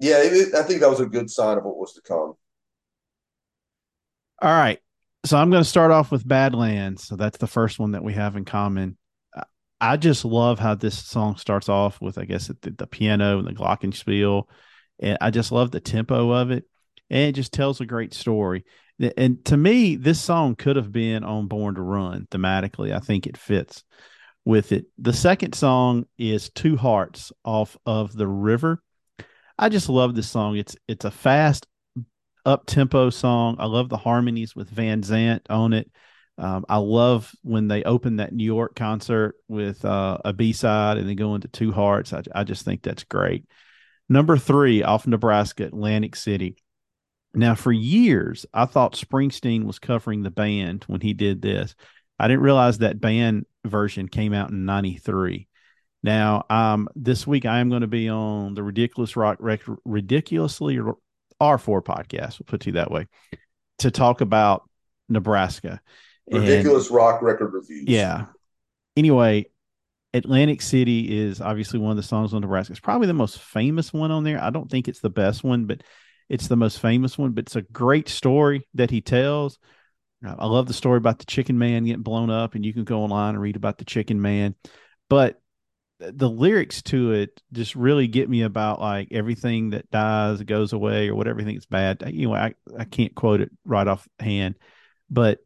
Yeah, 0.00 0.18
it, 0.18 0.54
I 0.54 0.62
think 0.62 0.80
that 0.80 0.90
was 0.90 1.00
a 1.00 1.06
good 1.06 1.30
sign 1.30 1.56
of 1.56 1.64
what 1.64 1.78
was 1.78 1.94
to 1.94 2.02
come. 2.02 2.34
All 4.40 4.52
right. 4.52 4.78
So 5.24 5.38
I'm 5.38 5.50
going 5.50 5.62
to 5.62 5.68
start 5.68 5.90
off 5.90 6.12
with 6.12 6.28
Badlands. 6.28 7.04
So 7.04 7.16
that's 7.16 7.38
the 7.38 7.46
first 7.46 7.78
one 7.78 7.92
that 7.92 8.04
we 8.04 8.12
have 8.12 8.36
in 8.36 8.44
common. 8.44 8.97
I- 9.80 9.96
just 9.96 10.24
love 10.24 10.58
how 10.58 10.74
this 10.74 10.98
song 10.98 11.36
starts 11.36 11.68
off 11.68 12.00
with, 12.00 12.18
I 12.18 12.24
guess, 12.24 12.48
the, 12.48 12.70
the 12.70 12.86
piano 12.86 13.38
and 13.38 13.46
the 13.46 13.52
glockenspiel. 13.52 14.44
And 15.00 15.18
I 15.20 15.30
just 15.30 15.52
love 15.52 15.70
the 15.70 15.80
tempo 15.80 16.30
of 16.30 16.50
it. 16.50 16.64
And 17.10 17.28
it 17.28 17.32
just 17.32 17.52
tells 17.52 17.80
a 17.80 17.86
great 17.86 18.12
story. 18.14 18.64
And 19.16 19.44
to 19.44 19.56
me, 19.56 19.96
this 19.96 20.20
song 20.20 20.56
could 20.56 20.76
have 20.76 20.90
been 20.90 21.22
on 21.22 21.46
Born 21.46 21.76
to 21.76 21.80
Run 21.80 22.26
thematically. 22.30 22.92
I 22.92 22.98
think 22.98 23.26
it 23.26 23.36
fits 23.36 23.84
with 24.44 24.72
it. 24.72 24.86
The 24.98 25.12
second 25.12 25.54
song 25.54 26.06
is 26.18 26.50
Two 26.50 26.76
Hearts 26.76 27.32
off 27.44 27.76
of 27.86 28.12
The 28.12 28.26
River. 28.26 28.82
I 29.58 29.68
just 29.68 29.88
love 29.88 30.14
this 30.14 30.28
song. 30.28 30.56
It's 30.56 30.76
it's 30.88 31.04
a 31.04 31.10
fast 31.10 31.66
up 32.44 32.66
tempo 32.66 33.10
song. 33.10 33.56
I 33.58 33.66
love 33.66 33.88
the 33.88 33.96
harmonies 33.96 34.56
with 34.56 34.70
Van 34.70 35.02
Zandt 35.02 35.46
on 35.50 35.72
it. 35.72 35.90
Um, 36.38 36.64
I 36.68 36.76
love 36.76 37.32
when 37.42 37.66
they 37.66 37.82
open 37.82 38.16
that 38.16 38.32
New 38.32 38.44
York 38.44 38.76
concert 38.76 39.34
with 39.48 39.84
uh, 39.84 40.18
a 40.24 40.32
B 40.32 40.52
side 40.52 40.96
and 40.96 41.08
then 41.08 41.16
go 41.16 41.34
into 41.34 41.48
Two 41.48 41.72
Hearts. 41.72 42.12
I, 42.12 42.22
I 42.34 42.44
just 42.44 42.64
think 42.64 42.82
that's 42.82 43.04
great. 43.04 43.44
Number 44.08 44.38
three 44.38 44.82
off 44.82 45.06
Nebraska, 45.06 45.64
Atlantic 45.64 46.16
City. 46.16 46.56
Now, 47.34 47.54
for 47.54 47.72
years, 47.72 48.46
I 48.54 48.64
thought 48.64 48.94
Springsteen 48.94 49.64
was 49.64 49.78
covering 49.78 50.22
the 50.22 50.30
band 50.30 50.84
when 50.86 51.00
he 51.00 51.12
did 51.12 51.42
this. 51.42 51.74
I 52.18 52.26
didn't 52.26 52.42
realize 52.42 52.78
that 52.78 53.00
band 53.00 53.44
version 53.64 54.08
came 54.08 54.32
out 54.32 54.50
in 54.50 54.64
93. 54.64 55.46
Now, 56.02 56.44
um, 56.48 56.88
this 56.94 57.26
week 57.26 57.44
I 57.44 57.58
am 57.58 57.68
going 57.68 57.82
to 57.82 57.86
be 57.88 58.08
on 58.08 58.54
the 58.54 58.62
Ridiculous 58.62 59.16
Rock, 59.16 59.38
Ridiculously 59.84 60.78
R4 60.78 61.84
podcast, 61.84 62.38
we'll 62.38 62.46
put 62.46 62.66
you 62.66 62.72
that 62.72 62.90
way, 62.90 63.06
to 63.78 63.90
talk 63.90 64.20
about 64.20 64.68
Nebraska. 65.08 65.80
And- 66.30 66.40
Ridiculous 66.40 66.90
rock 66.90 67.22
record 67.22 67.52
reviews. 67.52 67.84
yeah. 67.86 68.26
Anyway, 68.96 69.46
Atlantic 70.12 70.60
City 70.62 71.18
is 71.18 71.40
obviously 71.40 71.78
one 71.78 71.90
of 71.90 71.96
the 71.96 72.02
songs 72.02 72.34
on 72.34 72.40
Nebraska. 72.40 72.72
It's 72.72 72.80
probably 72.80 73.06
the 73.06 73.14
most 73.14 73.38
famous 73.38 73.92
one 73.92 74.10
on 74.10 74.24
there. 74.24 74.42
I 74.42 74.50
don't 74.50 74.70
think 74.70 74.88
it's 74.88 75.00
the 75.00 75.10
best 75.10 75.44
one, 75.44 75.66
but 75.66 75.82
it's 76.28 76.48
the 76.48 76.56
most 76.56 76.80
famous 76.80 77.16
one. 77.16 77.32
But 77.32 77.44
it's 77.44 77.56
a 77.56 77.62
great 77.62 78.08
story 78.08 78.66
that 78.74 78.90
he 78.90 79.00
tells. 79.00 79.58
I 80.24 80.46
love 80.46 80.66
the 80.66 80.74
story 80.74 80.96
about 80.96 81.20
the 81.20 81.26
chicken 81.26 81.58
man 81.58 81.84
getting 81.84 82.02
blown 82.02 82.28
up, 82.28 82.54
and 82.56 82.66
you 82.66 82.72
can 82.72 82.82
go 82.84 83.02
online 83.02 83.34
and 83.34 83.42
read 83.42 83.54
about 83.54 83.78
the 83.78 83.84
chicken 83.84 84.20
man. 84.20 84.56
But 85.08 85.40
the 86.00 86.28
lyrics 86.28 86.82
to 86.82 87.12
it 87.12 87.40
just 87.52 87.74
really 87.76 88.06
get 88.08 88.28
me 88.28 88.42
about 88.42 88.80
like 88.80 89.08
everything 89.10 89.70
that 89.70 89.90
dies 89.90 90.42
goes 90.42 90.72
away 90.72 91.08
or 91.08 91.14
whatever 91.14 91.34
everything 91.34 91.54
that's 91.54 91.66
bad. 91.66 92.02
Anyway, 92.02 92.38
I, 92.38 92.54
I 92.76 92.84
can't 92.84 93.14
quote 93.14 93.40
it 93.40 93.50
right 93.64 93.86
off 93.86 94.08
hand, 94.18 94.56
but 95.10 95.38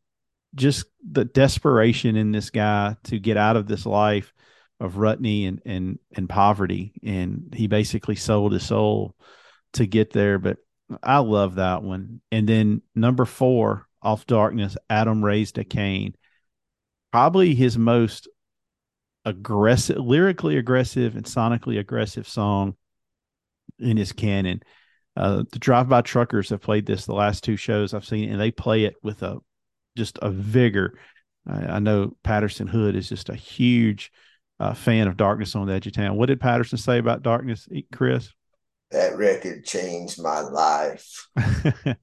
just 0.54 0.84
the 1.10 1.24
desperation 1.24 2.16
in 2.16 2.32
this 2.32 2.50
guy 2.50 2.96
to 3.04 3.18
get 3.18 3.36
out 3.36 3.56
of 3.56 3.66
this 3.66 3.86
life 3.86 4.32
of 4.80 4.94
Rutney 4.94 5.46
and 5.46 5.62
and 5.64 5.98
and 6.16 6.28
poverty, 6.28 6.92
and 7.02 7.52
he 7.56 7.66
basically 7.66 8.16
sold 8.16 8.52
his 8.52 8.66
soul 8.66 9.14
to 9.74 9.86
get 9.86 10.12
there. 10.12 10.38
But 10.38 10.58
I 11.02 11.18
love 11.18 11.56
that 11.56 11.82
one. 11.82 12.20
And 12.30 12.48
then 12.48 12.82
number 12.94 13.24
four 13.24 13.86
off 14.02 14.26
Darkness, 14.26 14.76
Adam 14.90 15.24
raised 15.24 15.58
a 15.58 15.64
Cain, 15.64 16.14
probably 17.12 17.54
his 17.54 17.78
most 17.78 18.28
aggressive, 19.24 19.98
lyrically 19.98 20.56
aggressive 20.56 21.14
and 21.14 21.24
sonically 21.24 21.78
aggressive 21.78 22.28
song 22.28 22.74
in 23.78 23.96
his 23.96 24.12
canon. 24.12 24.62
Uh, 25.16 25.44
the 25.52 25.58
Drive 25.58 25.88
By 25.88 26.00
Truckers 26.00 26.50
have 26.50 26.60
played 26.60 26.86
this 26.86 27.06
the 27.06 27.14
last 27.14 27.44
two 27.44 27.56
shows 27.56 27.94
I've 27.94 28.04
seen, 28.04 28.30
and 28.30 28.40
they 28.40 28.50
play 28.50 28.84
it 28.84 28.94
with 29.02 29.22
a 29.22 29.38
just 29.96 30.18
a 30.22 30.30
vigor. 30.30 30.98
I, 31.46 31.64
I 31.66 31.78
know 31.78 32.16
Patterson 32.22 32.66
Hood 32.66 32.96
is 32.96 33.08
just 33.08 33.28
a 33.28 33.34
huge 33.34 34.12
uh, 34.60 34.74
fan 34.74 35.08
of 35.08 35.16
Darkness 35.16 35.56
on 35.56 35.66
the 35.66 35.74
Edge 35.74 35.86
of 35.88 35.92
Town. 35.92 36.16
What 36.16 36.26
did 36.26 36.40
Patterson 36.40 36.78
say 36.78 36.98
about 36.98 37.22
Darkness, 37.22 37.68
Chris? 37.92 38.30
That 38.92 39.16
record 39.16 39.64
changed 39.64 40.22
my 40.22 40.40
life. 40.40 41.26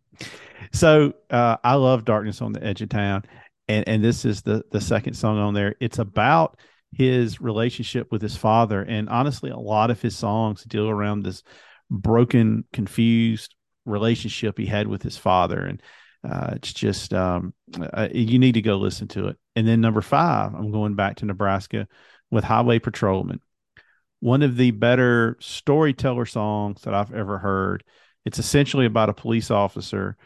so 0.73 1.13
uh, 1.29 1.57
I 1.63 1.75
love 1.75 2.03
Darkness 2.03 2.41
on 2.41 2.51
the 2.51 2.63
Edge 2.63 2.81
of 2.81 2.89
Town, 2.89 3.23
and 3.67 3.87
and 3.87 4.03
this 4.03 4.25
is 4.25 4.41
the 4.41 4.63
the 4.71 4.81
second 4.81 5.13
song 5.13 5.37
on 5.37 5.53
there. 5.53 5.75
It's 5.79 5.99
about 5.99 6.59
his 6.91 7.39
relationship 7.39 8.11
with 8.11 8.21
his 8.21 8.35
father, 8.35 8.81
and 8.81 9.07
honestly, 9.07 9.51
a 9.51 9.57
lot 9.57 9.91
of 9.91 10.01
his 10.01 10.17
songs 10.17 10.63
deal 10.63 10.89
around 10.89 11.23
this 11.23 11.43
broken, 11.91 12.65
confused 12.73 13.55
relationship 13.85 14.57
he 14.57 14.65
had 14.65 14.87
with 14.87 15.03
his 15.03 15.15
father, 15.15 15.63
and 15.63 15.81
uh, 16.27 16.51
it's 16.55 16.73
just 16.73 17.13
um, 17.13 17.53
uh, 17.93 18.09
you 18.13 18.39
need 18.39 18.53
to 18.53 18.61
go 18.61 18.77
listen 18.77 19.07
to 19.09 19.27
it. 19.27 19.37
And 19.55 19.67
then 19.67 19.81
number 19.81 20.01
five, 20.01 20.53
I'm 20.53 20.71
going 20.71 20.95
back 20.95 21.17
to 21.17 21.25
Nebraska 21.25 21.87
with 22.31 22.43
Highway 22.43 22.79
Patrolman 22.79 23.41
one 24.19 24.41
of 24.41 24.57
the 24.57 24.71
better 24.71 25.37
storyteller 25.39 26.25
songs 26.25 26.81
that 26.81 26.93
I've 26.93 27.13
ever 27.13 27.37
heard. 27.37 27.83
It's 28.25 28.39
essentially 28.39 28.85
about 28.85 29.09
a 29.09 29.13
police 29.13 29.49
officer 29.49 30.17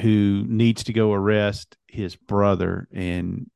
who 0.00 0.44
needs 0.48 0.84
to 0.84 0.92
go 0.92 1.12
arrest 1.12 1.76
his 1.86 2.16
brother 2.16 2.88
and 2.92 3.50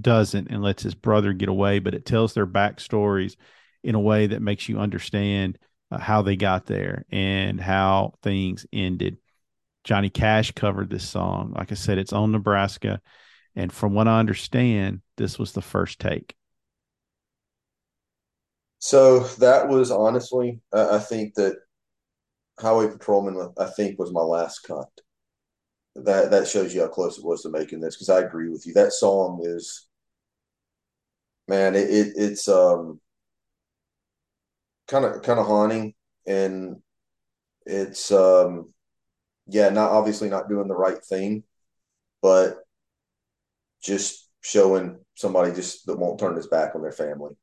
doesn't 0.00 0.48
and 0.50 0.62
lets 0.62 0.82
his 0.82 0.94
brother 0.94 1.32
get 1.32 1.48
away, 1.48 1.78
but 1.78 1.94
it 1.94 2.04
tells 2.04 2.34
their 2.34 2.46
backstories 2.46 3.36
in 3.82 3.94
a 3.94 4.00
way 4.00 4.26
that 4.26 4.42
makes 4.42 4.68
you 4.68 4.78
understand 4.78 5.58
uh, 5.90 5.98
how 5.98 6.22
they 6.22 6.36
got 6.36 6.66
there 6.66 7.04
and 7.10 7.60
how 7.60 8.12
things 8.22 8.66
ended. 8.72 9.18
Johnny 9.88 10.10
Cash 10.10 10.52
covered 10.52 10.90
this 10.90 11.08
song. 11.08 11.54
Like 11.56 11.72
I 11.72 11.74
said, 11.74 11.96
it's 11.96 12.12
on 12.12 12.30
Nebraska. 12.30 13.00
And 13.56 13.72
from 13.72 13.94
what 13.94 14.06
I 14.06 14.18
understand, 14.18 15.00
this 15.16 15.38
was 15.38 15.52
the 15.52 15.62
first 15.62 15.98
take. 15.98 16.36
So 18.80 19.20
that 19.38 19.66
was 19.68 19.90
honestly, 19.90 20.60
I 20.74 20.96
I 20.96 20.98
think 20.98 21.36
that 21.36 21.56
Highway 22.60 22.88
Patrolman, 22.88 23.54
I 23.58 23.64
think, 23.64 23.98
was 23.98 24.12
my 24.12 24.20
last 24.20 24.58
cut. 24.58 24.90
That 25.94 26.32
that 26.32 26.46
shows 26.46 26.74
you 26.74 26.82
how 26.82 26.88
close 26.88 27.16
it 27.16 27.24
was 27.24 27.40
to 27.42 27.48
making 27.48 27.80
this 27.80 27.96
because 27.96 28.10
I 28.10 28.20
agree 28.20 28.50
with 28.50 28.66
you. 28.66 28.74
That 28.74 28.92
song 28.92 29.40
is, 29.42 29.86
man, 31.48 31.74
it, 31.74 31.88
it 31.88 32.12
it's 32.14 32.46
um 32.46 33.00
kind 34.86 35.06
of 35.06 35.22
kind 35.22 35.40
of 35.40 35.46
haunting 35.46 35.94
and 36.26 36.76
it's 37.64 38.12
um 38.12 38.74
yeah, 39.48 39.70
not 39.70 39.90
obviously 39.90 40.28
not 40.28 40.48
doing 40.48 40.68
the 40.68 40.76
right 40.76 41.02
thing, 41.04 41.42
but 42.22 42.58
just 43.82 44.28
showing 44.40 44.98
somebody 45.14 45.52
just 45.52 45.86
that 45.86 45.98
won't 45.98 46.20
turn 46.20 46.36
his 46.36 46.46
back 46.46 46.74
on 46.74 46.82
their 46.82 46.92
family. 46.92 47.34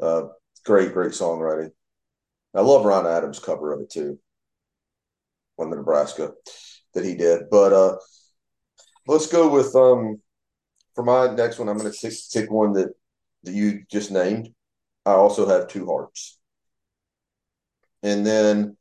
Uh, 0.00 0.24
great, 0.64 0.92
great 0.92 1.12
songwriting. 1.12 1.70
I 2.54 2.60
love 2.60 2.84
Ron 2.84 3.06
Adams' 3.06 3.38
cover 3.38 3.72
of 3.72 3.80
it 3.80 3.90
too, 3.90 4.18
on 5.58 5.70
the 5.70 5.76
Nebraska 5.76 6.32
that 6.94 7.04
he 7.04 7.14
did. 7.14 7.44
But 7.50 7.72
uh, 7.72 7.96
let's 9.06 9.26
go 9.26 9.48
with 9.48 9.74
um 9.74 10.20
for 10.94 11.04
my 11.04 11.34
next 11.34 11.58
one. 11.58 11.68
I'm 11.68 11.78
going 11.78 11.92
to 11.92 12.16
pick 12.32 12.50
one 12.50 12.74
that 12.74 12.90
that 13.44 13.54
you 13.54 13.84
just 13.90 14.10
named. 14.10 14.50
I 15.04 15.12
also 15.12 15.48
have 15.48 15.66
two 15.66 15.86
hearts, 15.86 16.38
and 18.02 18.24
then 18.24 18.76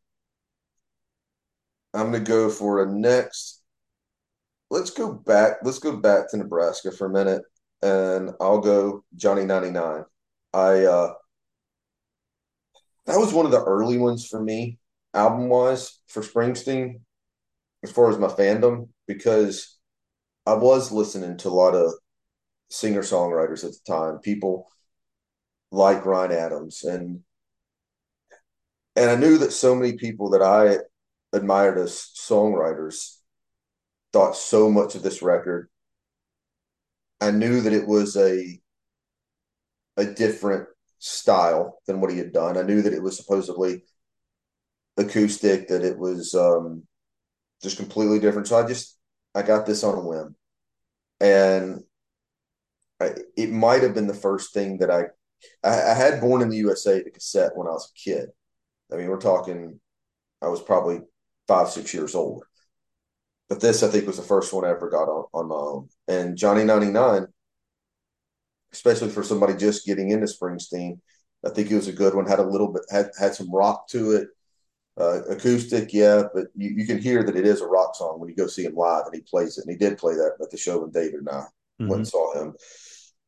I'm 1.94 2.12
going 2.12 2.24
to 2.24 2.30
go 2.30 2.50
for 2.50 2.84
a 2.84 2.92
next. 2.92 3.62
Let's 4.70 4.92
go 4.92 5.14
back. 5.14 5.58
Let's 5.64 5.80
go 5.80 5.98
back 5.98 6.30
to 6.30 6.38
Nebraska 6.38 6.92
for 6.92 7.08
a 7.08 7.10
minute, 7.10 7.42
and 7.82 8.32
I'll 8.40 8.60
go 8.60 9.04
Johnny 9.16 9.44
99. 9.44 10.06
I 10.54 10.86
uh 10.86 11.14
that 13.06 13.18
was 13.18 13.34
one 13.34 13.46
of 13.46 13.52
the 13.52 13.64
early 13.64 13.98
ones 13.98 14.28
for 14.28 14.42
me, 14.42 14.78
album 15.14 15.50
wise, 15.50 16.00
for 16.08 16.22
Springsteen, 16.22 17.02
as 17.84 17.92
far 17.92 18.10
as 18.10 18.18
my 18.18 18.28
fandom, 18.28 18.90
because 19.08 19.78
I 20.46 20.54
was 20.54 20.92
listening 20.92 21.38
to 21.38 21.50
a 21.50 21.52
lot 21.52 21.76
of 21.76 21.94
singer 22.70 23.02
songwriters 23.02 23.66
at 23.66 23.72
the 23.72 23.80
time, 23.86 24.20
people 24.20 24.70
like 25.72 26.06
Ryan 26.06 26.32
Adams, 26.32 26.84
and 26.84 27.22
and 28.96 29.10
I 29.10 29.16
knew 29.16 29.38
that 29.40 29.52
so 29.52 29.76
many 29.76 29.94
people 29.94 30.30
that 30.32 30.42
I 30.42 30.78
admired 31.34 31.78
as 31.78 32.10
songwriters 32.16 33.18
thought 34.14 34.36
so 34.36 34.70
much 34.70 34.96
of 34.96 35.04
this 35.04 35.22
record. 35.22 35.70
I 37.20 37.32
knew 37.32 37.62
that 37.62 37.74
it 37.74 37.88
was 37.88 38.18
a 38.18 38.60
a 39.98 40.06
different 40.06 40.68
style 41.00 41.80
than 41.86 42.00
what 42.02 42.12
he 42.12 42.18
had 42.18 42.32
done. 42.34 42.58
I 42.58 42.64
knew 42.64 42.82
that 42.82 42.94
it 42.94 43.04
was 43.04 43.18
supposedly 43.18 43.84
acoustic, 44.98 45.68
that 45.68 45.84
it 45.84 45.98
was 45.98 46.34
um, 46.36 46.84
just 47.62 47.78
completely 47.78 48.20
different. 48.20 48.48
So 48.48 48.58
I 48.58 48.68
just 48.68 48.98
I 49.36 49.42
got 49.42 49.66
this 49.66 49.84
on 49.84 49.98
a 49.98 50.02
whim, 50.02 50.36
and 51.20 51.82
I, 53.00 53.16
it 53.38 53.52
might 53.52 53.84
have 53.84 53.94
been 53.94 54.08
the 54.08 54.14
first 54.14 54.54
thing 54.54 54.78
that 54.80 54.92
I, 54.92 55.06
I 55.64 55.92
I 55.92 55.94
had 55.94 56.22
Born 56.22 56.42
in 56.42 56.50
the 56.50 56.58
USA 56.58 57.02
the 57.02 57.12
cassette 57.12 57.56
when 57.56 57.68
I 57.68 57.72
was 57.72 57.92
a 57.92 58.00
kid. 58.00 58.30
I 58.92 58.98
mean, 58.98 59.08
we're 59.08 59.20
talking 59.20 59.80
I 60.42 60.48
was 60.48 60.62
probably 60.62 61.02
five 61.52 61.70
six 61.70 61.94
years 61.94 62.16
old. 62.16 62.44
But 63.50 63.60
this, 63.60 63.84
I 63.84 63.90
think, 63.90 64.08
was 64.08 64.18
the 64.18 64.24
first 64.24 64.54
one 64.54 64.64
I 64.64 64.70
ever 64.70 64.90
got 64.90 65.10
on, 65.10 65.26
on 65.34 65.48
my 65.50 65.56
own. 65.56 65.90
And 66.08 66.38
Johnny 66.38 66.64
99 66.64 67.28
especially 68.74 69.10
for 69.10 69.22
somebody 69.22 69.54
just 69.54 69.86
getting 69.86 70.12
into 70.12 70.26
Springsteen. 70.26 70.98
I 71.46 71.50
think 71.50 71.70
it 71.70 71.76
was 71.76 71.90
a 71.90 71.94
good 71.94 72.16
one. 72.16 72.26
Had 72.26 72.40
a 72.40 72.44
little 72.44 72.72
bit 72.72 72.84
had 72.90 73.10
had 73.20 73.36
some 73.36 73.54
rock 73.54 73.90
to 73.90 74.12
it, 74.12 74.30
uh, 74.98 75.24
acoustic, 75.24 75.92
yeah. 75.94 76.24
But 76.34 76.48
you, 76.56 76.70
you 76.70 76.86
can 76.86 76.98
hear 76.98 77.24
that 77.24 77.36
it 77.36 77.46
is 77.46 77.60
a 77.60 77.68
rock 77.68 77.96
song 77.96 78.20
when 78.20 78.30
you 78.30 78.36
go 78.36 78.48
see 78.48 78.64
him 78.64 78.76
live, 78.76 79.06
and 79.06 79.16
he 79.16 79.22
plays 79.22 79.58
it. 79.58 79.66
And 79.66 79.72
he 79.72 79.78
did 79.78 79.98
play 79.98 80.14
that 80.14 80.36
at 80.42 80.52
the 80.52 80.58
show 80.58 80.80
when 80.80 80.92
David 80.92 81.16
and 81.16 81.30
I 81.30 81.44
Mhm. 81.82 81.88
went 81.90 82.00
and 82.00 82.08
saw 82.08 82.34
him. 82.34 82.56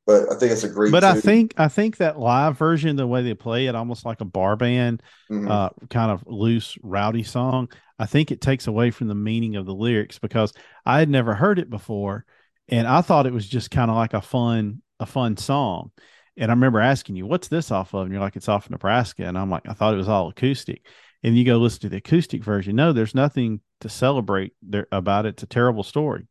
But 0.05 0.31
I 0.31 0.35
think 0.35 0.51
it's 0.51 0.63
a 0.63 0.69
great. 0.69 0.91
But 0.91 1.03
I 1.05 1.19
think 1.19 1.53
I 1.57 1.69
think 1.69 1.97
that 1.97 2.19
live 2.19 2.57
version, 2.57 2.95
the 2.97 3.07
way 3.07 3.21
they 3.23 3.33
play 3.33 3.67
it, 3.67 3.75
almost 3.75 4.05
like 4.05 4.19
a 4.19 4.25
bar 4.25 4.55
band, 4.57 5.01
Mhm. 5.31 5.49
uh, 5.49 5.69
kind 5.89 6.11
of 6.11 6.23
loose, 6.27 6.77
rowdy 6.83 7.23
song. 7.23 7.69
I 7.97 8.05
think 8.05 8.29
it 8.31 8.41
takes 8.41 8.67
away 8.67 8.91
from 8.91 9.07
the 9.07 9.15
meaning 9.15 9.55
of 9.55 9.65
the 9.65 9.73
lyrics 9.73 10.19
because 10.19 10.51
I 10.85 10.99
had 10.99 11.09
never 11.09 11.33
heard 11.35 11.57
it 11.57 11.69
before, 11.69 12.25
and 12.67 12.85
I 12.85 13.01
thought 13.01 13.27
it 13.27 13.33
was 13.33 13.47
just 13.47 13.71
kind 13.71 13.89
of 13.89 13.95
like 13.95 14.13
a 14.13 14.21
fun, 14.21 14.81
a 14.99 15.05
fun 15.05 15.37
song. 15.37 15.91
And 16.35 16.51
I 16.51 16.53
remember 16.53 16.81
asking 16.81 17.15
you, 17.15 17.25
"What's 17.25 17.47
this 17.47 17.71
off 17.71 17.93
of?" 17.93 18.01
And 18.03 18.11
you're 18.11 18.19
like, 18.21 18.35
"It's 18.35 18.49
off 18.49 18.69
Nebraska." 18.69 19.23
And 19.23 19.37
I'm 19.37 19.49
like, 19.49 19.69
"I 19.69 19.73
thought 19.73 19.93
it 19.93 19.97
was 19.97 20.09
all 20.09 20.27
acoustic." 20.29 20.85
And 21.23 21.37
you 21.37 21.45
go 21.45 21.57
listen 21.59 21.79
to 21.81 21.89
the 21.89 21.97
acoustic 21.97 22.43
version. 22.43 22.75
No, 22.75 22.91
there's 22.91 23.15
nothing 23.15 23.61
to 23.79 23.87
celebrate 23.87 24.53
there 24.61 24.87
about 24.91 25.25
it. 25.25 25.35
It's 25.35 25.43
a 25.43 25.47
terrible 25.47 25.83
story. 25.83 26.27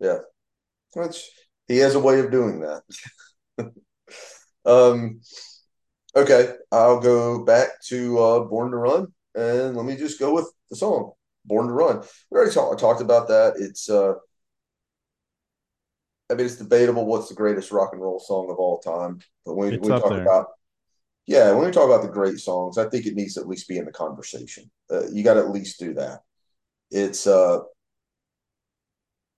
yeah, 0.00 0.18
Which, 0.94 1.30
he 1.68 1.78
has 1.78 1.94
a 1.94 2.00
way 2.00 2.20
of 2.20 2.30
doing 2.30 2.60
that. 2.60 2.82
um, 4.64 5.20
okay, 6.16 6.54
I'll 6.70 7.00
go 7.00 7.44
back 7.44 7.82
to 7.88 8.18
uh, 8.18 8.40
Born 8.44 8.70
to 8.70 8.76
Run, 8.76 9.08
and 9.34 9.76
let 9.76 9.86
me 9.86 9.96
just 9.96 10.18
go 10.18 10.34
with 10.34 10.50
the 10.70 10.76
song 10.76 11.12
"Born 11.44 11.68
to 11.68 11.72
Run." 11.72 12.02
We 12.30 12.38
already 12.38 12.52
talk, 12.54 12.78
talked 12.78 13.00
about 13.00 13.28
that. 13.28 13.54
It's 13.58 13.88
uh, 13.90 14.14
I 16.30 16.34
mean, 16.34 16.46
it's 16.46 16.56
debatable 16.56 17.06
what's 17.06 17.28
the 17.28 17.34
greatest 17.34 17.72
rock 17.72 17.90
and 17.92 18.00
roll 18.00 18.18
song 18.18 18.48
of 18.50 18.56
all 18.56 18.78
time. 18.78 19.20
But 19.44 19.54
when 19.54 19.74
It's 19.74 19.86
we 19.86 19.94
talk 19.94 20.10
there. 20.10 20.26
about, 20.26 20.46
yeah, 21.26 21.52
when 21.52 21.66
we 21.66 21.70
talk 21.72 21.86
about 21.86 22.02
the 22.02 22.08
great 22.12 22.38
songs, 22.38 22.78
I 22.78 22.88
think 22.88 23.06
it 23.06 23.14
needs 23.14 23.34
to 23.34 23.40
at 23.40 23.48
least 23.48 23.68
be 23.68 23.78
in 23.78 23.84
the 23.84 23.92
conversation. 23.92 24.70
Uh, 24.90 25.08
you 25.10 25.22
got 25.22 25.34
to 25.34 25.40
at 25.40 25.50
least 25.50 25.78
do 25.78 25.94
that. 25.94 26.20
It's 26.90 27.26
uh, 27.26 27.60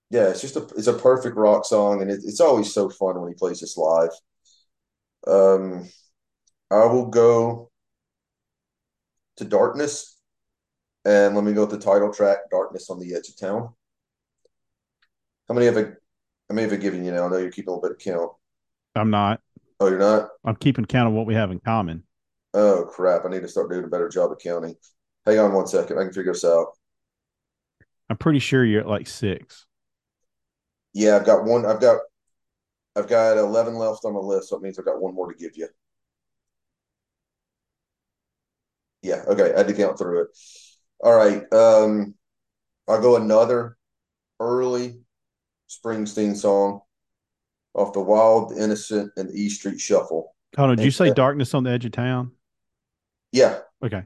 yeah, 0.09 0.29
it's 0.29 0.41
just 0.41 0.55
a 0.55 0.63
it's 0.77 0.87
a 0.87 0.93
perfect 0.93 1.35
rock 1.35 1.65
song, 1.65 2.01
and 2.01 2.11
it, 2.11 2.21
it's 2.23 2.39
always 2.39 2.73
so 2.73 2.89
fun 2.89 3.19
when 3.19 3.29
he 3.29 3.35
plays 3.35 3.59
this 3.59 3.77
live. 3.77 4.11
Um, 5.27 5.89
I 6.71 6.85
will 6.85 7.07
go 7.07 7.71
to 9.37 9.45
Darkness, 9.45 10.17
and 11.03 11.35
let 11.35 11.43
me 11.43 11.53
go 11.53 11.61
with 11.61 11.71
the 11.71 11.79
title 11.79 12.13
track, 12.13 12.49
"Darkness 12.51 12.89
on 12.89 12.99
the 12.99 13.15
Edge 13.15 13.29
of 13.29 13.37
Town." 13.37 13.73
How 15.47 15.55
many 15.55 15.65
have 15.65 15.77
I? 15.77 15.83
How 15.83 16.53
many 16.53 16.69
have 16.69 16.79
given 16.79 17.03
you 17.03 17.11
now? 17.11 17.25
I 17.25 17.29
know 17.29 17.37
you're 17.37 17.51
keeping 17.51 17.69
a 17.69 17.75
little 17.75 17.89
bit 17.89 17.97
of 17.97 17.99
count. 17.99 18.31
I'm 18.95 19.09
not. 19.09 19.41
Oh, 19.79 19.87
you're 19.87 19.99
not? 19.99 20.29
I'm 20.45 20.55
keeping 20.55 20.85
count 20.85 21.09
of 21.09 21.13
what 21.13 21.25
we 21.25 21.33
have 21.33 21.51
in 21.51 21.59
common. 21.59 22.03
Oh 22.53 22.85
crap! 22.85 23.25
I 23.25 23.29
need 23.29 23.41
to 23.41 23.47
start 23.47 23.71
doing 23.71 23.83
a 23.83 23.87
better 23.87 24.09
job 24.09 24.31
of 24.31 24.37
counting. 24.37 24.75
Hang 25.25 25.39
on 25.39 25.53
one 25.53 25.67
second. 25.67 25.97
I 25.97 26.03
can 26.03 26.13
figure 26.13 26.33
this 26.33 26.45
out. 26.45 26.67
I'm 28.09 28.17
pretty 28.17 28.39
sure 28.39 28.63
you're 28.63 28.81
at 28.81 28.87
like 28.87 29.07
six. 29.07 29.65
Yeah, 30.95 31.17
I've 31.17 31.25
got 31.25 31.43
one. 31.43 31.65
I've 31.65 31.81
got 31.81 31.99
I've 32.95 33.09
got 33.09 33.37
eleven 33.37 33.75
left 33.75 34.05
on 34.05 34.13
the 34.13 34.19
list, 34.19 34.47
so 34.49 34.55
it 34.55 34.61
means 34.61 34.79
I've 34.79 34.85
got 34.85 35.01
one 35.01 35.13
more 35.13 35.31
to 35.31 35.37
give 35.37 35.57
you. 35.57 35.67
Yeah, 39.01 39.23
okay. 39.27 39.53
I 39.53 39.57
had 39.57 39.67
to 39.67 39.73
count 39.73 39.99
through 39.99 40.21
it. 40.21 40.27
All 41.03 41.13
right. 41.13 41.43
Um, 41.53 42.15
I'll 42.87 43.01
go 43.01 43.17
another 43.17 43.77
early 44.39 45.01
Springsteen 45.69 46.35
song 46.35 46.79
off 47.73 47.91
the 47.91 47.99
Wild, 47.99 48.51
the 48.51 48.63
Innocent, 48.63 49.11
and 49.17 49.29
the 49.29 49.33
E 49.33 49.49
Street 49.49 49.81
Shuffle. 49.81 50.33
Hold 50.55 50.69
on. 50.71 50.77
Did 50.77 50.85
you 50.85 50.91
say 50.91 51.07
Yeah. 51.07 51.13
Darkness 51.13 51.53
on 51.53 51.63
the 51.63 51.71
Edge 51.71 51.83
of 51.85 51.91
Town? 51.91 52.31
Yeah. 53.33 53.59
Okay. 53.83 54.05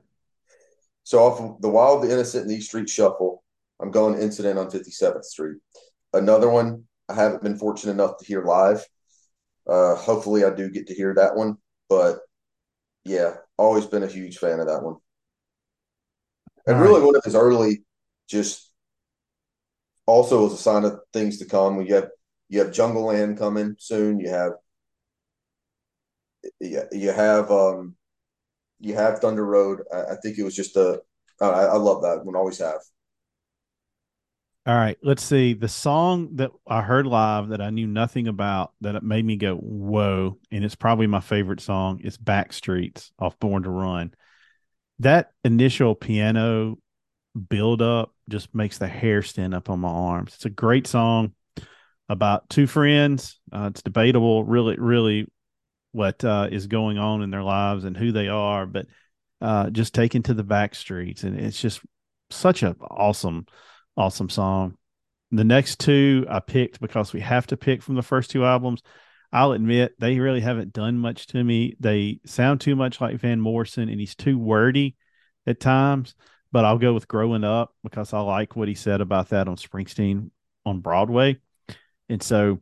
So 1.04 1.20
off 1.20 1.40
of 1.40 1.62
the 1.62 1.70
Wild, 1.70 2.04
the 2.04 2.12
Innocent, 2.12 2.44
and 2.44 2.52
the 2.52 2.56
E 2.58 2.62
Street 2.62 2.90
Shuffle, 2.90 3.44
I'm 3.80 3.92
going 3.92 4.20
Incident 4.20 4.58
on 4.58 4.72
57th 4.72 5.24
Street. 5.24 5.60
Another 6.14 6.50
one 6.50 6.86
I 7.08 7.16
haven't 7.16 7.44
been 7.44 7.58
fortunate 7.58 7.94
enough 7.94 8.18
to 8.20 8.26
hear 8.26 8.44
live. 8.44 8.86
Uh, 9.68 9.96
hopefully, 9.96 10.44
I 10.44 10.52
do 10.52 10.70
get 10.70 10.88
to 10.88 10.96
hear 10.96 11.14
that 11.16 11.36
one. 11.36 11.58
But 11.90 12.20
yeah, 13.06 13.36
always 13.58 13.86
been 13.86 14.04
a 14.04 14.08
huge 14.08 14.38
fan 14.38 14.60
of 14.60 14.68
that 14.68 14.84
one. 14.84 14.98
And 16.68 16.80
All 16.80 16.82
really, 16.82 17.02
right. 17.02 17.02
one 17.02 17.16
of 17.16 17.24
his 17.24 17.36
early, 17.36 17.84
just 18.28 18.72
also 20.06 20.46
as 20.46 20.54
a 20.54 20.58
sign 20.58 20.86
of 20.86 21.00
things 21.14 21.38
to 21.40 21.46
come. 21.46 21.82
You 21.82 21.96
have 21.96 22.10
you 22.50 22.60
have 22.60 22.72
Jungleland 22.72 23.38
coming 23.38 23.76
soon. 23.80 24.20
You 24.20 24.30
have 24.30 24.54
you, 26.60 26.84
you 26.92 27.12
have 27.12 27.52
um 27.52 27.96
you 28.80 28.96
have 28.96 29.20
Thunder 29.20 29.46
Road. 29.46 29.82
I, 29.94 30.14
I 30.14 30.16
think 30.24 30.38
it 30.38 30.44
was 30.44 30.56
just 30.56 30.76
a. 30.78 31.02
I, 31.42 31.48
I 31.48 31.78
love 31.78 32.04
that 32.04 32.26
one. 32.26 32.36
Always 32.36 32.60
have. 32.60 32.82
All 34.70 34.76
right, 34.76 35.00
let's 35.02 35.24
see. 35.24 35.56
The 35.56 35.68
song 35.68 36.36
that 36.36 36.52
I 36.68 36.84
heard 36.84 37.08
live 37.08 37.48
that 37.50 37.60
I 37.60 37.72
knew 37.72 37.88
nothing 37.88 38.28
about 38.28 38.72
that 38.82 38.94
it 38.94 39.02
made 39.02 39.26
me 39.26 39.36
go, 39.36 39.56
whoa, 39.56 40.38
and 40.52 40.64
it's 40.64 40.76
probably 40.76 41.08
my 41.08 41.22
favorite 41.22 41.60
song 41.60 42.02
is 42.02 42.20
Backstreets 42.20 43.10
off 43.18 43.40
Born 43.40 43.64
to 43.64 43.72
Run. 43.72 44.14
That 45.00 45.32
initial 45.44 45.96
piano 45.96 46.78
build 47.50 47.82
up 47.82 48.14
just 48.30 48.54
makes 48.54 48.78
the 48.78 48.88
hair 48.88 49.24
stand 49.24 49.56
up 49.56 49.72
on 49.72 49.80
my 49.80 49.90
arms. 49.90 50.36
It's 50.36 50.46
a 50.46 50.52
great 50.52 50.86
song 50.86 51.34
about 52.08 52.48
two 52.48 52.68
friends. 52.68 53.40
Uh, 53.52 53.70
it's 53.72 53.82
debatable, 53.82 54.44
really, 54.44 54.76
really, 54.78 55.26
what 55.94 56.24
uh, 56.24 56.48
is 56.52 56.68
going 56.68 57.00
on 57.00 57.24
in 57.24 57.32
their 57.32 57.42
lives 57.42 57.86
and 57.86 57.98
who 57.98 58.12
they 58.12 58.28
are, 58.28 58.68
but 58.68 58.86
uh, 59.42 59.72
just 59.72 59.96
taken 59.96 60.22
to 60.22 60.36
the 60.36 60.44
back 60.44 60.76
streets, 60.76 61.24
and 61.24 61.40
it's 61.40 61.60
just 61.60 61.82
such 62.30 62.62
a 62.62 62.76
awesome, 62.80 63.48
awesome 64.00 64.30
song. 64.30 64.76
The 65.32 65.44
next 65.44 65.80
two 65.80 66.26
I 66.30 66.40
picked 66.40 66.80
because 66.80 67.14
we 67.14 67.20
have 67.20 67.46
to 67.48 67.58
pick 67.58 67.84
from 67.84 67.96
the 67.96 68.02
first 68.02 68.32
two 68.32 68.46
albums. 68.46 68.82
I'll 69.32 69.52
admit 69.52 70.00
they 70.00 70.18
really 70.20 70.40
haven't 70.40 70.74
done 70.74 70.98
much 70.98 71.28
to 71.28 71.44
me. 71.44 71.76
They 71.80 72.20
sound 72.26 72.62
too 72.62 72.76
much 72.76 73.00
like 73.00 73.20
Van 73.20 73.40
Morrison, 73.40 73.90
and 73.90 74.00
he's 74.00 74.16
too 74.16 74.40
wordy 74.40 74.96
at 75.46 75.60
times. 75.60 76.16
But 76.52 76.66
I'll 76.66 76.80
go 76.80 76.94
with 76.96 77.08
"Growing 77.08 77.44
Up" 77.44 77.76
because 77.84 78.12
I 78.12 78.22
like 78.22 78.56
what 78.56 78.70
he 78.70 78.74
said 78.74 79.02
about 79.02 79.30
that 79.30 79.48
on 79.48 79.56
Springsteen 79.56 80.32
on 80.66 80.80
Broadway, 80.80 81.38
and 82.08 82.24
so 82.24 82.60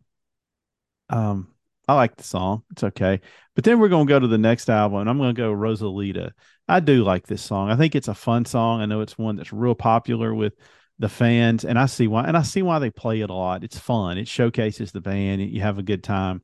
um, 1.09 1.53
I 1.87 1.93
like 1.93 2.17
the 2.17 2.23
song. 2.23 2.63
It's 2.71 2.83
okay. 2.83 3.21
But 3.55 3.63
then 3.63 3.79
we're 3.79 3.87
going 3.87 4.07
to 4.07 4.11
go 4.11 4.19
to 4.19 4.27
the 4.27 4.37
next 4.37 4.69
album, 4.69 4.99
and 4.99 5.09
I'm 5.09 5.19
going 5.19 5.33
to 5.33 5.41
go 5.41 5.53
Rosalita. 5.53 6.31
I 6.67 6.81
do 6.81 7.05
like 7.05 7.27
this 7.27 7.41
song. 7.41 7.69
I 7.69 7.77
think 7.77 7.95
it's 7.95 8.09
a 8.09 8.13
fun 8.13 8.43
song. 8.43 8.81
I 8.81 8.87
know 8.87 8.99
it's 8.99 9.17
one 9.17 9.37
that's 9.37 9.53
real 9.53 9.75
popular 9.75 10.35
with 10.35 10.53
the 10.99 11.09
fans, 11.09 11.63
and 11.65 11.77
I 11.77 11.85
see 11.85 12.07
why. 12.07 12.25
And 12.25 12.37
I 12.37 12.41
see 12.41 12.61
why 12.61 12.79
they 12.79 12.89
play 12.89 13.21
it 13.21 13.29
a 13.29 13.33
lot. 13.33 13.63
It's 13.63 13.77
fun. 13.77 14.17
It 14.17 14.27
showcases 14.27 14.91
the 14.91 15.01
band. 15.01 15.41
You 15.41 15.61
have 15.61 15.77
a 15.77 15.83
good 15.83 16.03
time. 16.03 16.41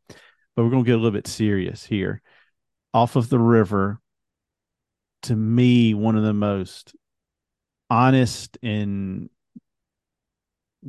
But 0.56 0.64
we're 0.64 0.70
going 0.70 0.84
to 0.84 0.88
get 0.88 0.96
a 0.96 0.98
little 0.98 1.12
bit 1.12 1.28
serious 1.28 1.84
here. 1.84 2.22
Off 2.94 3.16
of 3.16 3.30
the 3.30 3.40
river, 3.40 4.00
to 5.24 5.36
me, 5.36 5.94
one 5.94 6.16
of 6.16 6.24
the 6.24 6.34
most 6.34 6.96
honest 7.90 8.58
and 8.62 9.30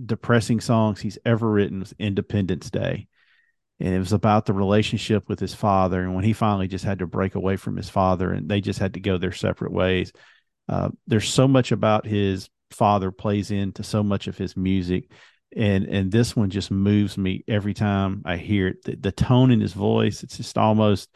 depressing 0.06 0.60
songs 0.60 1.00
he's 1.00 1.18
ever 1.24 1.48
written 1.48 1.80
was 1.80 1.94
Independence 1.98 2.70
Day 2.70 3.06
and 3.80 3.94
it 3.94 3.98
was 3.98 4.12
about 4.12 4.46
the 4.46 4.52
relationship 4.52 5.28
with 5.28 5.40
his 5.40 5.54
father 5.54 6.02
and 6.02 6.14
when 6.14 6.24
he 6.24 6.32
finally 6.32 6.68
just 6.68 6.84
had 6.84 7.00
to 7.00 7.06
break 7.06 7.34
away 7.34 7.56
from 7.56 7.76
his 7.76 7.88
father 7.88 8.32
and 8.32 8.48
they 8.48 8.60
just 8.60 8.78
had 8.78 8.94
to 8.94 9.00
go 9.00 9.18
their 9.18 9.32
separate 9.32 9.72
ways 9.72 10.12
uh, 10.68 10.88
there's 11.06 11.28
so 11.28 11.46
much 11.46 11.72
about 11.72 12.06
his 12.06 12.48
father 12.74 13.10
plays 13.10 13.50
into 13.50 13.82
so 13.82 14.02
much 14.02 14.26
of 14.26 14.36
his 14.36 14.56
music 14.56 15.10
and 15.56 15.84
and 15.84 16.10
this 16.10 16.34
one 16.34 16.50
just 16.50 16.70
moves 16.70 17.16
me 17.16 17.44
every 17.48 17.74
time 17.74 18.22
i 18.24 18.36
hear 18.36 18.68
it 18.68 18.82
the, 18.84 18.96
the 18.96 19.12
tone 19.12 19.50
in 19.50 19.60
his 19.60 19.72
voice 19.72 20.22
it's 20.22 20.36
just 20.36 20.58
almost 20.58 21.08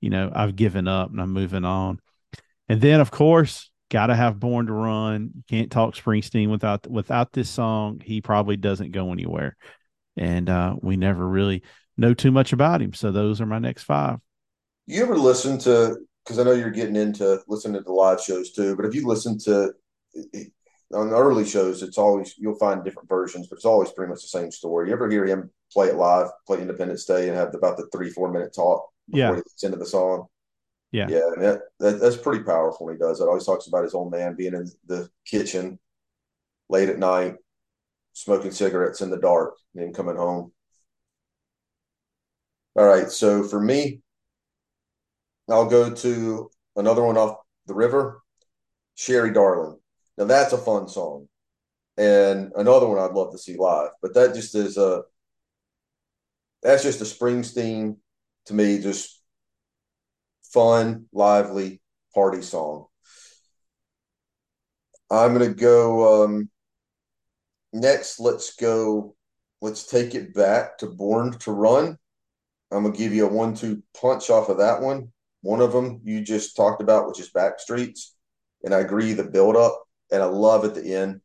you 0.00 0.10
know 0.10 0.30
i've 0.34 0.56
given 0.56 0.88
up 0.88 1.10
and 1.10 1.20
i'm 1.20 1.32
moving 1.32 1.64
on 1.64 1.98
and 2.68 2.80
then 2.80 3.00
of 3.00 3.10
course 3.10 3.70
gotta 3.90 4.14
have 4.14 4.40
born 4.40 4.66
to 4.66 4.72
run 4.72 5.30
you 5.34 5.42
can't 5.48 5.70
talk 5.70 5.94
springsteen 5.94 6.50
without 6.50 6.90
without 6.90 7.32
this 7.32 7.50
song 7.50 8.00
he 8.02 8.20
probably 8.22 8.56
doesn't 8.56 8.92
go 8.92 9.12
anywhere 9.12 9.56
and 10.16 10.48
uh, 10.48 10.74
we 10.80 10.96
never 10.96 11.26
really 11.26 11.62
know 11.96 12.14
too 12.14 12.30
much 12.30 12.52
about 12.52 12.82
him. 12.82 12.92
So 12.92 13.10
those 13.10 13.40
are 13.40 13.46
my 13.46 13.58
next 13.58 13.84
five. 13.84 14.18
You 14.86 15.02
ever 15.02 15.16
listen 15.16 15.58
to? 15.60 15.98
Because 16.24 16.38
I 16.38 16.44
know 16.44 16.52
you're 16.52 16.70
getting 16.70 16.96
into 16.96 17.40
listening 17.48 17.82
to 17.82 17.92
live 17.92 18.20
shows 18.20 18.52
too. 18.52 18.76
But 18.76 18.86
if 18.86 18.94
you 18.94 19.06
listen 19.06 19.38
to 19.40 19.72
on 20.94 21.10
the 21.10 21.16
early 21.16 21.44
shows, 21.46 21.82
it's 21.82 21.98
always 21.98 22.34
you'll 22.38 22.58
find 22.58 22.84
different 22.84 23.08
versions, 23.08 23.46
but 23.48 23.56
it's 23.56 23.64
always 23.64 23.90
pretty 23.92 24.10
much 24.10 24.22
the 24.22 24.28
same 24.28 24.50
story. 24.50 24.88
You 24.88 24.94
ever 24.94 25.10
hear 25.10 25.24
him 25.26 25.50
play 25.72 25.88
it 25.88 25.96
live, 25.96 26.28
play 26.46 26.60
Independence 26.60 27.04
Day, 27.04 27.28
and 27.28 27.36
have 27.36 27.54
about 27.54 27.76
the 27.76 27.88
three 27.92 28.10
four 28.10 28.30
minute 28.30 28.54
talk 28.54 28.88
before 29.10 29.20
Yeah. 29.20 29.36
he 29.36 29.42
gets 29.42 29.64
into 29.64 29.78
the 29.78 29.86
song? 29.86 30.26
Yeah. 30.92 31.08
yeah, 31.08 31.20
I 31.26 31.30
mean, 31.30 31.40
that, 31.40 31.60
that, 31.80 32.00
that's 32.00 32.16
pretty 32.18 32.44
powerful. 32.44 32.86
When 32.86 32.94
he 32.96 32.98
does 32.98 33.20
it. 33.20 33.24
Always 33.24 33.46
talks 33.46 33.66
about 33.66 33.84
his 33.84 33.94
old 33.94 34.10
man 34.12 34.36
being 34.36 34.54
in 34.54 34.70
the 34.86 35.08
kitchen 35.26 35.78
late 36.68 36.90
at 36.90 36.98
night, 36.98 37.36
smoking 38.12 38.50
cigarettes 38.52 39.00
in 39.00 39.10
the 39.10 39.18
dark, 39.18 39.54
and 39.74 39.84
then 39.84 39.92
coming 39.94 40.16
home. 40.16 40.52
All 42.76 42.84
right, 42.86 43.10
so 43.10 43.42
for 43.42 43.60
me, 43.60 44.00
I'll 45.48 45.68
go 45.68 45.94
to 45.94 46.50
another 46.76 47.02
one 47.04 47.16
off 47.16 47.38
the 47.66 47.74
river, 47.74 48.22
Sherry 48.94 49.32
Darling. 49.32 49.78
Now 50.22 50.28
that's 50.28 50.52
a 50.52 50.58
fun 50.58 50.86
song, 50.88 51.26
and 51.96 52.52
another 52.54 52.86
one 52.86 53.00
I'd 53.00 53.10
love 53.10 53.32
to 53.32 53.38
see 53.38 53.56
live. 53.56 53.90
But 54.00 54.14
that 54.14 54.34
just 54.34 54.54
is 54.54 54.76
a 54.76 55.02
that's 56.62 56.84
just 56.84 57.00
a 57.00 57.04
Springsteen 57.04 57.96
to 58.46 58.54
me, 58.54 58.78
just 58.78 59.20
fun, 60.52 61.06
lively 61.12 61.80
party 62.14 62.40
song. 62.40 62.86
I'm 65.10 65.32
gonna 65.32 65.54
go 65.54 66.22
um, 66.22 66.48
next. 67.72 68.20
Let's 68.20 68.54
go. 68.54 69.16
Let's 69.60 69.86
take 69.86 70.14
it 70.14 70.34
back 70.34 70.78
to 70.78 70.86
Born 70.86 71.32
to 71.40 71.50
Run. 71.50 71.98
I'm 72.70 72.84
gonna 72.84 72.96
give 72.96 73.12
you 73.12 73.26
a 73.26 73.32
one-two 73.32 73.82
punch 74.00 74.30
off 74.30 74.48
of 74.48 74.58
that 74.58 74.82
one. 74.82 75.12
One 75.40 75.60
of 75.60 75.72
them 75.72 76.00
you 76.04 76.20
just 76.20 76.54
talked 76.54 76.80
about, 76.80 77.08
which 77.08 77.18
is 77.18 77.32
Backstreets, 77.32 78.10
and 78.62 78.72
I 78.72 78.78
agree 78.78 79.14
the 79.14 79.24
build-up, 79.24 79.81
and 80.12 80.22
I 80.22 80.26
love 80.26 80.64
at 80.64 80.74
the 80.74 80.94
end, 80.94 81.20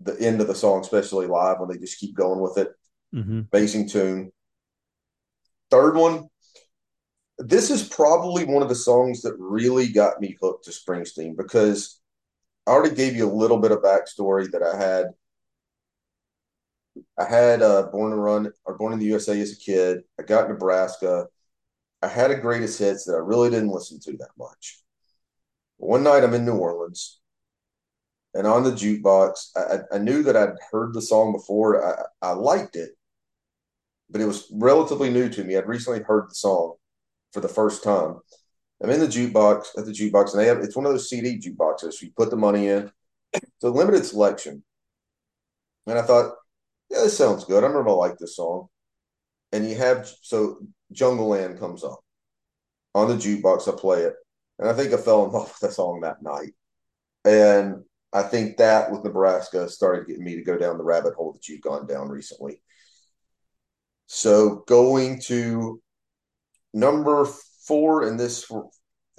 the 0.00 0.20
end 0.20 0.40
of 0.40 0.48
the 0.48 0.54
song, 0.54 0.80
especially 0.80 1.26
live 1.26 1.60
when 1.60 1.68
they 1.68 1.78
just 1.78 1.98
keep 1.98 2.14
going 2.14 2.40
with 2.40 2.58
it. 2.58 2.68
Mm-hmm. 3.14 3.42
Amazing 3.52 3.88
tune. 3.88 4.32
Third 5.70 5.96
one, 5.96 6.28
this 7.38 7.70
is 7.70 7.88
probably 7.88 8.44
one 8.44 8.62
of 8.62 8.68
the 8.68 8.74
songs 8.74 9.22
that 9.22 9.36
really 9.38 9.88
got 9.88 10.20
me 10.20 10.36
hooked 10.42 10.64
to 10.64 10.70
Springsteen 10.70 11.36
because 11.36 12.00
I 12.66 12.72
already 12.72 12.96
gave 12.96 13.14
you 13.14 13.30
a 13.30 13.32
little 13.32 13.58
bit 13.58 13.70
of 13.70 13.78
backstory 13.78 14.50
that 14.50 14.62
I 14.62 14.76
had. 14.76 15.06
I 17.16 17.24
had 17.24 17.62
uh, 17.62 17.84
born 17.92 18.10
to 18.10 18.16
run 18.16 18.50
or 18.64 18.76
born 18.76 18.92
in 18.92 18.98
the 18.98 19.06
USA 19.06 19.40
as 19.40 19.52
a 19.52 19.56
kid. 19.56 20.00
I 20.18 20.24
got 20.24 20.48
Nebraska. 20.48 21.26
I 22.02 22.08
had 22.08 22.30
a 22.30 22.40
greatest 22.40 22.78
hits 22.78 23.04
that 23.04 23.14
I 23.14 23.18
really 23.18 23.50
didn't 23.50 23.70
listen 23.70 24.00
to 24.00 24.16
that 24.18 24.30
much. 24.36 24.82
One 25.76 26.02
night 26.02 26.24
I'm 26.24 26.34
in 26.34 26.44
New 26.44 26.56
Orleans, 26.56 27.20
and 28.34 28.46
on 28.46 28.62
the 28.64 28.72
jukebox, 28.72 29.50
I, 29.56 29.96
I- 29.96 29.98
knew 29.98 30.22
that 30.22 30.36
I'd 30.36 30.54
heard 30.70 30.94
the 30.94 31.02
song 31.02 31.32
before. 31.32 31.84
I, 32.22 32.28
I 32.28 32.32
liked 32.32 32.76
it, 32.76 32.90
but 34.10 34.20
it 34.20 34.26
was 34.26 34.48
relatively 34.52 35.10
new 35.10 35.28
to 35.28 35.44
me. 35.44 35.56
I'd 35.56 35.66
recently 35.68 36.00
heard 36.02 36.28
the 36.30 36.34
song 36.34 36.74
for 37.32 37.40
the 37.40 37.48
first 37.48 37.82
time. 37.82 38.18
I'm 38.82 38.90
in 38.90 39.00
the 39.00 39.06
jukebox 39.06 39.76
at 39.76 39.86
the 39.86 39.92
jukebox, 39.92 40.32
and 40.32 40.40
they 40.40 40.46
have 40.46 40.58
it's 40.58 40.76
one 40.76 40.86
of 40.86 40.92
those 40.92 41.08
CD 41.08 41.38
jukeboxes. 41.38 42.00
You 42.00 42.10
put 42.16 42.30
the 42.30 42.36
money 42.36 42.68
in. 42.68 42.90
It's 43.34 43.64
a 43.64 43.70
limited 43.70 44.04
selection. 44.04 44.62
And 45.86 45.98
I 45.98 46.02
thought, 46.02 46.34
yeah, 46.90 46.98
this 47.02 47.16
sounds 47.16 47.44
good. 47.44 47.64
I 47.64 47.66
remember 47.66 47.90
I 47.90 47.94
like 47.94 48.18
this 48.18 48.36
song. 48.36 48.68
And 49.52 49.68
you 49.68 49.76
have 49.76 50.10
so 50.22 50.58
Jungleland 50.92 51.58
comes 51.58 51.82
up 51.84 52.00
on 52.94 53.08
the 53.08 53.14
jukebox. 53.14 53.72
I 53.72 53.78
play 53.78 54.02
it, 54.02 54.14
and 54.58 54.68
I 54.68 54.74
think 54.74 54.92
I 54.92 54.96
fell 54.96 55.24
in 55.26 55.32
love 55.32 55.48
with 55.60 55.60
the 55.60 55.72
song 55.72 56.00
that 56.02 56.22
night. 56.22 56.52
And 57.24 57.84
I 58.12 58.22
think 58.22 58.56
that 58.56 58.90
with 58.90 59.04
Nebraska 59.04 59.68
started 59.68 60.06
getting 60.06 60.24
me 60.24 60.36
to 60.36 60.42
go 60.42 60.56
down 60.56 60.78
the 60.78 60.84
rabbit 60.84 61.14
hole 61.14 61.32
that 61.32 61.48
you've 61.48 61.60
gone 61.60 61.86
down 61.86 62.08
recently. 62.08 62.62
So 64.06 64.64
going 64.66 65.20
to 65.26 65.82
number 66.72 67.26
four 67.66 68.08
in 68.08 68.16
this 68.16 68.50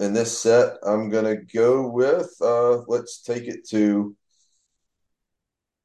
in 0.00 0.12
this 0.12 0.36
set, 0.36 0.74
I'm 0.84 1.08
gonna 1.10 1.36
go 1.36 1.88
with 1.88 2.34
uh 2.40 2.78
let's 2.88 3.22
take 3.22 3.44
it 3.44 3.68
to 3.68 4.16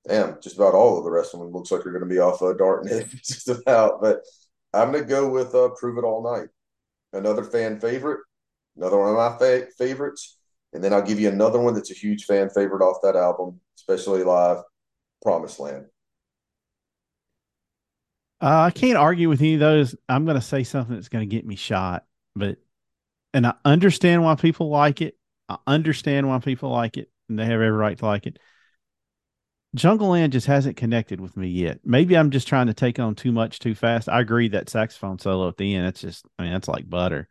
damn, 0.08 0.39
just 0.41 0.56
about 0.56 0.74
all 0.74 0.97
of 0.97 1.03
the 1.03 1.12
rest 1.12 1.34
of 1.34 1.39
them 1.39 1.51
looks 1.51 1.72
like 1.72 1.84
they're 1.84 1.91
going 1.91 2.08
to 2.08 2.14
be 2.14 2.20
off 2.20 2.41
a 2.41 2.45
uh, 2.45 2.53
Dartnet 2.53 3.10
just 3.24 3.49
about. 3.49 4.01
But 4.01 4.22
I'm 4.74 4.91
going 4.91 5.03
to 5.03 5.10
go 5.10 5.30
with 5.30 5.56
uh, 5.56 5.70
"Prove 5.70 5.97
It 5.97 6.03
All 6.03 6.24
Night," 6.24 6.49
another 7.14 7.43
fan 7.43 7.80
favorite, 7.80 8.22
another 8.78 8.97
one 8.97 9.10
of 9.10 9.16
my 9.16 9.38
fa- 9.38 9.68
favorites, 9.78 10.38
and 10.76 10.84
then 10.84 10.93
I'll 10.93 11.01
give 11.01 11.19
you 11.19 11.30
another 11.30 11.59
one 11.59 11.73
that's 11.73 11.91
a 11.91 11.95
huge 11.95 12.26
fan 12.26 12.49
favorite 12.49 12.84
off 12.84 12.97
that 13.03 13.15
album, 13.15 13.59
especially 13.78 14.23
live, 14.23 14.63
"Promised 15.23 15.59
Land." 15.59 15.86
Uh, 18.41 18.67
I 18.67 18.71
can't 18.71 18.97
argue 18.97 19.30
with 19.30 19.39
any 19.39 19.55
of 19.55 19.61
those. 19.61 19.95
I'm 20.09 20.26
going 20.26 20.36
to 20.36 20.41
say 20.41 20.63
something 20.63 20.95
that's 20.95 21.09
going 21.09 21.28
to 21.28 21.36
get 21.36 21.45
me 21.45 21.55
shot, 21.55 22.05
but 22.36 22.57
and 23.34 23.47
I 23.47 23.55
understand 23.63 24.23
why 24.23 24.36
people 24.36 24.69
like 24.69 25.01
it. 25.01 25.17
I 25.49 25.57
understand 25.65 26.28
why 26.28 26.39
people 26.39 26.69
like 26.69 26.97
it, 26.97 27.09
and 27.30 27.39
they 27.39 27.45
have 27.45 27.53
every 27.53 27.71
right 27.71 27.97
to 27.97 28.05
like 28.05 28.28
it. 28.28 28.38
Jungleland 29.76 30.30
just 30.32 30.47
hasn't 30.47 30.78
connected 30.78 31.19
with 31.19 31.36
me 31.36 31.49
yet. 31.49 31.80
Maybe 31.84 32.15
I'm 32.17 32.32
just 32.32 32.47
trying 32.47 32.67
to 32.67 32.73
take 32.73 32.97
on 32.97 33.13
too 33.13 33.32
much 33.32 33.59
too 33.59 33.76
fast. 33.76 34.07
I 34.07 34.21
agree 34.21 34.47
that 34.49 34.69
saxophone 34.69 35.19
solo 35.19 35.49
at 35.49 35.57
the 35.57 35.76
end, 35.76 35.88
it's 35.88 36.01
just, 36.01 36.26
I 36.39 36.43
mean, 36.43 36.53
that's 36.53 36.69
like 36.69 36.89
butter. 36.89 37.28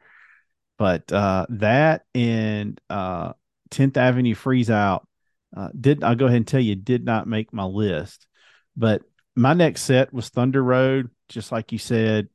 But 0.85 1.11
uh, 1.11 1.47
that 1.49 2.05
and 2.15 2.79
uh, 2.91 3.33
10th 3.71 3.97
Avenue 3.97 4.35
Freeze 4.35 4.69
Out 4.69 5.09
uh, 5.57 5.71
did, 5.81 6.05
I'll 6.05 6.15
go 6.15 6.27
ahead 6.27 6.37
and 6.37 6.47
tell 6.47 6.61
you, 6.61 6.75
did 6.75 7.07
not 7.07 7.27
make 7.27 7.55
my 7.55 7.65
list. 7.65 8.27
But 8.77 9.01
my 9.35 9.55
next 9.55 9.85
set 9.85 10.13
was 10.13 10.29
Thunder 10.29 10.63
Road, 10.63 11.09
just 11.31 11.51
like 11.51 11.73
you 11.73 11.79
said, 11.79 12.29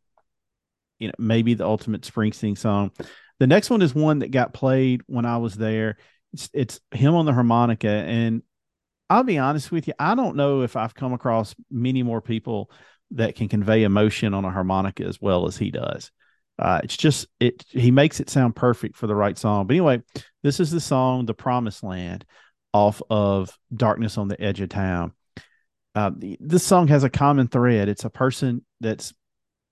you 0.98 1.10
know, 1.10 1.14
maybe 1.20 1.54
the 1.54 1.68
ultimate 1.68 2.02
Springsteen 2.02 2.58
song. 2.58 2.90
The 3.38 3.46
next 3.46 3.70
one 3.70 3.84
is 3.84 3.94
one 3.94 4.18
that 4.18 4.32
got 4.32 4.52
played 4.52 5.04
when 5.06 5.28
I 5.28 5.38
was 5.38 5.54
there. 5.54 5.98
It's, 6.34 6.50
it's 6.52 6.80
him 6.90 7.14
on 7.14 7.28
the 7.28 7.34
harmonica. 7.34 7.88
And 7.88 8.42
I'll 9.12 9.22
be 9.22 9.38
honest 9.38 9.72
with 9.72 9.88
you, 9.88 9.94
I 10.00 10.16
don't 10.16 10.36
know 10.36 10.64
if 10.64 10.76
I've 10.76 10.96
come 10.96 11.14
across 11.14 11.54
many 11.70 12.02
more 12.02 12.20
people 12.20 12.72
that 13.12 13.36
can 13.36 13.48
convey 13.48 13.84
emotion 13.84 14.34
on 14.34 14.44
a 14.44 14.50
harmonica 14.50 15.04
as 15.06 15.22
well 15.22 15.46
as 15.46 15.56
he 15.56 15.70
does. 15.70 16.10
Uh, 16.60 16.82
it's 16.84 16.98
just 16.98 17.28
it 17.40 17.64
he 17.70 17.90
makes 17.90 18.20
it 18.20 18.30
sound 18.30 18.56
perfect 18.56 18.98
for 18.98 19.08
the 19.08 19.16
right 19.16 19.38
song. 19.38 19.66
But 19.66 19.74
anyway, 19.74 20.04
this 20.44 20.60
is 20.60 20.72
the 20.72 20.82
song 20.82 21.26
"The 21.26 21.34
Promised 21.34 21.84
Land" 21.84 22.26
off 22.74 23.02
of 23.10 23.58
"Darkness 23.74 24.18
on 24.18 24.28
the 24.28 24.40
Edge 24.42 24.62
of 24.62 24.70
Town." 24.70 25.14
Uh, 25.96 26.12
the, 26.16 26.38
this 26.40 26.66
song 26.66 26.88
has 26.90 27.04
a 27.04 27.10
common 27.10 27.48
thread. 27.48 27.90
It's 27.90 28.06
a 28.06 28.10
person 28.10 28.66
that's 28.80 29.14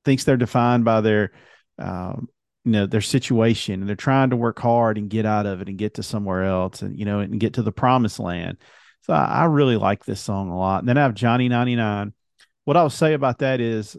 thinks 0.05 0.23
they're 0.23 0.37
defined 0.37 0.85
by 0.85 1.01
their 1.01 1.31
um, 1.77 2.29
you 2.67 2.73
know 2.73 2.85
their 2.85 2.99
situation 3.01 3.79
and 3.79 3.87
they're 3.87 3.95
trying 3.95 4.29
to 4.29 4.35
work 4.35 4.59
hard 4.59 4.97
and 4.97 5.09
get 5.09 5.25
out 5.25 5.45
of 5.45 5.61
it 5.61 5.69
and 5.69 5.77
get 5.77 5.93
to 5.93 6.03
somewhere 6.03 6.43
else 6.43 6.81
and 6.81 6.99
you 6.99 7.05
know 7.05 7.19
and 7.19 7.39
get 7.39 7.53
to 7.53 7.61
the 7.61 7.71
promised 7.71 8.19
land 8.19 8.57
so 9.03 9.13
i, 9.13 9.23
I 9.23 9.43
really 9.45 9.77
like 9.77 10.03
this 10.03 10.19
song 10.19 10.49
a 10.49 10.57
lot 10.57 10.79
and 10.79 10.89
then 10.89 10.97
i 10.97 11.03
have 11.03 11.13
johnny 11.13 11.47
99 11.47 12.11
what 12.65 12.75
i'll 12.75 12.89
say 12.89 13.13
about 13.13 13.39
that 13.39 13.61
is 13.61 13.95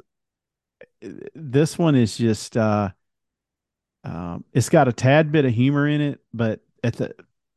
this 1.35 1.79
one 1.79 1.95
is 1.95 2.17
just 2.17 2.57
uh 2.57 2.89
um 4.05 4.45
it's 4.53 4.69
got 4.69 4.89
a 4.89 4.93
tad 4.93 5.31
bit 5.33 5.45
of 5.45 5.53
humor 5.53 5.87
in 5.87 6.01
it 6.01 6.21
but 6.33 6.61
at 6.83 6.95
the 6.97 7.15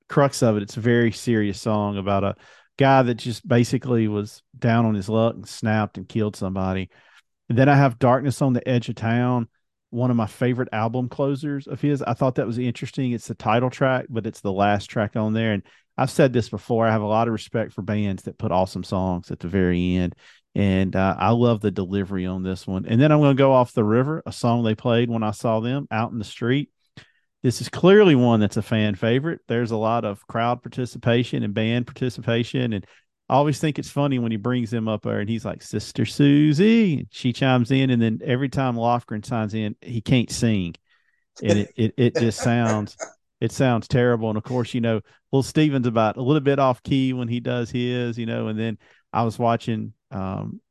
crux 0.09 0.43
of 0.43 0.57
it 0.57 0.63
it's 0.63 0.77
a 0.77 0.81
very 0.81 1.11
serious 1.11 1.59
song 1.59 1.97
about 1.97 2.23
a 2.23 2.35
guy 2.77 3.01
that 3.01 3.15
just 3.15 3.47
basically 3.47 4.07
was 4.07 4.43
down 4.57 4.85
on 4.85 4.93
his 4.93 5.09
luck 5.09 5.35
and 5.35 5.47
snapped 5.47 5.97
and 5.97 6.09
killed 6.09 6.35
somebody 6.35 6.89
and 7.51 7.57
then 7.57 7.67
I 7.67 7.75
have 7.75 7.99
Darkness 7.99 8.41
on 8.41 8.53
the 8.53 8.65
Edge 8.65 8.87
of 8.87 8.95
Town, 8.95 9.49
one 9.89 10.09
of 10.09 10.15
my 10.15 10.25
favorite 10.25 10.69
album 10.71 11.09
closers 11.09 11.67
of 11.67 11.81
his. 11.81 12.01
I 12.01 12.13
thought 12.13 12.35
that 12.35 12.47
was 12.47 12.57
interesting. 12.57 13.11
It's 13.11 13.27
the 13.27 13.35
title 13.35 13.69
track, 13.69 14.05
but 14.07 14.25
it's 14.25 14.39
the 14.39 14.53
last 14.53 14.85
track 14.85 15.17
on 15.17 15.33
there. 15.33 15.51
And 15.51 15.63
I've 15.97 16.09
said 16.09 16.31
this 16.31 16.47
before. 16.47 16.87
I 16.87 16.91
have 16.91 17.01
a 17.01 17.05
lot 17.05 17.27
of 17.27 17.33
respect 17.33 17.73
for 17.73 17.81
bands 17.81 18.23
that 18.23 18.37
put 18.37 18.53
awesome 18.53 18.85
songs 18.85 19.31
at 19.31 19.41
the 19.41 19.49
very 19.49 19.95
end. 19.95 20.15
And 20.53 20.95
uh, 20.95 21.15
I 21.17 21.29
love 21.29 21.61
the 21.61 21.71
delivery 21.71 22.25
on 22.25 22.43
this 22.43 22.67
one. 22.67 22.85
And 22.85 23.01
then 23.01 23.11
I'm 23.11 23.19
going 23.19 23.35
to 23.35 23.41
go 23.41 23.53
off 23.53 23.73
the 23.73 23.83
river, 23.83 24.21
a 24.25 24.33
song 24.33 24.63
they 24.63 24.75
played 24.75 25.09
when 25.09 25.23
I 25.23 25.31
saw 25.31 25.61
them 25.61 25.87
out 25.89 26.11
in 26.11 26.19
the 26.19 26.25
street. 26.25 26.69
This 27.41 27.61
is 27.61 27.69
clearly 27.69 28.15
one 28.15 28.39
that's 28.39 28.57
a 28.57 28.61
fan 28.61 28.95
favorite. 28.95 29.39
There's 29.47 29.71
a 29.71 29.77
lot 29.77 30.05
of 30.05 30.27
crowd 30.27 30.61
participation 30.61 31.43
and 31.43 31.53
band 31.53 31.87
participation. 31.87 32.73
And 32.73 32.85
I 33.29 33.35
always 33.35 33.59
think 33.59 33.79
it's 33.79 33.89
funny 33.89 34.19
when 34.19 34.31
he 34.31 34.37
brings 34.37 34.69
them 34.71 34.87
up 34.89 35.03
there 35.03 35.21
and 35.21 35.29
he's 35.29 35.45
like, 35.45 35.61
Sister 35.61 36.05
Susie. 36.05 36.99
And 36.99 37.07
she 37.11 37.31
chimes 37.31 37.71
in. 37.71 37.89
And 37.89 38.01
then 38.01 38.19
every 38.23 38.49
time 38.49 38.75
Lofgren 38.75 39.25
signs 39.25 39.53
in, 39.53 39.75
he 39.81 40.01
can't 40.01 40.29
sing. 40.29 40.75
And 41.41 41.59
it, 41.59 41.73
it, 41.77 41.93
it 41.97 42.15
just 42.15 42.39
sounds, 42.39 42.97
it 43.39 43.53
sounds 43.53 43.87
terrible. 43.87 44.29
And 44.29 44.37
of 44.37 44.43
course, 44.43 44.73
you 44.73 44.81
know, 44.81 44.99
Little 45.31 45.43
Steven's 45.43 45.87
about 45.87 46.17
a 46.17 46.21
little 46.21 46.41
bit 46.41 46.59
off 46.59 46.83
key 46.83 47.13
when 47.13 47.29
he 47.29 47.39
does 47.39 47.71
his, 47.71 48.19
you 48.19 48.25
know, 48.25 48.49
and 48.49 48.59
then 48.59 48.77
I 49.13 49.23
was 49.23 49.37
watching, 49.39 49.93
um, 50.11 50.61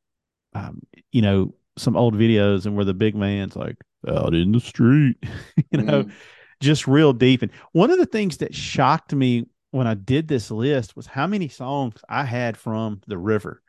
um, 0.54 0.82
you 1.12 1.22
know, 1.22 1.54
some 1.76 1.96
old 1.96 2.14
videos 2.14 2.66
and 2.66 2.76
where 2.76 2.84
the 2.84 2.94
big 2.94 3.14
man's 3.14 3.56
like 3.56 3.76
out 4.08 4.34
in 4.34 4.52
the 4.52 4.60
street, 4.60 5.16
you 5.72 5.82
know, 5.82 6.04
Mhm. 6.04 6.12
just 6.60 6.86
real 6.88 7.12
deep. 7.12 7.42
And 7.42 7.52
one 7.72 7.90
of 7.90 7.98
the 7.98 8.06
things 8.06 8.38
that 8.38 8.54
shocked 8.54 9.14
me 9.14 9.46
when 9.70 9.86
I 9.86 9.94
did 9.94 10.28
this 10.28 10.50
list 10.50 10.96
was 10.96 11.06
how 11.06 11.26
many 11.26 11.48
songs 11.48 11.94
I 12.08 12.24
had 12.24 12.56
from 12.56 13.00
the 13.06 13.18
river. 13.18 13.62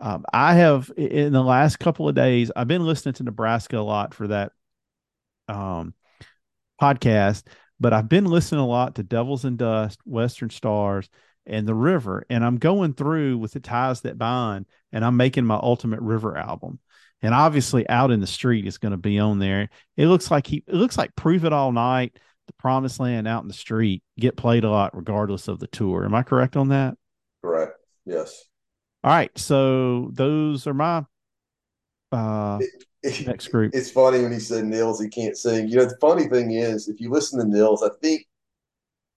Um, 0.00 0.24
I 0.32 0.54
have 0.54 0.90
in 0.96 1.32
the 1.32 1.42
last 1.42 1.78
couple 1.78 2.08
of 2.08 2.14
days, 2.14 2.52
I've 2.54 2.68
been 2.68 2.86
listening 2.86 3.14
to 3.14 3.24
Nebraska 3.24 3.78
a 3.78 3.80
lot 3.80 4.14
for 4.14 4.28
that 4.28 4.52
um, 5.48 5.94
podcast, 6.80 7.44
but 7.80 7.92
I've 7.92 8.08
been 8.08 8.26
listening 8.26 8.60
a 8.60 8.66
lot 8.66 8.96
to 8.96 9.02
Devils 9.02 9.44
and 9.44 9.58
Dust, 9.58 10.00
Western 10.04 10.50
Stars, 10.50 11.08
and 11.48 11.66
the 11.66 11.74
River. 11.74 12.24
And 12.30 12.44
I'm 12.44 12.58
going 12.58 12.94
through 12.94 13.38
with 13.38 13.52
the 13.52 13.60
ties 13.60 14.02
that 14.02 14.18
bind, 14.18 14.66
and 14.92 15.04
I'm 15.04 15.16
making 15.16 15.44
my 15.44 15.56
ultimate 15.56 16.00
River 16.00 16.36
album. 16.36 16.78
And 17.20 17.34
obviously, 17.34 17.88
out 17.88 18.10
in 18.10 18.20
the 18.20 18.26
street 18.26 18.66
is 18.66 18.78
going 18.78 18.92
to 18.92 18.98
be 18.98 19.18
on 19.18 19.38
there. 19.38 19.70
It 19.96 20.06
looks 20.06 20.30
like 20.30 20.46
he. 20.46 20.62
It 20.66 20.74
looks 20.74 20.96
like 20.96 21.16
Prove 21.16 21.44
It 21.44 21.52
All 21.52 21.72
Night, 21.72 22.18
The 22.46 22.52
Promised 22.54 23.00
Land, 23.00 23.26
Out 23.26 23.42
in 23.42 23.48
the 23.48 23.54
Street 23.54 24.02
get 24.18 24.36
played 24.36 24.64
a 24.64 24.70
lot, 24.70 24.96
regardless 24.96 25.48
of 25.48 25.58
the 25.58 25.66
tour. 25.66 26.04
Am 26.04 26.14
I 26.14 26.22
correct 26.22 26.56
on 26.56 26.68
that? 26.68 26.96
Correct. 27.42 27.72
Yes. 28.04 28.44
All 29.04 29.12
right, 29.12 29.36
so 29.38 30.10
those 30.12 30.66
are 30.66 30.74
my 30.74 31.04
uh 32.10 32.58
next 33.26 33.48
group. 33.48 33.74
It's 33.74 33.90
funny 33.90 34.22
when 34.22 34.32
he 34.32 34.40
said 34.40 34.64
Nils, 34.64 35.00
he 35.00 35.08
can't 35.08 35.36
sing. 35.36 35.68
You 35.68 35.76
know, 35.76 35.84
the 35.84 35.98
funny 36.00 36.26
thing 36.26 36.52
is, 36.52 36.88
if 36.88 37.00
you 37.00 37.10
listen 37.10 37.38
to 37.38 37.46
Nils, 37.46 37.82
I 37.82 37.90
think 38.02 38.26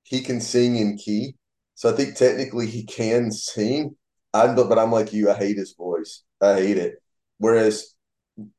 he 0.03 0.21
can 0.21 0.39
sing 0.39 0.75
in 0.75 0.97
key. 0.97 1.35
So 1.81 1.91
I 1.91 1.93
think 1.93 2.15
technically 2.15 2.67
he 2.67 2.83
can 2.83 3.31
sing. 3.31 3.95
I'm, 4.35 4.55
but 4.55 4.77
I'm 4.77 4.91
like 4.91 5.13
you, 5.13 5.31
I 5.31 5.33
hate 5.33 5.57
his 5.57 5.73
voice. 5.73 6.21
I 6.39 6.53
hate 6.53 6.77
it. 6.77 7.01
Whereas, 7.39 7.95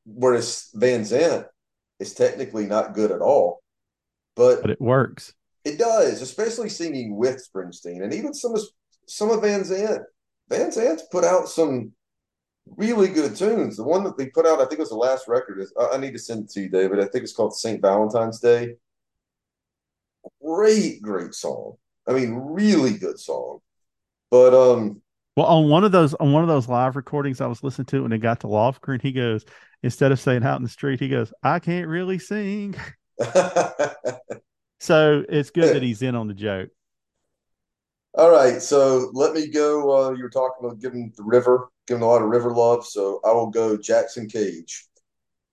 whereas 0.04 0.70
Van 0.74 1.04
Zandt 1.04 1.46
is 2.00 2.14
technically 2.14 2.66
not 2.66 2.94
good 2.94 3.12
at 3.12 3.20
all, 3.20 3.62
but 4.34 4.60
but 4.60 4.72
it 4.72 4.80
works. 4.80 5.34
it 5.64 5.78
does, 5.78 6.20
especially 6.20 6.68
singing 6.68 7.14
with 7.14 7.48
Springsteen 7.48 8.02
and 8.02 8.12
even 8.12 8.34
some 8.34 8.56
of 8.56 8.62
some 9.06 9.30
of 9.30 9.42
Van 9.42 9.62
Zandt. 9.62 10.02
Van 10.48 10.72
Zandt's 10.72 11.04
put 11.12 11.22
out 11.22 11.48
some 11.48 11.92
really 12.76 13.06
good 13.06 13.36
tunes. 13.36 13.76
The 13.76 13.84
one 13.84 14.02
that 14.02 14.18
they 14.18 14.30
put 14.30 14.46
out, 14.46 14.60
I 14.60 14.64
think 14.64 14.80
it 14.80 14.80
was 14.80 14.88
the 14.88 14.96
last 14.96 15.28
record. 15.28 15.60
Is 15.60 15.72
I 15.78 15.94
I 15.94 15.96
need 15.98 16.14
to 16.14 16.18
send 16.18 16.46
it 16.46 16.50
to 16.54 16.62
you, 16.62 16.68
David. 16.68 16.98
I 16.98 17.04
think 17.04 17.22
it's 17.22 17.32
called 17.32 17.54
St. 17.54 17.80
Valentine's 17.80 18.40
Day. 18.40 18.74
Great, 20.42 21.00
great 21.00 21.34
song. 21.34 21.76
I 22.08 22.12
mean, 22.12 22.34
really 22.34 22.96
good 22.98 23.18
song. 23.18 23.60
But 24.30 24.54
um, 24.54 25.02
Well, 25.36 25.46
on 25.46 25.68
one 25.68 25.84
of 25.84 25.92
those 25.92 26.14
on 26.14 26.32
one 26.32 26.42
of 26.42 26.48
those 26.48 26.68
live 26.68 26.96
recordings 26.96 27.40
I 27.40 27.46
was 27.46 27.62
listening 27.62 27.86
to 27.86 28.02
when 28.02 28.12
it 28.12 28.18
got 28.18 28.40
to 28.40 28.46
Lofgren, 28.46 29.00
he 29.00 29.12
goes 29.12 29.44
instead 29.82 30.12
of 30.12 30.20
saying 30.20 30.44
out 30.44 30.56
in 30.56 30.62
the 30.62 30.68
street, 30.68 31.00
he 31.00 31.08
goes, 31.08 31.32
"I 31.42 31.58
can't 31.58 31.88
really 31.88 32.18
sing." 32.18 32.74
So 34.80 35.24
it's 35.28 35.50
good 35.50 35.72
that 35.72 35.82
he's 35.82 36.02
in 36.02 36.14
on 36.14 36.26
the 36.26 36.34
joke. 36.34 36.70
all 38.14 38.30
right. 38.30 38.60
So 38.60 39.10
let 39.14 39.32
me 39.32 39.48
go. 39.48 40.08
Uh, 40.08 40.10
you 40.12 40.22
were 40.22 40.30
talking 40.30 40.64
about 40.64 40.80
giving 40.80 41.12
the 41.16 41.22
river, 41.22 41.68
giving 41.86 42.02
a 42.02 42.06
lot 42.06 42.22
of 42.22 42.28
river 42.28 42.50
love. 42.52 42.86
So 42.86 43.20
I 43.24 43.32
will 43.32 43.50
go 43.50 43.76
Jackson 43.76 44.28
Cage. 44.28 44.86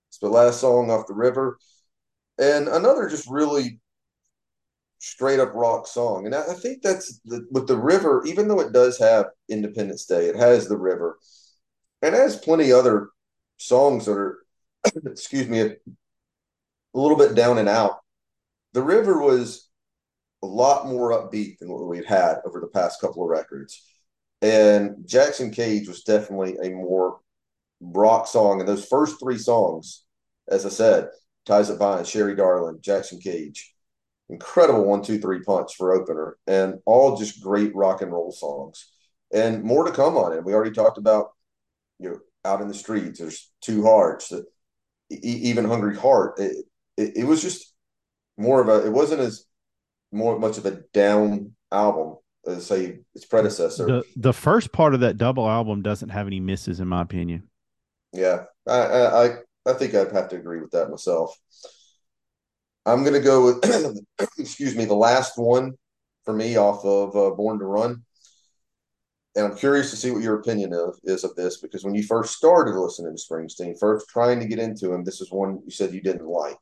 It's 0.09 0.17
the 0.19 0.29
last 0.29 0.59
song 0.59 0.89
off 0.91 1.07
the 1.07 1.13
river, 1.13 1.57
and 2.39 2.67
another 2.67 3.07
just 3.07 3.29
really 3.29 3.79
straight 4.99 5.39
up 5.39 5.53
rock 5.53 5.87
song. 5.87 6.25
And 6.25 6.35
I, 6.35 6.41
I 6.51 6.53
think 6.53 6.81
that's 6.81 7.19
the, 7.25 7.47
with 7.51 7.67
the 7.67 7.77
river, 7.77 8.23
even 8.25 8.47
though 8.47 8.59
it 8.59 8.73
does 8.73 8.99
have 8.99 9.27
Independence 9.49 10.05
Day, 10.05 10.27
it 10.27 10.35
has 10.35 10.67
the 10.67 10.77
river, 10.77 11.17
and 12.01 12.13
has 12.13 12.35
plenty 12.35 12.71
other 12.71 13.09
songs 13.57 14.05
that 14.05 14.13
are, 14.13 14.39
excuse 15.05 15.47
me, 15.47 15.61
a 15.61 15.73
little 16.93 17.17
bit 17.17 17.35
down 17.35 17.57
and 17.57 17.69
out. 17.69 17.99
The 18.73 18.83
river 18.83 19.19
was 19.19 19.69
a 20.43 20.47
lot 20.47 20.87
more 20.87 21.11
upbeat 21.11 21.57
than 21.59 21.69
what 21.69 21.87
we've 21.87 22.05
had 22.05 22.37
over 22.45 22.59
the 22.59 22.67
past 22.67 23.01
couple 23.01 23.23
of 23.23 23.29
records. 23.29 23.83
And 24.41 25.05
Jackson 25.05 25.51
Cage 25.51 25.87
was 25.87 26.03
definitely 26.03 26.57
a 26.63 26.69
more 26.69 27.19
rock 27.81 28.27
song. 28.27 28.59
And 28.59 28.69
those 28.69 28.85
first 28.85 29.19
three 29.19 29.37
songs, 29.37 30.03
as 30.47 30.65
I 30.65 30.69
said, 30.69 31.09
Ties 31.45 31.67
That 31.67 31.79
Bind, 31.79 32.07
Sherry 32.07 32.35
Darling, 32.35 32.79
Jackson 32.81 33.19
Cage, 33.19 33.73
incredible 34.29 34.85
one, 34.85 35.01
two, 35.01 35.19
three 35.19 35.41
punch 35.41 35.75
for 35.75 35.93
opener, 35.93 36.37
and 36.47 36.79
all 36.85 37.17
just 37.17 37.41
great 37.41 37.75
rock 37.75 38.01
and 38.01 38.11
roll 38.11 38.31
songs. 38.31 38.87
and 39.33 39.63
more 39.63 39.83
to 39.85 39.91
come 39.91 40.17
on 40.17 40.33
it. 40.33 40.43
We 40.43 40.53
already 40.53 40.71
talked 40.71 40.97
about 40.97 41.31
you 41.99 42.09
know 42.09 42.19
out 42.45 42.61
in 42.61 42.67
the 42.67 42.73
streets. 42.73 43.19
There's 43.19 43.51
two 43.61 43.83
hearts. 43.83 44.29
That 44.29 44.45
e- 45.11 45.17
even 45.49 45.65
hungry 45.65 45.95
heart. 45.95 46.39
It, 46.39 46.65
it, 46.97 47.17
it 47.17 47.23
was 47.25 47.41
just 47.41 47.73
more 48.37 48.61
of 48.61 48.69
a. 48.69 48.85
It 48.85 48.91
wasn't 48.91 49.21
as 49.21 49.45
more 50.11 50.39
much 50.39 50.57
of 50.57 50.65
a 50.65 50.81
down 50.93 51.55
album 51.71 52.17
as 52.47 52.65
say 52.65 52.99
its 53.13 53.25
predecessor. 53.25 53.85
The 53.85 54.03
the 54.15 54.33
first 54.33 54.71
part 54.71 54.93
of 54.93 55.01
that 55.01 55.17
double 55.17 55.47
album 55.47 55.81
doesn't 55.81 56.09
have 56.09 56.27
any 56.27 56.39
misses, 56.39 56.79
in 56.79 56.87
my 56.87 57.01
opinion. 57.01 57.43
Yeah, 58.13 58.45
I 58.67 58.79
I 58.79 59.35
I 59.65 59.73
think 59.73 59.93
I'd 59.93 60.11
have 60.11 60.29
to 60.29 60.37
agree 60.37 60.61
with 60.61 60.71
that 60.71 60.89
myself. 60.89 61.37
I'm 62.89 63.03
gonna 63.03 63.19
go 63.19 63.45
with 63.45 63.97
excuse 64.39 64.75
me 64.75 64.85
the 64.85 64.95
last 64.95 65.37
one 65.37 65.73
for 66.25 66.33
me 66.33 66.57
off 66.57 66.83
of 66.83 67.15
uh, 67.15 67.35
Born 67.35 67.59
to 67.59 67.65
Run, 67.65 68.03
and 69.35 69.45
I'm 69.45 69.57
curious 69.57 69.91
to 69.91 69.95
see 69.95 70.11
what 70.11 70.23
your 70.23 70.39
opinion 70.39 70.73
of 70.73 70.97
is 71.03 71.23
of 71.23 71.35
this 71.35 71.57
because 71.61 71.83
when 71.83 71.95
you 71.95 72.03
first 72.03 72.35
started 72.35 72.75
listening 72.75 73.15
to 73.15 73.21
Springsteen, 73.21 73.79
first 73.79 74.09
trying 74.09 74.39
to 74.39 74.47
get 74.47 74.59
into 74.59 74.91
him, 74.91 75.03
this 75.03 75.21
is 75.21 75.31
one 75.31 75.61
you 75.65 75.71
said 75.71 75.93
you 75.93 76.01
didn't 76.01 76.27
like, 76.27 76.59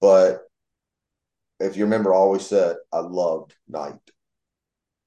but 0.00 0.40
if 1.60 1.76
you 1.76 1.84
remember, 1.84 2.14
I 2.14 2.18
always 2.18 2.46
said 2.46 2.76
I 2.92 3.00
loved 3.00 3.54
Night, 3.68 4.00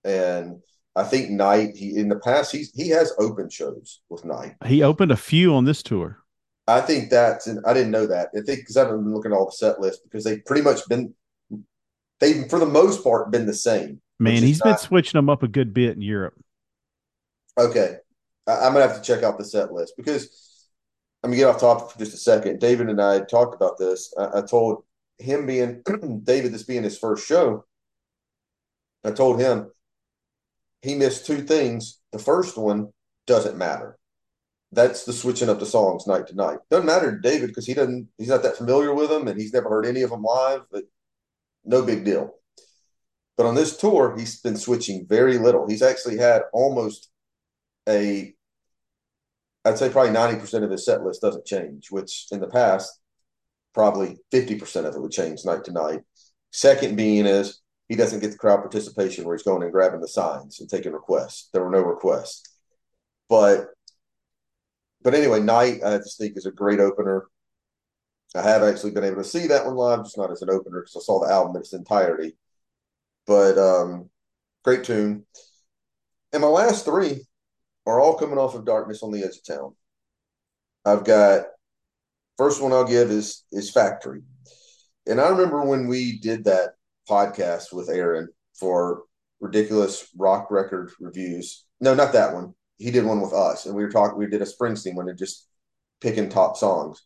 and 0.03 0.61
I 0.95 1.03
think 1.03 1.31
Night 1.31 1.75
he 1.75 1.97
in 1.97 2.09
the 2.09 2.19
past 2.19 2.51
he's 2.51 2.71
he 2.73 2.89
has 2.89 3.11
open 3.17 3.49
shows 3.49 4.01
with 4.09 4.23
Night. 4.23 4.55
He 4.65 4.83
opened 4.83 5.11
a 5.11 5.17
few 5.17 5.55
on 5.55 5.65
this 5.65 5.81
tour. 5.81 6.19
I 6.67 6.81
think 6.81 7.09
that's, 7.09 7.47
and 7.47 7.63
I 7.65 7.73
didn't 7.73 7.91
know 7.91 8.07
that. 8.07 8.29
I 8.35 8.41
think 8.41 8.59
because 8.59 8.75
I 8.75 8.81
haven't 8.81 9.03
been 9.03 9.13
looking 9.13 9.31
at 9.31 9.35
all 9.37 9.45
the 9.45 9.51
set 9.53 9.79
lists 9.79 10.01
because 10.03 10.23
they've 10.23 10.43
pretty 10.43 10.61
much 10.61 10.87
been, 10.89 11.13
they've 12.19 12.49
for 12.49 12.59
the 12.59 12.65
most 12.65 13.03
part 13.03 13.31
been 13.31 13.45
the 13.45 13.53
same. 13.53 14.01
Man, 14.19 14.43
he's 14.43 14.61
been 14.61 14.77
switching 14.77 15.17
them 15.17 15.29
up 15.29 15.43
a 15.43 15.47
good 15.47 15.73
bit 15.73 15.95
in 15.95 16.01
Europe. 16.01 16.33
okay. 17.57 17.97
I, 18.47 18.65
I'm 18.65 18.73
gonna 18.73 18.87
have 18.87 18.97
to 18.97 19.01
check 19.01 19.23
out 19.23 19.37
the 19.37 19.45
set 19.45 19.71
list 19.71 19.93
because 19.95 20.67
I'm 21.23 21.29
gonna 21.29 21.37
get 21.37 21.47
off 21.47 21.59
topic 21.59 21.91
for 21.91 21.99
just 21.99 22.13
a 22.13 22.17
second. 22.17 22.59
David 22.59 22.89
and 22.89 23.01
I 23.01 23.19
talked 23.21 23.55
about 23.55 23.77
this. 23.77 24.13
I, 24.17 24.39
I 24.39 24.41
told 24.41 24.83
him 25.19 25.45
being 25.45 25.83
David, 26.23 26.51
this 26.53 26.63
being 26.63 26.83
his 26.83 26.97
first 26.97 27.27
show. 27.27 27.65
I 29.03 29.11
told 29.11 29.39
him 29.39 29.71
he 30.81 30.95
missed 30.95 31.25
two 31.25 31.43
things. 31.43 31.99
The 32.11 32.19
first 32.19 32.57
one 32.57 32.89
doesn't 33.25 33.57
matter. 33.57 33.96
That's 34.71 35.05
the 35.05 35.13
switching 35.13 35.49
up 35.49 35.59
the 35.59 35.65
songs 35.65 36.07
night 36.07 36.27
to 36.27 36.35
night. 36.35 36.59
Doesn't 36.69 36.85
matter 36.85 37.11
to 37.11 37.21
David 37.21 37.47
because 37.47 37.65
he 37.65 37.73
doesn't. 37.73 38.09
He's 38.17 38.27
not 38.27 38.43
that 38.43 38.57
familiar 38.57 38.93
with 38.93 39.09
them, 39.09 39.27
and 39.27 39.39
he's 39.39 39.53
never 39.53 39.69
heard 39.69 39.85
any 39.85 40.01
of 40.01 40.09
them 40.09 40.23
live. 40.23 40.61
But 40.71 40.83
no 41.63 41.83
big 41.83 42.03
deal. 42.03 42.33
But 43.37 43.45
on 43.45 43.55
this 43.55 43.77
tour, 43.77 44.15
he's 44.17 44.41
been 44.41 44.57
switching 44.57 45.05
very 45.07 45.37
little. 45.37 45.67
He's 45.67 45.81
actually 45.81 46.17
had 46.17 46.41
almost 46.51 47.09
a, 47.87 48.33
I'd 49.63 49.77
say 49.77 49.89
probably 49.89 50.11
ninety 50.11 50.39
percent 50.39 50.65
of 50.65 50.71
his 50.71 50.83
set 50.83 51.03
list 51.03 51.21
doesn't 51.21 51.45
change, 51.45 51.89
which 51.89 52.27
in 52.31 52.41
the 52.41 52.47
past, 52.47 52.99
probably 53.73 54.17
fifty 54.31 54.55
percent 54.55 54.85
of 54.85 54.95
it 54.95 55.01
would 55.01 55.11
change 55.11 55.45
night 55.45 55.63
to 55.65 55.71
night. 55.71 56.01
Second 56.51 56.97
being 56.97 57.25
is 57.25 57.61
he 57.87 57.95
doesn't 57.95 58.19
get 58.19 58.31
the 58.31 58.37
crowd 58.37 58.57
participation 58.57 59.23
where 59.23 59.37
he's 59.37 59.45
going 59.45 59.63
and 59.63 59.71
grabbing 59.71 60.01
the 60.01 60.07
signs 60.09 60.59
and 60.59 60.69
taking 60.69 60.91
requests. 60.91 61.49
There 61.53 61.63
were 61.63 61.69
no 61.69 61.81
requests, 61.81 62.43
but 63.29 63.67
but 65.07 65.15
anyway, 65.15 65.39
night 65.39 65.79
I 65.85 65.99
just 65.99 66.17
think 66.17 66.35
is 66.35 66.45
a 66.45 66.51
great 66.51 66.81
opener. 66.81 67.27
I 68.35 68.41
have 68.41 68.61
actually 68.61 68.91
been 68.91 69.05
able 69.05 69.23
to 69.23 69.23
see 69.23 69.47
that 69.47 69.65
one 69.65 69.75
live, 69.75 70.03
just 70.03 70.17
not 70.17 70.33
as 70.33 70.41
an 70.41 70.49
opener 70.49 70.81
because 70.81 70.97
I 70.97 70.99
saw 70.99 71.23
the 71.23 71.31
album 71.31 71.55
in 71.55 71.61
its 71.61 71.71
entirety. 71.71 72.35
But 73.25 73.57
um, 73.57 74.09
great 74.65 74.83
tune. 74.83 75.25
And 76.33 76.41
my 76.41 76.49
last 76.49 76.83
three 76.83 77.25
are 77.85 78.01
all 78.01 78.17
coming 78.17 78.37
off 78.37 78.53
of 78.53 78.65
Darkness 78.65 79.01
on 79.01 79.13
the 79.13 79.23
Edge 79.23 79.37
of 79.37 79.45
Town. 79.45 79.75
I've 80.83 81.05
got 81.05 81.45
first 82.37 82.61
one 82.61 82.73
I'll 82.73 82.83
give 82.83 83.09
is 83.09 83.45
is 83.53 83.71
Factory. 83.71 84.23
And 85.05 85.21
I 85.21 85.29
remember 85.29 85.63
when 85.63 85.87
we 85.87 86.19
did 86.19 86.43
that 86.43 86.71
podcast 87.09 87.71
with 87.71 87.87
Aaron 87.87 88.27
for 88.59 89.03
ridiculous 89.39 90.05
rock 90.17 90.51
record 90.51 90.91
reviews. 90.99 91.63
No, 91.79 91.95
not 91.95 92.11
that 92.11 92.33
one. 92.33 92.55
He 92.77 92.91
did 92.91 93.05
one 93.05 93.21
with 93.21 93.33
us, 93.33 93.65
and 93.65 93.75
we 93.75 93.83
were 93.83 93.91
talking. 93.91 94.17
We 94.17 94.27
did 94.27 94.41
a 94.41 94.45
Springsteen 94.45 94.95
one 94.95 95.09
and 95.09 95.17
just 95.17 95.47
picking 96.01 96.29
top 96.29 96.57
songs. 96.57 97.03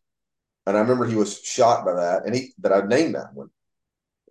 And 0.66 0.78
I 0.78 0.82
remember 0.82 1.06
he 1.06 1.16
was 1.16 1.42
shocked 1.42 1.86
by 1.86 1.94
that, 1.94 2.26
and 2.26 2.36
he 2.36 2.54
that 2.60 2.74
I 2.74 2.82
named 2.86 3.16
that 3.16 3.34
one. 3.34 3.50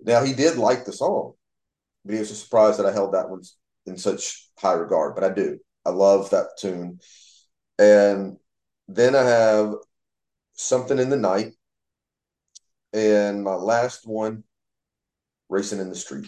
Now 0.03 0.22
he 0.22 0.32
did 0.32 0.59
like 0.59 0.84
the 0.84 0.93
song, 0.93 1.34
but 2.05 2.14
he 2.14 2.20
was 2.20 2.41
surprised 2.41 2.78
that 2.78 2.86
I 2.86 2.93
held 2.93 3.14
that 3.14 3.30
one 3.30 3.43
in 3.86 3.97
such 3.97 4.49
high 4.59 4.74
regard. 4.74 5.14
But 5.14 5.24
I 5.24 5.30
do. 5.30 5.59
I 5.84 5.91
love 5.91 6.30
that 6.30 6.59
tune. 6.59 7.01
And 7.78 8.36
then 8.88 9.14
I 9.16 9.22
have 9.22 9.74
something 10.55 10.99
in 10.99 11.09
the 11.09 11.16
night, 11.16 11.55
and 12.93 13.43
my 13.43 13.55
last 13.55 14.07
one, 14.07 14.45
racing 15.49 15.80
in 15.80 15.88
the 15.88 15.97
street. 15.97 16.26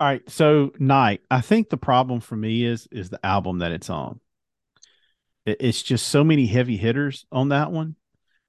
All 0.00 0.08
right, 0.08 0.28
so 0.28 0.72
night. 0.78 1.20
I 1.30 1.40
think 1.40 1.68
the 1.68 1.76
problem 1.76 2.20
for 2.20 2.36
me 2.36 2.64
is 2.64 2.88
is 2.90 3.10
the 3.10 3.24
album 3.24 3.58
that 3.58 3.72
it's 3.72 3.90
on. 3.90 4.20
It's 5.46 5.82
just 5.82 6.08
so 6.08 6.24
many 6.24 6.46
heavy 6.46 6.76
hitters 6.76 7.26
on 7.30 7.50
that 7.50 7.70
one 7.70 7.96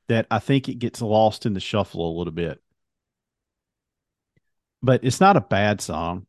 that 0.07 0.27
I 0.31 0.39
think 0.39 0.69
it 0.69 0.79
gets 0.79 1.01
lost 1.01 1.45
in 1.45 1.53
the 1.53 1.59
shuffle 1.59 2.09
a 2.09 2.17
little 2.17 2.33
bit. 2.33 2.61
But 4.81 5.03
it's 5.03 5.19
not 5.19 5.37
a 5.37 5.41
bad 5.41 5.81
song. 5.81 6.25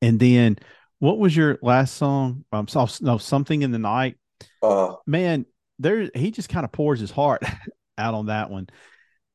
And 0.00 0.20
then 0.20 0.58
what 0.98 1.18
was 1.18 1.36
your 1.36 1.58
last 1.62 1.96
song? 1.96 2.44
Um, 2.52 2.68
so, 2.68 2.86
no, 3.00 3.18
something 3.18 3.62
in 3.62 3.72
the 3.72 3.78
night. 3.78 4.16
Uh, 4.62 4.94
Man, 5.06 5.46
there 5.78 6.08
he 6.14 6.30
just 6.30 6.48
kind 6.48 6.64
of 6.64 6.72
pours 6.72 7.00
his 7.00 7.10
heart 7.10 7.42
out 7.98 8.14
on 8.14 8.26
that 8.26 8.50
one 8.50 8.68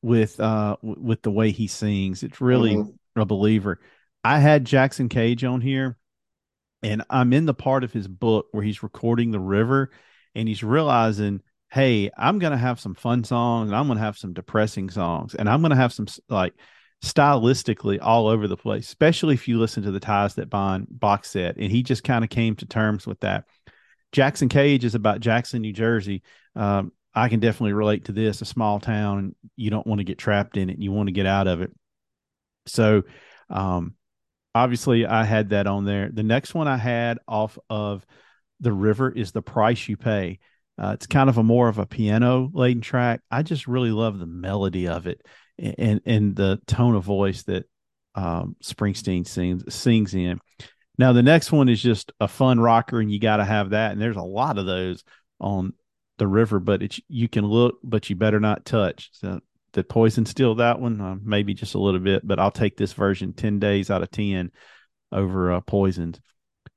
with 0.00 0.40
uh 0.40 0.76
with 0.82 1.22
the 1.22 1.30
way 1.30 1.50
he 1.50 1.66
sings. 1.66 2.22
It's 2.22 2.40
really 2.40 2.76
mhm. 2.76 2.94
a 3.16 3.26
believer. 3.26 3.80
I 4.24 4.38
had 4.38 4.64
Jackson 4.64 5.08
Cage 5.08 5.44
on 5.44 5.60
here, 5.60 5.96
and 6.82 7.02
I'm 7.08 7.32
in 7.32 7.46
the 7.46 7.54
part 7.54 7.84
of 7.84 7.92
his 7.92 8.08
book 8.08 8.46
where 8.52 8.62
he's 8.62 8.82
recording 8.82 9.30
the 9.30 9.40
river, 9.40 9.90
and 10.34 10.48
he's 10.48 10.62
realizing, 10.62 11.40
hey, 11.70 12.10
I'm 12.16 12.38
gonna 12.38 12.58
have 12.58 12.80
some 12.80 12.94
fun 12.94 13.24
songs, 13.24 13.70
and 13.70 13.76
I'm 13.76 13.88
gonna 13.88 14.00
have 14.00 14.18
some 14.18 14.32
depressing 14.32 14.90
songs, 14.90 15.34
and 15.34 15.48
I'm 15.48 15.62
gonna 15.62 15.76
have 15.76 15.92
some 15.92 16.06
like 16.28 16.54
stylistically 17.04 17.98
all 18.00 18.26
over 18.26 18.48
the 18.48 18.56
place, 18.56 18.86
especially 18.86 19.34
if 19.34 19.46
you 19.46 19.58
listen 19.58 19.82
to 19.84 19.90
the 19.90 20.00
Ties 20.00 20.34
That 20.34 20.50
Bind 20.50 20.86
box 20.90 21.30
set. 21.30 21.56
And 21.56 21.70
he 21.70 21.82
just 21.82 22.04
kind 22.04 22.24
of 22.24 22.30
came 22.30 22.56
to 22.56 22.66
terms 22.66 23.06
with 23.06 23.20
that. 23.20 23.44
Jackson 24.12 24.48
Cage 24.48 24.84
is 24.84 24.94
about 24.94 25.20
Jackson, 25.20 25.62
New 25.62 25.72
Jersey. 25.72 26.22
Um, 26.56 26.92
I 27.14 27.28
can 27.28 27.40
definitely 27.40 27.74
relate 27.74 28.06
to 28.06 28.12
this, 28.12 28.40
a 28.42 28.44
small 28.44 28.80
town, 28.80 29.18
and 29.18 29.34
you 29.56 29.70
don't 29.70 29.86
want 29.86 30.00
to 30.00 30.04
get 30.04 30.18
trapped 30.18 30.56
in 30.56 30.70
it. 30.70 30.74
And 30.74 30.82
you 30.82 30.92
want 30.92 31.08
to 31.08 31.12
get 31.12 31.26
out 31.26 31.46
of 31.46 31.60
it. 31.60 31.70
So, 32.66 33.02
um, 33.50 33.94
obviously, 34.54 35.06
I 35.06 35.24
had 35.24 35.50
that 35.50 35.66
on 35.66 35.84
there. 35.84 36.10
The 36.12 36.22
next 36.22 36.54
one 36.54 36.68
I 36.68 36.76
had 36.76 37.18
off 37.26 37.58
of 37.68 38.04
the 38.60 38.72
river 38.72 39.10
is 39.10 39.32
the 39.32 39.42
price 39.42 39.88
you 39.88 39.96
pay. 39.96 40.38
Uh, 40.80 40.92
it's 40.94 41.06
kind 41.06 41.28
of 41.28 41.38
a 41.38 41.42
more 41.42 41.68
of 41.68 41.78
a 41.78 41.86
piano 41.86 42.50
laden 42.52 42.80
track. 42.80 43.20
I 43.30 43.42
just 43.42 43.66
really 43.66 43.90
love 43.90 44.18
the 44.18 44.26
melody 44.26 44.86
of 44.88 45.06
it 45.06 45.24
and 45.58 46.00
and 46.06 46.36
the 46.36 46.60
tone 46.66 46.94
of 46.94 47.04
voice 47.04 47.42
that 47.44 47.64
um, 48.14 48.56
Springsteen 48.62 49.26
sings 49.26 49.74
sings 49.74 50.14
in. 50.14 50.38
Now 50.96 51.12
the 51.12 51.22
next 51.22 51.52
one 51.52 51.68
is 51.68 51.82
just 51.82 52.12
a 52.20 52.28
fun 52.28 52.60
rocker, 52.60 53.00
and 53.00 53.10
you 53.10 53.18
got 53.18 53.36
to 53.36 53.44
have 53.44 53.70
that. 53.70 53.92
And 53.92 54.00
there's 54.00 54.16
a 54.16 54.22
lot 54.22 54.58
of 54.58 54.66
those 54.66 55.02
on 55.40 55.72
the 56.18 56.26
river, 56.26 56.60
but 56.60 56.82
it's 56.82 57.00
you 57.08 57.28
can 57.28 57.44
look, 57.44 57.78
but 57.82 58.08
you 58.10 58.16
better 58.16 58.40
not 58.40 58.64
touch. 58.64 59.10
So 59.12 59.40
did 59.78 59.88
Poison 59.88 60.26
steal 60.26 60.56
that 60.56 60.80
one? 60.80 61.00
Uh, 61.00 61.16
maybe 61.22 61.54
just 61.54 61.74
a 61.74 61.78
little 61.78 62.00
bit, 62.00 62.26
but 62.26 62.40
I'll 62.40 62.50
take 62.50 62.76
this 62.76 62.92
version 62.92 63.32
ten 63.32 63.60
days 63.60 63.90
out 63.90 64.02
of 64.02 64.10
ten 64.10 64.50
over 65.12 65.52
uh, 65.52 65.60
Poison's. 65.60 66.20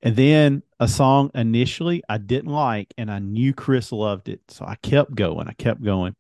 And 0.04 0.16
then 0.16 0.64
a 0.80 0.88
song 0.88 1.32
initially 1.34 2.04
I 2.08 2.20
didn't 2.20 2.52
like, 2.52 2.94
and 2.98 3.12
I 3.12 3.20
knew 3.20 3.54
Chris 3.54 3.92
loved 3.92 4.30
it, 4.30 4.42
so 4.50 4.66
I 4.66 4.76
kept 4.76 5.16
going. 5.16 5.48
I 5.48 5.54
kept 5.54 5.84
going, 5.84 6.16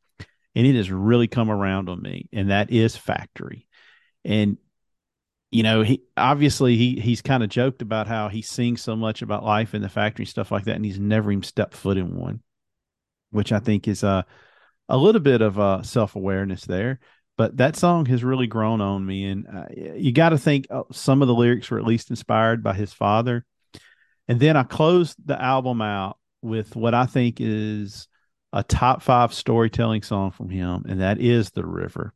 and 0.56 0.68
it 0.68 0.76
has 0.76 0.92
really 0.92 1.28
come 1.28 1.52
around 1.52 1.88
on 1.88 2.02
me, 2.02 2.28
and 2.34 2.50
that 2.50 2.72
is 2.72 2.98
Factory. 2.98 3.68
And 4.26 4.58
you 5.52 5.64
know, 5.64 5.84
he 5.84 6.02
obviously 6.18 6.78
he 6.78 7.00
he's 7.00 7.22
kind 7.22 7.44
of 7.44 7.50
joked 7.50 7.82
about 7.82 8.08
how 8.08 8.30
he 8.30 8.42
sings 8.42 8.82
so 8.82 8.96
much 8.96 9.22
about 9.22 9.44
life 9.44 9.76
in 9.76 9.82
the 9.82 9.90
factory 9.90 10.24
and 10.24 10.30
stuff 10.30 10.52
like 10.52 10.66
that, 10.66 10.76
and 10.76 10.86
he's 10.86 11.00
never 11.00 11.32
even 11.32 11.44
stepped 11.44 11.76
foot 11.76 11.98
in 11.98 12.16
one, 12.16 12.42
which 13.30 13.52
I 13.52 13.60
think 13.60 13.88
is 13.88 14.02
a 14.04 14.26
a 14.92 14.98
little 14.98 15.22
bit 15.22 15.42
of 15.42 15.58
uh, 15.58 15.82
self 15.82 16.16
awareness 16.16 16.66
there. 16.66 17.00
But 17.38 17.58
that 17.58 17.78
song 17.78 18.06
has 18.08 18.24
really 18.24 18.46
grown 18.46 18.82
on 18.82 19.04
me, 19.04 19.24
and 19.24 19.48
uh, 19.48 19.66
you 19.96 20.12
got 20.12 20.30
to 20.30 20.38
think 20.38 20.68
uh, 20.70 20.84
some 20.92 21.22
of 21.22 21.28
the 21.28 21.34
lyrics 21.34 21.72
were 21.72 21.80
at 21.80 21.86
least 21.86 22.12
inspired 22.12 22.62
by 22.62 22.74
his 22.74 22.94
father. 22.94 23.46
And 24.28 24.40
then 24.40 24.56
I 24.56 24.64
closed 24.64 25.16
the 25.26 25.42
album 25.42 25.82
out 25.82 26.18
with 26.42 26.76
what 26.76 26.94
I 26.94 27.06
think 27.06 27.38
is 27.40 28.08
a 28.54 28.64
top 28.64 29.02
five 29.02 29.34
storytelling 29.34 30.04
song 30.04 30.32
from 30.32 30.50
him, 30.50 30.84
and 30.88 31.02
that 31.02 31.20
is 31.20 31.52
The 31.52 31.66
River. 31.66 32.14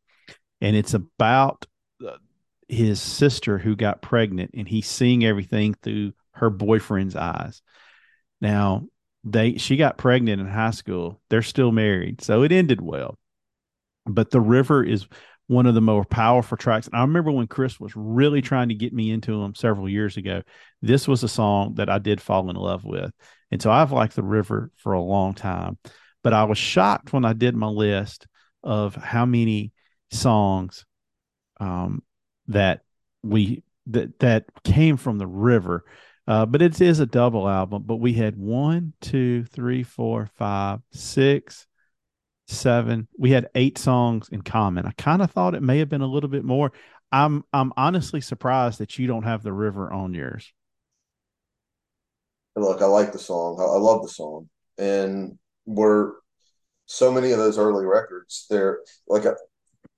And 0.60 0.76
it's 0.76 0.94
about 0.94 1.64
uh, 2.06 2.18
his 2.68 3.00
sister 3.00 3.58
who 3.58 3.74
got 3.74 4.02
pregnant, 4.02 4.50
and 4.54 4.68
he's 4.68 4.86
seeing 4.86 5.24
everything 5.24 5.74
through 5.74 6.12
her 6.32 6.50
boyfriend's 6.50 7.16
eyes. 7.16 7.62
Now, 8.40 8.86
they 9.26 9.56
she 9.56 9.76
got 9.76 9.98
pregnant 9.98 10.40
in 10.40 10.46
high 10.46 10.70
school. 10.70 11.20
They're 11.28 11.42
still 11.42 11.72
married, 11.72 12.22
so 12.22 12.42
it 12.44 12.52
ended 12.52 12.80
well. 12.80 13.18
But 14.06 14.30
the 14.30 14.40
river 14.40 14.84
is 14.84 15.06
one 15.48 15.66
of 15.66 15.74
the 15.74 15.80
more 15.80 16.04
powerful 16.04 16.56
tracks. 16.56 16.86
And 16.86 16.96
I 16.96 17.00
remember 17.00 17.32
when 17.32 17.48
Chris 17.48 17.78
was 17.78 17.92
really 17.96 18.40
trying 18.40 18.68
to 18.68 18.74
get 18.74 18.92
me 18.92 19.10
into 19.10 19.40
them 19.40 19.54
several 19.54 19.88
years 19.88 20.16
ago. 20.16 20.42
This 20.80 21.08
was 21.08 21.24
a 21.24 21.28
song 21.28 21.74
that 21.74 21.90
I 21.90 21.98
did 21.98 22.20
fall 22.20 22.48
in 22.48 22.56
love 22.56 22.84
with, 22.84 23.10
and 23.50 23.60
so 23.60 23.70
I've 23.70 23.92
liked 23.92 24.14
the 24.14 24.22
river 24.22 24.70
for 24.76 24.92
a 24.92 25.02
long 25.02 25.34
time. 25.34 25.76
But 26.22 26.32
I 26.32 26.44
was 26.44 26.58
shocked 26.58 27.12
when 27.12 27.24
I 27.24 27.32
did 27.32 27.56
my 27.56 27.68
list 27.68 28.26
of 28.62 28.94
how 28.94 29.26
many 29.26 29.72
songs 30.12 30.84
um, 31.58 32.02
that 32.46 32.82
we 33.24 33.64
that 33.88 34.20
that 34.20 34.44
came 34.62 34.96
from 34.96 35.18
the 35.18 35.26
river. 35.26 35.84
Uh, 36.26 36.44
but 36.44 36.60
it 36.60 36.80
is 36.80 37.00
a 37.00 37.06
double 37.06 37.48
album. 37.48 37.84
But 37.86 37.96
we 37.96 38.12
had 38.12 38.36
one, 38.36 38.92
two, 39.00 39.44
three, 39.44 39.82
four, 39.82 40.28
five, 40.36 40.80
six, 40.90 41.66
seven. 42.48 43.08
We 43.18 43.30
had 43.30 43.48
eight 43.54 43.78
songs 43.78 44.28
in 44.30 44.42
common. 44.42 44.86
I 44.86 44.92
kind 44.92 45.22
of 45.22 45.30
thought 45.30 45.54
it 45.54 45.62
may 45.62 45.78
have 45.78 45.88
been 45.88 46.00
a 46.00 46.06
little 46.06 46.30
bit 46.30 46.44
more. 46.44 46.72
I'm 47.12 47.44
I'm 47.52 47.72
honestly 47.76 48.20
surprised 48.20 48.78
that 48.80 48.98
you 48.98 49.06
don't 49.06 49.22
have 49.22 49.42
the 49.42 49.52
river 49.52 49.92
on 49.92 50.14
yours. 50.14 50.52
Look, 52.56 52.82
I 52.82 52.86
like 52.86 53.12
the 53.12 53.18
song. 53.18 53.58
I, 53.60 53.64
I 53.64 53.78
love 53.78 54.02
the 54.02 54.08
song, 54.08 54.48
and 54.78 55.38
we're 55.66 56.12
so 56.86 57.12
many 57.12 57.32
of 57.32 57.38
those 57.38 57.58
early 57.58 57.84
records. 57.84 58.46
They're 58.50 58.80
like 59.06 59.24
a, 59.24 59.36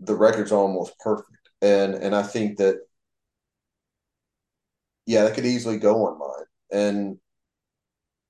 the 0.01 0.15
record's 0.15 0.53
almost 0.53 0.99
perfect, 0.99 1.51
and 1.63 1.95
and 1.95 2.15
I 2.15 2.23
think 2.23 2.59
that 2.59 2.77
yeah, 5.09 5.25
that 5.25 5.35
could 5.35 5.47
easily 5.47 5.79
go 5.79 6.07
on 6.07 6.19
mine. 6.19 6.47
And 6.71 7.19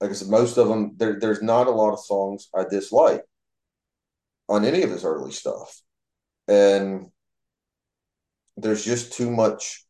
like 0.01 0.11
I 0.11 0.13
said, 0.13 0.29
most 0.29 0.57
of 0.59 0.69
them 0.69 0.95
there. 0.97 1.19
There's 1.19 1.43
not 1.43 1.67
a 1.67 1.73
lot 1.73 1.93
of 1.93 1.99
songs 1.99 2.49
I 2.55 2.65
dislike 2.71 3.25
on 4.49 4.65
any 4.65 4.83
of 4.83 4.91
his 4.91 5.05
early 5.05 5.33
stuff, 5.33 5.83
and 6.47 7.07
there's 8.57 8.85
just 8.85 9.13
too 9.13 9.31
much. 9.31 9.85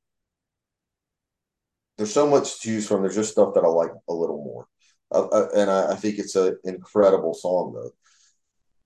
There's 1.99 2.15
so 2.15 2.27
much 2.27 2.55
to 2.55 2.61
choose 2.61 2.89
from. 2.89 3.03
There's 3.03 3.17
just 3.17 3.33
stuff 3.33 3.53
that 3.55 3.65
I 3.65 3.69
like 3.69 3.91
a 4.09 4.15
little 4.15 4.43
more, 4.43 4.67
uh, 5.13 5.27
uh, 5.27 5.49
and 5.55 5.71
I, 5.71 5.93
I 5.93 5.97
think 5.97 6.19
it's 6.19 6.37
an 6.37 6.57
incredible 6.65 7.35
song 7.35 7.75
though. 7.75 7.91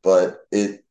But 0.02 0.40
it, 0.50 0.84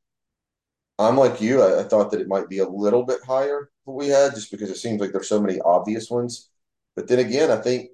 I'm 0.98 1.18
like 1.18 1.42
you. 1.42 1.62
I, 1.62 1.82
I 1.82 1.84
thought 1.84 2.12
that 2.12 2.22
it 2.22 2.30
might 2.30 2.48
be 2.48 2.60
a 2.60 2.70
little 2.70 3.04
bit 3.04 3.20
higher 3.28 3.70
than 3.86 3.96
we 3.96 4.08
had, 4.08 4.34
just 4.34 4.50
because 4.50 4.70
it 4.70 4.78
seems 4.78 5.02
like 5.02 5.12
there's 5.12 5.28
so 5.28 5.42
many 5.42 5.60
obvious 5.60 6.10
ones. 6.10 6.50
But 6.96 7.08
then 7.08 7.20
again, 7.20 7.52
I 7.52 7.58
think, 7.58 7.90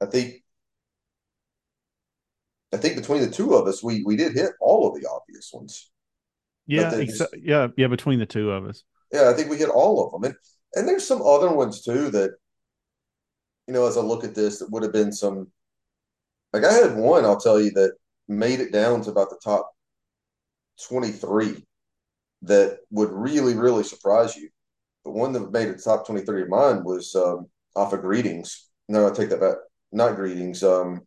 I 0.00 0.06
think, 0.06 0.42
I 2.72 2.76
think 2.76 2.96
between 2.96 3.22
the 3.22 3.30
two 3.30 3.54
of 3.54 3.66
us, 3.66 3.82
we 3.82 4.02
we 4.04 4.16
did 4.16 4.32
hit 4.32 4.52
all 4.60 4.86
of 4.88 5.00
the 5.00 5.08
obvious 5.08 5.50
ones. 5.52 5.90
Yeah, 6.66 6.92
exa- 6.92 7.26
yeah, 7.42 7.68
yeah. 7.76 7.88
Between 7.88 8.20
the 8.20 8.26
two 8.26 8.52
of 8.52 8.64
us, 8.64 8.84
Yeah, 9.12 9.28
I 9.28 9.32
think 9.32 9.50
we 9.50 9.58
hit 9.58 9.68
all 9.68 10.04
of 10.04 10.12
them, 10.12 10.24
and 10.24 10.34
and 10.76 10.88
there's 10.88 11.06
some 11.06 11.20
other 11.22 11.52
ones 11.52 11.82
too 11.82 12.10
that, 12.12 12.30
you 13.66 13.74
know, 13.74 13.86
as 13.86 13.96
I 13.96 14.02
look 14.02 14.22
at 14.22 14.36
this, 14.36 14.60
that 14.60 14.70
would 14.70 14.84
have 14.84 14.92
been 14.92 15.12
some. 15.12 15.48
Like 16.52 16.64
I 16.64 16.72
had 16.72 16.96
one, 16.96 17.24
I'll 17.24 17.40
tell 17.40 17.60
you 17.60 17.70
that 17.72 17.92
made 18.28 18.60
it 18.60 18.72
down 18.72 19.02
to 19.02 19.10
about 19.10 19.30
the 19.30 19.40
top 19.42 19.72
twenty 20.88 21.10
three, 21.10 21.64
that 22.42 22.78
would 22.90 23.10
really 23.10 23.54
really 23.54 23.82
surprise 23.84 24.36
you. 24.36 24.48
The 25.04 25.10
one 25.10 25.32
that 25.32 25.50
made 25.50 25.68
it 25.68 25.82
top 25.82 26.06
twenty 26.06 26.24
three 26.24 26.42
of 26.42 26.48
mine 26.48 26.84
was 26.84 27.14
um, 27.16 27.48
off 27.76 27.92
of 27.92 28.02
Greetings. 28.02 28.68
No, 28.88 29.06
I 29.06 29.10
take 29.10 29.30
that 29.30 29.40
back. 29.40 29.56
Not 29.92 30.16
Greetings. 30.16 30.62
Um, 30.62 31.02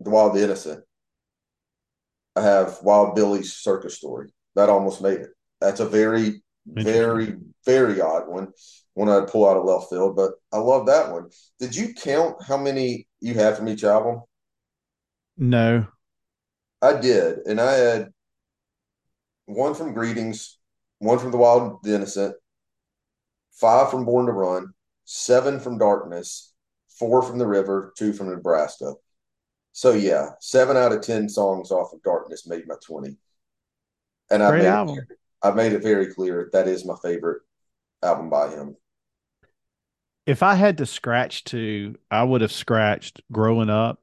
The 0.00 0.10
Wild 0.10 0.34
the 0.34 0.44
Innocent. 0.44 0.84
I 2.36 2.42
have 2.42 2.78
Wild 2.82 3.14
Billy's 3.14 3.54
Circus 3.54 3.96
Story. 3.96 4.32
That 4.54 4.68
almost 4.68 5.02
made 5.02 5.20
it. 5.20 5.30
That's 5.60 5.80
a 5.80 5.86
very 5.86 6.42
very, 6.66 7.36
very 7.64 8.00
odd 8.00 8.28
one. 8.28 8.48
One 8.94 9.08
I'd 9.08 9.28
pull 9.28 9.48
out 9.48 9.56
of 9.56 9.64
left 9.64 9.90
field, 9.90 10.16
but 10.16 10.32
I 10.52 10.58
love 10.58 10.86
that 10.86 11.10
one. 11.10 11.30
Did 11.58 11.74
you 11.74 11.94
count 11.94 12.36
how 12.46 12.56
many 12.56 13.06
you 13.20 13.34
had 13.34 13.56
from 13.56 13.68
each 13.68 13.84
album? 13.84 14.22
no, 15.36 15.86
I 16.82 17.00
did, 17.00 17.38
and 17.46 17.60
I 17.60 17.72
had 17.72 18.12
one 19.46 19.74
from 19.74 19.94
Greetings, 19.94 20.58
one 20.98 21.18
from 21.18 21.30
The 21.30 21.36
Wild, 21.36 21.82
The 21.82 21.94
Innocent, 21.94 22.36
five 23.52 23.90
from 23.90 24.04
Born 24.04 24.26
to 24.26 24.32
Run, 24.32 24.72
seven 25.12 25.58
from 25.58 25.76
Darkness, 25.76 26.52
four 26.88 27.20
from 27.20 27.38
The 27.38 27.46
River, 27.46 27.92
two 27.98 28.12
from 28.12 28.30
Nebraska. 28.30 28.94
So 29.72 29.92
yeah, 29.92 30.30
seven 30.40 30.76
out 30.76 30.92
of 30.92 31.00
ten 31.02 31.28
songs 31.28 31.72
off 31.72 31.92
of 31.92 32.02
Darkness 32.02 32.46
made 32.46 32.68
my 32.68 32.76
twenty, 32.84 33.16
and 34.30 34.42
I 34.42 34.52
made. 34.52 34.76
It, 34.86 35.18
I 35.42 35.50
made 35.50 35.72
it 35.72 35.82
very 35.82 36.12
clear 36.14 36.48
that 36.52 36.68
is 36.68 36.84
my 36.84 36.94
favorite 37.02 37.42
album 38.02 38.30
by 38.30 38.50
him. 38.50 38.76
if 40.26 40.42
I 40.42 40.54
had 40.54 40.78
to 40.78 40.86
scratch 40.86 41.44
two, 41.44 41.96
I 42.10 42.22
would 42.22 42.40
have 42.42 42.52
scratched 42.52 43.20
growing 43.32 43.70
up 43.70 44.02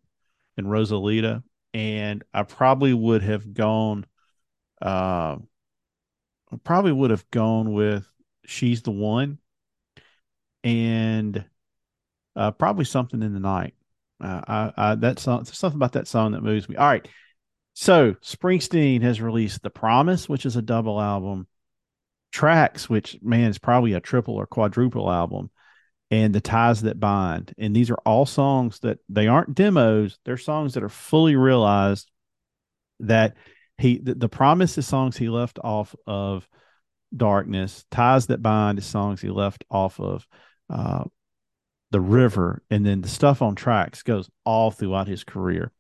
and 0.58 0.68
Rosalita, 0.68 1.44
and 1.74 2.24
I 2.34 2.44
probably 2.44 2.94
would 2.94 3.22
have 3.24 3.54
gone. 3.54 4.06
Uh, 4.82 5.38
I 6.52 6.58
probably 6.64 6.92
would 6.92 7.12
have 7.12 7.30
gone 7.32 7.74
with 7.74 8.08
"She's 8.46 8.82
the 8.82 8.92
One," 8.92 9.40
and 10.64 11.44
uh, 12.36 12.52
probably 12.52 12.86
something 12.86 13.22
in 13.22 13.34
the 13.34 13.40
night. 13.40 13.74
Uh, 14.20 14.42
I, 14.48 14.74
I 14.78 14.96
that 14.96 15.20
song, 15.20 15.46
something 15.46 15.78
about 15.78 15.94
that 15.94 16.08
song 16.08 16.32
that 16.32 16.44
moves 16.44 16.68
me. 16.68 16.76
All 16.76 16.88
right, 16.88 17.08
so 17.74 18.14
Springsteen 18.24 19.02
has 19.02 19.22
released 19.22 19.62
"The 19.62 19.70
Promise," 19.70 20.28
which 20.28 20.46
is 20.46 20.56
a 20.56 20.62
double 20.62 21.00
album. 21.00 21.48
Tracks, 22.32 22.90
which 22.90 23.18
man 23.22 23.50
is 23.50 23.58
probably 23.58 23.94
a 23.94 24.00
triple 24.00 24.36
or 24.36 24.46
quadruple 24.46 25.10
album 25.10 25.50
and 26.10 26.34
the 26.34 26.42
ties 26.42 26.82
that 26.82 27.00
bind 27.00 27.54
and 27.58 27.76
these 27.76 27.90
are 27.90 28.00
all 28.06 28.26
songs 28.26 28.80
that 28.80 29.00
they 29.10 29.28
aren't 29.28 29.56
demos 29.56 30.18
they're 30.24 30.38
songs 30.38 30.74
that 30.74 30.84
are 30.84 30.90
fully 30.90 31.36
realized 31.36 32.10
that 33.00 33.36
he 33.78 33.98
the, 33.98 34.16
the 34.16 34.30
promise 34.30 34.78
is 34.78 34.88
songs 34.88 35.18
he 35.18 35.30
left 35.30 35.60
off 35.64 35.96
of 36.06 36.48
darkness 37.16 37.86
ties 37.92 38.28
that 38.28 38.42
bind 38.42 38.78
is 38.78 38.86
songs 38.86 39.22
he 39.22 39.30
left 39.30 39.64
off 39.70 40.00
of 40.00 40.28
uh, 40.70 41.04
the 41.92 42.02
river 42.02 42.62
and 42.70 42.86
then 42.86 43.02
the 43.02 43.08
stuff 43.08 43.42
on 43.42 43.56
tracks 43.56 44.04
goes 44.04 44.30
all 44.46 44.72
throughout 44.72 45.08
his 45.08 45.24
career 45.24 45.72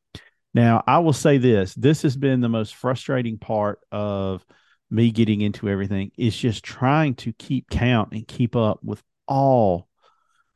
now 0.53 0.83
i 0.87 0.99
will 0.99 1.13
say 1.13 1.37
this 1.37 1.73
this 1.75 2.01
has 2.01 2.15
been 2.15 2.39
the 2.39 2.49
most 2.49 2.75
frustrating 2.75 3.37
part 3.37 3.79
of 3.91 4.45
me 4.89 5.11
getting 5.11 5.41
into 5.41 5.67
everything 5.67 6.11
is 6.17 6.35
just 6.35 6.63
trying 6.63 7.13
to 7.13 7.33
keep 7.33 7.69
count 7.69 8.13
and 8.13 8.25
keep 8.27 8.55
up 8.55 8.79
with 8.81 9.03
all 9.27 9.87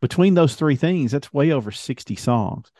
between 0.02 0.34
those 0.34 0.56
three 0.56 0.76
things, 0.76 1.12
that's 1.12 1.32
way 1.32 1.52
over 1.52 1.72
60 1.72 2.16
songs. 2.16 2.72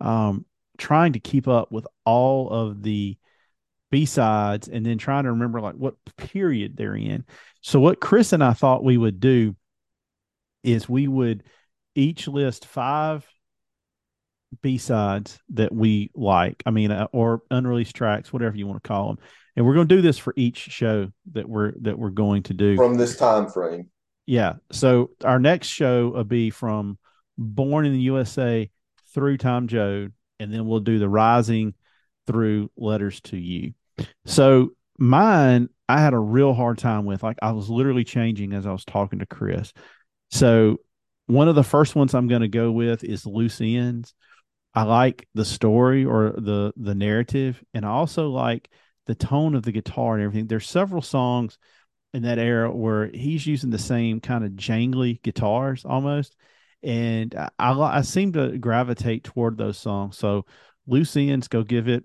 Um, 0.00 0.46
trying 0.78 1.12
to 1.12 1.20
keep 1.20 1.48
up 1.48 1.70
with 1.70 1.86
all 2.06 2.48
of 2.48 2.82
the 2.82 3.18
B 3.90 4.06
sides 4.06 4.68
and 4.68 4.84
then 4.86 4.98
trying 4.98 5.24
to 5.24 5.32
remember 5.32 5.60
like 5.60 5.74
what 5.74 5.94
period 6.16 6.76
they're 6.76 6.96
in. 6.96 7.24
So, 7.60 7.80
what 7.80 8.00
Chris 8.00 8.32
and 8.32 8.42
I 8.42 8.52
thought 8.52 8.84
we 8.84 8.96
would 8.96 9.20
do 9.20 9.56
is 10.62 10.88
we 10.88 11.08
would 11.08 11.42
each 11.94 12.28
list 12.28 12.66
five 12.66 13.26
B 14.62 14.78
sides 14.78 15.38
that 15.50 15.72
we 15.72 16.10
like. 16.14 16.62
I 16.66 16.70
mean, 16.70 16.90
uh, 16.90 17.08
or 17.12 17.42
unreleased 17.50 17.94
tracks, 17.94 18.32
whatever 18.32 18.56
you 18.56 18.66
want 18.66 18.82
to 18.82 18.88
call 18.88 19.08
them. 19.08 19.18
And 19.56 19.66
we're 19.66 19.74
going 19.74 19.88
to 19.88 19.96
do 19.96 20.02
this 20.02 20.18
for 20.18 20.32
each 20.36 20.58
show 20.58 21.10
that 21.32 21.48
we're 21.48 21.72
that 21.82 21.98
we're 21.98 22.10
going 22.10 22.44
to 22.44 22.54
do. 22.54 22.76
From 22.76 22.96
this 22.96 23.16
time 23.16 23.48
frame, 23.48 23.90
Yeah. 24.26 24.54
So 24.72 25.10
our 25.24 25.38
next 25.38 25.68
show 25.68 26.08
will 26.08 26.24
be 26.24 26.50
from 26.50 26.98
Born 27.36 27.86
in 27.86 27.92
the 27.92 28.00
USA 28.00 28.70
through 29.14 29.38
Tom 29.38 29.66
Joad, 29.66 30.12
and 30.38 30.52
then 30.52 30.66
we'll 30.66 30.80
do 30.80 30.98
the 30.98 31.08
Rising 31.08 31.74
through 32.30 32.70
Letters 32.76 33.20
to 33.22 33.36
You. 33.36 33.74
So 34.26 34.70
mine, 34.98 35.68
I 35.88 36.00
had 36.00 36.14
a 36.14 36.18
real 36.18 36.54
hard 36.54 36.78
time 36.78 37.04
with. 37.04 37.22
Like 37.22 37.38
I 37.42 37.52
was 37.52 37.68
literally 37.68 38.04
changing 38.04 38.52
as 38.52 38.66
I 38.66 38.72
was 38.72 38.84
talking 38.84 39.18
to 39.18 39.26
Chris. 39.26 39.72
So 40.30 40.78
one 41.26 41.48
of 41.48 41.54
the 41.54 41.64
first 41.64 41.96
ones 41.96 42.14
I'm 42.14 42.28
going 42.28 42.42
to 42.42 42.48
go 42.48 42.70
with 42.70 43.02
is 43.02 43.26
Loose 43.26 43.60
Ends. 43.60 44.14
I 44.74 44.84
like 44.84 45.26
the 45.34 45.44
story 45.44 46.04
or 46.04 46.32
the 46.36 46.72
the 46.76 46.94
narrative, 46.94 47.62
and 47.74 47.84
I 47.84 47.88
also 47.88 48.28
like 48.28 48.70
the 49.06 49.16
tone 49.16 49.56
of 49.56 49.64
the 49.64 49.72
guitar 49.72 50.14
and 50.14 50.22
everything. 50.22 50.46
There's 50.46 50.68
several 50.68 51.02
songs 51.02 51.58
in 52.14 52.22
that 52.22 52.38
era 52.38 52.70
where 52.70 53.08
he's 53.08 53.46
using 53.46 53.70
the 53.70 53.78
same 53.78 54.20
kind 54.20 54.44
of 54.44 54.52
jangly 54.52 55.20
guitars 55.22 55.84
almost, 55.84 56.36
and 56.84 57.34
I, 57.34 57.48
I, 57.58 57.98
I 57.98 58.02
seem 58.02 58.32
to 58.34 58.58
gravitate 58.58 59.24
toward 59.24 59.58
those 59.58 59.78
songs. 59.78 60.16
So 60.16 60.46
loose 60.86 61.16
ends, 61.16 61.48
go 61.48 61.64
give 61.64 61.88
it 61.88 62.04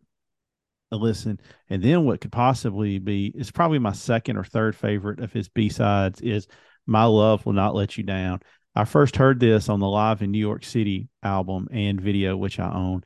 a 0.92 0.96
listen, 0.98 1.40
and 1.70 1.84
then 1.84 2.06
what 2.06 2.22
could 2.22 2.32
possibly 2.32 3.00
be 3.00 3.32
is 3.36 3.52
probably 3.52 3.80
my 3.80 3.92
second 3.92 4.38
or 4.38 4.44
third 4.44 4.76
favorite 4.76 5.20
of 5.20 5.34
his 5.34 5.50
B 5.50 5.70
sides 5.70 6.22
is 6.22 6.48
"My 6.86 7.06
Love 7.06 7.46
Will 7.46 7.54
Not 7.54 7.76
Let 7.76 7.98
You 7.98 8.04
Down." 8.04 8.42
I 8.76 8.86
first 8.86 9.16
heard 9.16 9.40
this 9.40 9.70
on 9.70 9.80
the 9.80 9.88
Live 9.88 10.22
in 10.22 10.32
New 10.32 10.40
York 10.40 10.64
City 10.64 11.10
album 11.24 11.68
and 11.72 12.00
video, 12.00 12.38
which 12.38 12.60
I 12.60 12.72
own. 12.72 13.04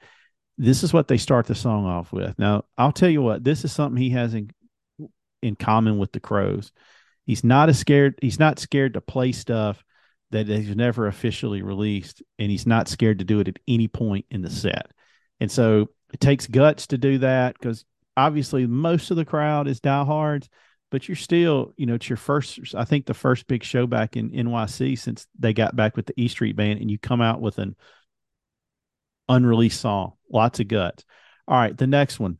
This 0.58 0.84
is 0.84 0.92
what 0.92 1.08
they 1.08 1.18
start 1.18 1.46
the 1.46 1.56
song 1.56 1.86
off 1.86 2.12
with. 2.12 2.38
Now, 2.38 2.66
I'll 2.78 2.92
tell 2.92 3.10
you 3.10 3.22
what, 3.22 3.44
this 3.44 3.64
is 3.64 3.72
something 3.72 4.02
he 4.02 4.10
has 4.10 4.34
in 4.34 4.50
in 5.42 5.56
common 5.56 5.98
with 5.98 6.12
the 6.12 6.20
Crowes. 6.20 6.72
He's 7.26 7.44
not 7.44 7.70
as 7.70 7.80
scared. 7.80 8.16
He's 8.22 8.40
not 8.40 8.60
scared 8.60 8.96
to 8.96 9.02
play 9.02 9.32
stuff 9.32 9.84
that 10.32 10.48
he's 10.48 10.76
never 10.76 11.08
officially 11.08 11.62
released, 11.62 12.22
and 12.38 12.52
he's 12.52 12.68
not 12.68 12.88
scared 12.88 13.20
to 13.20 13.26
do 13.26 13.40
it 13.40 13.48
at 13.48 13.60
any 13.68 13.88
point 13.88 14.26
in 14.30 14.42
the 14.42 14.50
set. 14.50 14.92
And 15.40 15.52
so 15.52 15.90
it 16.14 16.20
takes 16.20 16.48
guts 16.48 16.88
to 16.88 16.98
do 16.98 17.20
that 17.20 17.58
because 17.58 17.86
obviously 18.18 18.66
most 18.66 19.12
of 19.12 19.18
the 19.18 19.26
crowd 19.26 19.68
is 19.68 19.80
diehards, 19.80 20.50
but 20.92 21.08
you're 21.08 21.16
still, 21.16 21.74
you 21.78 21.86
know, 21.86 21.96
it's 21.96 22.10
your 22.10 22.18
first. 22.18 22.60
I 22.76 22.86
think 22.86 23.06
the 23.06 23.14
first 23.14 23.48
big 23.48 23.64
show 23.64 23.86
back 23.88 24.18
in 24.18 24.32
NYC 24.32 24.98
since 24.98 25.28
they 25.38 25.54
got 25.54 25.76
back 25.76 25.96
with 25.96 26.08
the 26.08 26.20
E 26.20 26.28
Street 26.28 26.56
Band, 26.56 26.80
and 26.80 26.90
you 26.90 26.98
come 26.98 27.22
out 27.22 27.42
with 27.42 27.60
an 27.60 27.76
unreleased 29.28 29.80
song. 29.80 30.14
Lots 30.32 30.60
of 30.60 30.68
guts. 30.68 31.06
All 31.48 31.58
right, 31.58 31.78
the 31.78 31.88
next 31.88 32.20
one, 32.20 32.38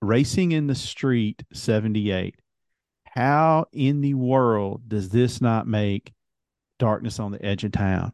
Racing 0.00 0.52
in 0.52 0.66
the 0.66 0.74
Street 0.74 1.42
78. 1.52 2.36
How 3.04 3.66
in 3.72 4.00
the 4.00 4.14
world 4.14 4.88
does 4.88 5.08
this 5.08 5.40
not 5.40 5.68
make 5.68 6.12
Darkness 6.78 7.20
on 7.20 7.30
the 7.30 7.44
Edge 7.44 7.64
of 7.64 7.72
Town? 7.72 8.12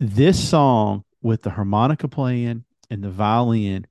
This 0.00 0.48
song 0.48 1.04
with 1.22 1.42
the 1.42 1.50
harmonica 1.50 2.08
playing 2.08 2.64
and 2.90 3.02
the 3.02 3.10
violin 3.10 3.86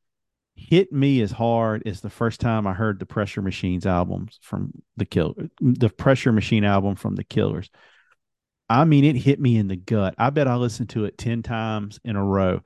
hit 0.55 0.91
me 0.91 1.21
as 1.21 1.31
hard 1.31 1.83
as 1.87 2.01
the 2.01 2.09
first 2.09 2.41
time 2.41 2.67
I 2.67 2.73
heard 2.73 2.99
the 2.99 3.05
Pressure 3.05 3.41
Machines 3.41 3.85
albums 3.85 4.39
from 4.41 4.71
the 4.97 5.05
Kill 5.05 5.35
the 5.61 5.89
Pressure 5.89 6.31
Machine 6.31 6.65
album 6.65 6.95
from 6.95 7.15
the 7.15 7.23
Killers. 7.23 7.69
I 8.69 8.85
mean, 8.85 9.03
it 9.03 9.15
hit 9.15 9.39
me 9.39 9.57
in 9.57 9.67
the 9.67 9.77
gut. 9.77 10.15
I 10.17 10.29
bet 10.29 10.47
I 10.47 10.55
listened 10.55 10.89
to 10.89 11.05
it 11.05 11.17
10 11.17 11.41
times 11.41 11.99
in 12.03 12.15
a 12.15 12.23
row. 12.23 12.61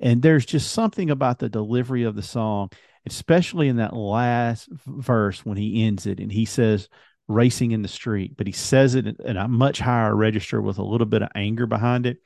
And 0.00 0.20
there's 0.20 0.44
just 0.44 0.72
something 0.72 1.10
about 1.10 1.38
the 1.38 1.48
delivery 1.48 2.02
of 2.02 2.16
the 2.16 2.22
song, 2.22 2.70
especially 3.06 3.68
in 3.68 3.76
that 3.76 3.94
last 3.94 4.68
verse 4.86 5.44
when 5.44 5.56
he 5.56 5.84
ends 5.84 6.06
it 6.06 6.18
and 6.18 6.32
he 6.32 6.44
says, 6.44 6.88
racing 7.28 7.72
in 7.72 7.82
the 7.82 7.88
street, 7.88 8.36
but 8.36 8.46
he 8.46 8.52
says 8.52 8.94
it 8.94 9.06
in 9.06 9.36
a 9.36 9.48
much 9.48 9.78
higher 9.78 10.14
register 10.14 10.60
with 10.60 10.78
a 10.78 10.84
little 10.84 11.06
bit 11.06 11.22
of 11.22 11.30
anger 11.34 11.66
behind 11.66 12.06
it. 12.06 12.18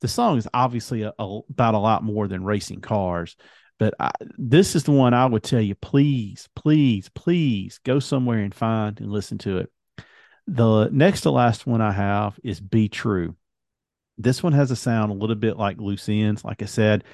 The 0.00 0.08
song 0.08 0.38
is 0.38 0.48
obviously 0.52 1.02
a, 1.02 1.12
a, 1.18 1.40
about 1.50 1.74
a 1.74 1.78
lot 1.78 2.02
more 2.02 2.28
than 2.28 2.44
racing 2.44 2.80
cars, 2.80 3.36
but 3.78 3.94
I, 3.98 4.10
this 4.36 4.76
is 4.76 4.84
the 4.84 4.92
one 4.92 5.14
I 5.14 5.26
would 5.26 5.42
tell 5.42 5.60
you, 5.60 5.74
please, 5.74 6.48
please, 6.54 7.08
please 7.10 7.78
go 7.84 7.98
somewhere 7.98 8.40
and 8.40 8.54
find 8.54 9.00
and 9.00 9.10
listen 9.10 9.38
to 9.38 9.58
it. 9.58 9.72
The 10.46 10.88
next 10.90 11.22
to 11.22 11.30
last 11.30 11.66
one 11.66 11.80
I 11.80 11.92
have 11.92 12.38
is 12.44 12.60
Be 12.60 12.88
True. 12.88 13.36
This 14.18 14.42
one 14.42 14.52
has 14.52 14.70
a 14.70 14.76
sound 14.76 15.10
a 15.10 15.14
little 15.14 15.36
bit 15.36 15.56
like 15.56 15.78
loose 15.78 16.08
ends. 16.08 16.44
Like 16.44 16.62
I 16.62 16.66
said, 16.66 17.04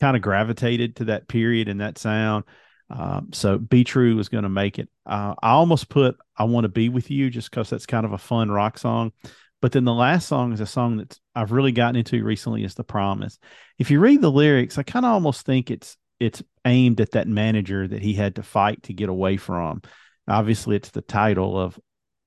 kind 0.00 0.16
of 0.16 0.22
gravitated 0.22 0.96
to 0.96 1.04
that 1.06 1.28
period 1.28 1.68
and 1.68 1.80
that 1.80 1.98
sound. 1.98 2.44
Um, 2.90 3.28
so 3.32 3.58
Be 3.58 3.84
True 3.84 4.18
is 4.18 4.28
going 4.28 4.44
to 4.44 4.48
make 4.48 4.78
it. 4.78 4.88
Uh, 5.04 5.34
I 5.42 5.50
almost 5.50 5.88
put 5.88 6.16
I 6.36 6.44
Want 6.44 6.64
to 6.64 6.68
Be 6.68 6.88
With 6.88 7.10
You 7.10 7.30
just 7.30 7.50
because 7.50 7.68
that's 7.68 7.86
kind 7.86 8.06
of 8.06 8.12
a 8.12 8.18
fun 8.18 8.50
rock 8.50 8.78
song. 8.78 9.12
But 9.60 9.72
then 9.72 9.84
the 9.84 9.94
last 9.94 10.28
song 10.28 10.52
is 10.52 10.60
a 10.60 10.66
song 10.66 10.98
that 10.98 11.18
I've 11.34 11.52
really 11.52 11.72
gotten 11.72 11.96
into 11.96 12.22
recently 12.22 12.62
is 12.62 12.74
The 12.74 12.84
Promise. 12.84 13.38
If 13.78 13.90
you 13.90 13.98
read 13.98 14.20
the 14.20 14.30
lyrics, 14.30 14.78
I 14.78 14.84
kind 14.84 15.04
of 15.04 15.12
almost 15.12 15.44
think 15.44 15.70
it's 15.70 15.96
it's 16.20 16.42
aimed 16.64 17.00
at 17.00 17.12
that 17.12 17.28
manager 17.28 17.86
that 17.86 18.02
he 18.02 18.12
had 18.12 18.36
to 18.36 18.42
fight 18.42 18.82
to 18.84 18.92
get 18.92 19.08
away 19.08 19.36
from. 19.36 19.82
Obviously, 20.26 20.76
it's 20.76 20.90
the 20.90 21.00
title 21.00 21.58
of 21.58 21.78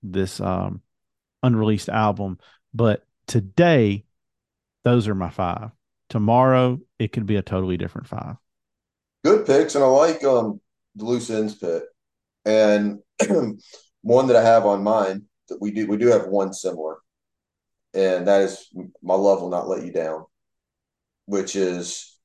this 0.02 0.40
um, 0.40 0.82
unreleased 1.44 1.90
album, 1.90 2.40
but 2.74 3.06
today, 3.28 4.06
those 4.84 5.08
are 5.08 5.16
my 5.16 5.30
five. 5.30 5.72
Tomorrow, 6.10 6.80
it 7.00 7.12
could 7.12 7.26
be 7.26 7.36
a 7.36 7.42
totally 7.42 7.78
different 7.78 8.08
five. 8.08 8.36
Good 9.24 9.46
picks, 9.46 9.76
and 9.76 9.84
I 9.84 9.88
like 9.88 10.24
um 10.24 10.60
the 10.96 11.06
loose 11.06 11.30
ends 11.30 11.56
pick. 11.56 11.84
And 12.46 13.00
one 14.02 14.28
that 14.28 14.36
I 14.36 14.44
have 14.44 14.66
on 14.66 14.84
mine 14.84 15.24
that 15.50 15.62
we 15.62 15.72
do 15.72 15.88
we 15.88 15.98
do 15.98 16.08
have 16.08 16.28
one 16.28 16.54
similar, 16.54 16.98
and 17.94 18.28
that 18.28 18.42
is 18.42 18.70
my 19.02 19.16
love 19.16 19.42
will 19.42 19.50
not 19.50 19.68
let 19.68 19.86
you 19.86 19.92
down, 19.92 20.26
which 21.26 21.56
is 21.56 22.18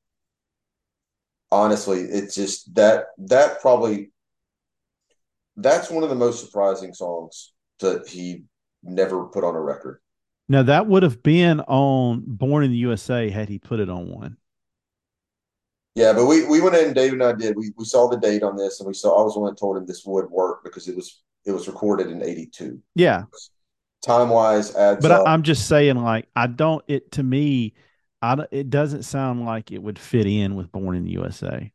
honestly 1.51 2.01
it's 2.01 2.35
just 2.35 2.73
that 2.75 3.05
that 3.17 3.61
probably 3.61 4.11
that's 5.55 5.89
one 5.89 6.03
of 6.03 6.09
the 6.09 6.15
most 6.15 6.43
surprising 6.43 6.93
songs 6.93 7.53
that 7.79 8.07
he 8.07 8.43
never 8.83 9.25
put 9.25 9.43
on 9.43 9.55
a 9.55 9.61
record. 9.61 10.01
Now 10.49 10.63
that 10.63 10.87
would 10.87 11.03
have 11.03 11.21
been 11.23 11.59
on 11.61 12.23
Born 12.25 12.63
in 12.63 12.71
the 12.71 12.77
USA 12.77 13.29
had 13.29 13.49
he 13.49 13.59
put 13.59 13.79
it 13.79 13.89
on 13.89 14.09
one. 14.09 14.37
Yeah, 15.95 16.13
but 16.13 16.27
we, 16.27 16.45
we 16.45 16.61
went 16.61 16.75
in, 16.75 16.93
David 16.93 17.21
and 17.21 17.23
I 17.23 17.33
did. 17.33 17.57
We 17.57 17.71
we 17.75 17.83
saw 17.83 18.07
the 18.07 18.17
date 18.17 18.43
on 18.43 18.55
this, 18.55 18.79
and 18.79 18.87
we 18.87 18.93
saw. 18.93 19.19
I 19.19 19.23
was 19.23 19.33
the 19.33 19.39
one 19.39 19.51
that 19.51 19.59
told 19.59 19.77
him 19.77 19.85
this 19.87 20.05
would 20.05 20.29
work 20.29 20.63
because 20.63 20.87
it 20.87 20.95
was 20.95 21.23
it 21.43 21.51
was 21.51 21.67
recorded 21.67 22.11
in 22.11 22.21
'82. 22.21 22.79
Yeah, 22.93 23.23
Time 24.07 24.29
wise, 24.29 24.73
adds 24.75 25.07
but 25.07 25.11
up. 25.11 25.23
I, 25.25 25.31
I'm 25.33 25.43
just 25.43 25.67
saying, 25.67 25.97
like, 25.97 26.27
I 26.35 26.47
don't. 26.47 26.83
It 26.87 27.11
to 27.13 27.23
me, 27.23 27.73
I 28.21 28.35
don't- 28.35 28.49
it 28.51 28.69
doesn't 28.69 29.03
sound 29.03 29.45
like 29.45 29.71
it 29.71 29.81
would 29.81 29.99
fit 29.99 30.25
in 30.25 30.55
with 30.55 30.71
Born 30.71 30.95
in 30.95 31.03
the 31.05 31.11
USA. 31.11 31.71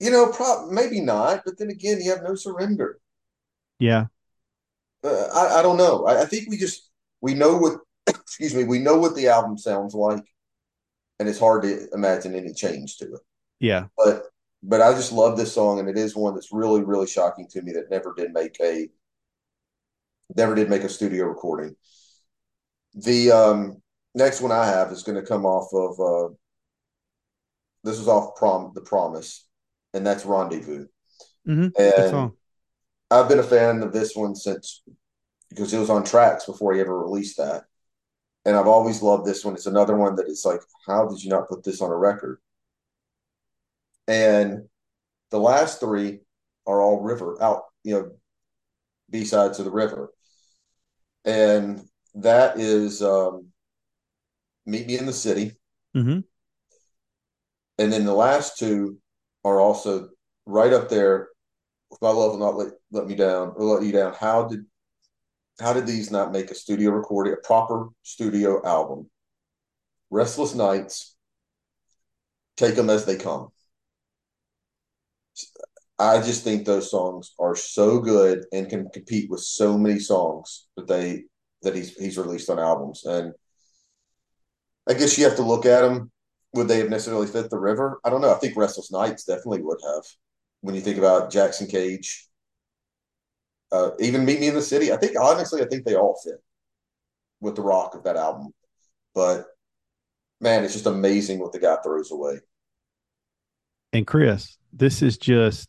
you 0.00 0.10
know, 0.10 0.32
prob 0.32 0.70
maybe 0.70 1.00
not. 1.00 1.42
But 1.44 1.58
then 1.58 1.70
again, 1.70 2.00
you 2.00 2.10
have 2.10 2.22
no 2.22 2.34
surrender. 2.34 2.98
Yeah, 3.78 4.08
Uh, 5.02 5.28
I 5.34 5.60
I 5.60 5.62
don't 5.62 5.76
know. 5.78 6.04
I, 6.06 6.22
I 6.22 6.24
think 6.26 6.48
we 6.50 6.56
just 6.56 6.90
we 7.20 7.34
know 7.34 7.56
what 7.56 7.80
excuse 8.06 8.54
me 8.54 8.64
we 8.64 8.78
know 8.78 8.98
what 8.98 9.16
the 9.16 9.28
album 9.28 9.56
sounds 9.58 9.94
like, 9.94 10.24
and 11.20 11.28
it's 11.28 11.40
hard 11.40 11.62
to 11.64 11.88
imagine 11.94 12.34
any 12.36 12.54
change 12.54 12.98
to 12.98 13.06
it. 13.14 13.20
yeah, 13.60 13.88
But 13.98 14.24
but 14.62 14.80
I 14.80 14.92
just 14.92 15.12
love 15.12 15.36
this 15.36 15.52
song, 15.52 15.78
and 15.78 15.88
it 15.88 15.98
is 15.98 16.16
one 16.16 16.34
that's 16.34 16.52
really 16.52 16.82
really 16.82 17.06
shocking 17.06 17.46
to 17.50 17.62
me 17.62 17.72
that 17.72 17.90
never 17.90 18.14
did 18.16 18.32
make 18.32 18.56
a 18.60 18.88
never 20.36 20.54
did 20.54 20.70
make 20.70 20.82
a 20.82 20.88
studio 20.88 21.24
recording. 21.26 21.76
The 22.94 23.30
um, 23.30 23.82
next 24.14 24.40
one 24.40 24.52
I 24.52 24.66
have 24.66 24.92
is 24.92 25.02
going 25.02 25.20
to 25.20 25.26
come 25.26 25.46
off 25.46 25.72
of 25.72 26.00
uh, 26.00 26.34
this 27.84 27.98
is 27.98 28.08
off 28.08 28.36
prom 28.36 28.72
the 28.74 28.80
promise, 28.80 29.46
and 29.94 30.06
that's 30.06 30.24
Rendezvous. 30.24 30.86
mm-hmm. 31.46 31.68
And. 31.80 32.32
I've 33.10 33.28
been 33.28 33.40
a 33.40 33.44
fan 33.44 33.82
of 33.82 33.92
this 33.92 34.14
one 34.14 34.36
since 34.36 34.82
because 35.48 35.74
it 35.74 35.78
was 35.78 35.90
on 35.90 36.04
tracks 36.04 36.46
before 36.46 36.74
he 36.74 36.80
ever 36.80 36.96
released 36.96 37.36
that. 37.38 37.64
And 38.44 38.56
I've 38.56 38.68
always 38.68 39.02
loved 39.02 39.26
this 39.26 39.44
one. 39.44 39.54
It's 39.54 39.66
another 39.66 39.96
one 39.96 40.14
that 40.16 40.28
it's 40.28 40.44
like, 40.44 40.60
how 40.86 41.08
did 41.08 41.22
you 41.22 41.28
not 41.28 41.48
put 41.48 41.64
this 41.64 41.82
on 41.82 41.90
a 41.90 41.96
record? 41.96 42.38
And 44.10 44.64
the 45.30 45.38
last 45.38 45.78
three 45.78 46.18
are 46.66 46.82
all 46.82 47.00
river 47.00 47.40
out, 47.40 47.62
you 47.84 47.94
know, 47.94 48.10
B 49.08 49.24
sides 49.24 49.60
of 49.60 49.66
the 49.66 49.70
river. 49.70 50.12
And 51.24 51.80
that 52.16 52.58
is 52.58 53.02
um, 53.02 53.46
Meet 54.66 54.88
Me 54.88 54.98
in 54.98 55.06
the 55.06 55.12
City. 55.12 55.52
Mm-hmm. 55.96 56.20
And 57.78 57.92
then 57.92 58.04
the 58.04 58.12
last 58.12 58.58
two 58.58 58.98
are 59.44 59.60
also 59.60 60.08
right 60.44 60.72
up 60.72 60.88
there. 60.88 61.28
My 62.02 62.10
love 62.10 62.32
will 62.32 62.40
not 62.40 62.56
let, 62.56 62.72
let 62.90 63.06
me 63.06 63.14
down 63.14 63.52
or 63.54 63.64
let 63.64 63.84
you 63.84 63.92
down. 63.92 64.14
How 64.18 64.48
did 64.48 64.64
how 65.60 65.72
did 65.72 65.86
these 65.86 66.10
not 66.10 66.32
make 66.32 66.50
a 66.50 66.54
studio 66.56 66.90
recording, 66.90 67.34
a 67.34 67.46
proper 67.46 67.90
studio 68.02 68.60
album? 68.66 69.08
Restless 70.10 70.56
Nights, 70.56 71.14
Take 72.56 72.74
Them 72.74 72.90
As 72.90 73.04
They 73.04 73.16
Come. 73.16 73.50
I 75.98 76.20
just 76.22 76.44
think 76.44 76.64
those 76.64 76.90
songs 76.90 77.34
are 77.38 77.54
so 77.54 78.00
good 78.00 78.46
and 78.52 78.68
can 78.68 78.88
compete 78.88 79.30
with 79.30 79.40
so 79.40 79.76
many 79.76 79.98
songs 79.98 80.66
that 80.76 80.88
they 80.88 81.24
that 81.62 81.76
he's 81.76 81.94
he's 81.96 82.18
released 82.18 82.48
on 82.48 82.58
albums. 82.58 83.04
And 83.04 83.34
I 84.88 84.94
guess 84.94 85.18
you 85.18 85.24
have 85.24 85.36
to 85.36 85.42
look 85.42 85.66
at 85.66 85.82
them. 85.82 86.10
Would 86.54 86.68
they 86.68 86.78
have 86.78 86.88
necessarily 86.90 87.26
fit 87.26 87.50
the 87.50 87.58
river? 87.58 88.00
I 88.04 88.10
don't 88.10 88.22
know. 88.22 88.34
I 88.34 88.38
think 88.38 88.56
Restless 88.56 88.90
Nights 88.90 89.24
definitely 89.24 89.62
would 89.62 89.78
have. 89.84 90.02
When 90.62 90.74
you 90.74 90.80
think 90.80 90.98
about 90.98 91.30
Jackson 91.30 91.66
Cage, 91.66 92.26
uh, 93.70 93.90
even 94.00 94.24
Meet 94.24 94.40
Me 94.40 94.48
in 94.48 94.54
the 94.54 94.62
City, 94.62 94.92
I 94.92 94.96
think 94.96 95.18
honestly, 95.20 95.62
I 95.62 95.66
think 95.66 95.84
they 95.84 95.94
all 95.94 96.20
fit 96.24 96.42
with 97.40 97.56
the 97.56 97.62
rock 97.62 97.94
of 97.94 98.04
that 98.04 98.16
album. 98.16 98.52
But 99.14 99.46
man, 100.40 100.64
it's 100.64 100.72
just 100.72 100.86
amazing 100.86 101.38
what 101.38 101.52
the 101.52 101.60
guy 101.60 101.76
throws 101.76 102.10
away. 102.10 102.40
And 103.92 104.06
Chris, 104.06 104.56
this 104.72 105.02
is 105.02 105.18
just 105.18 105.68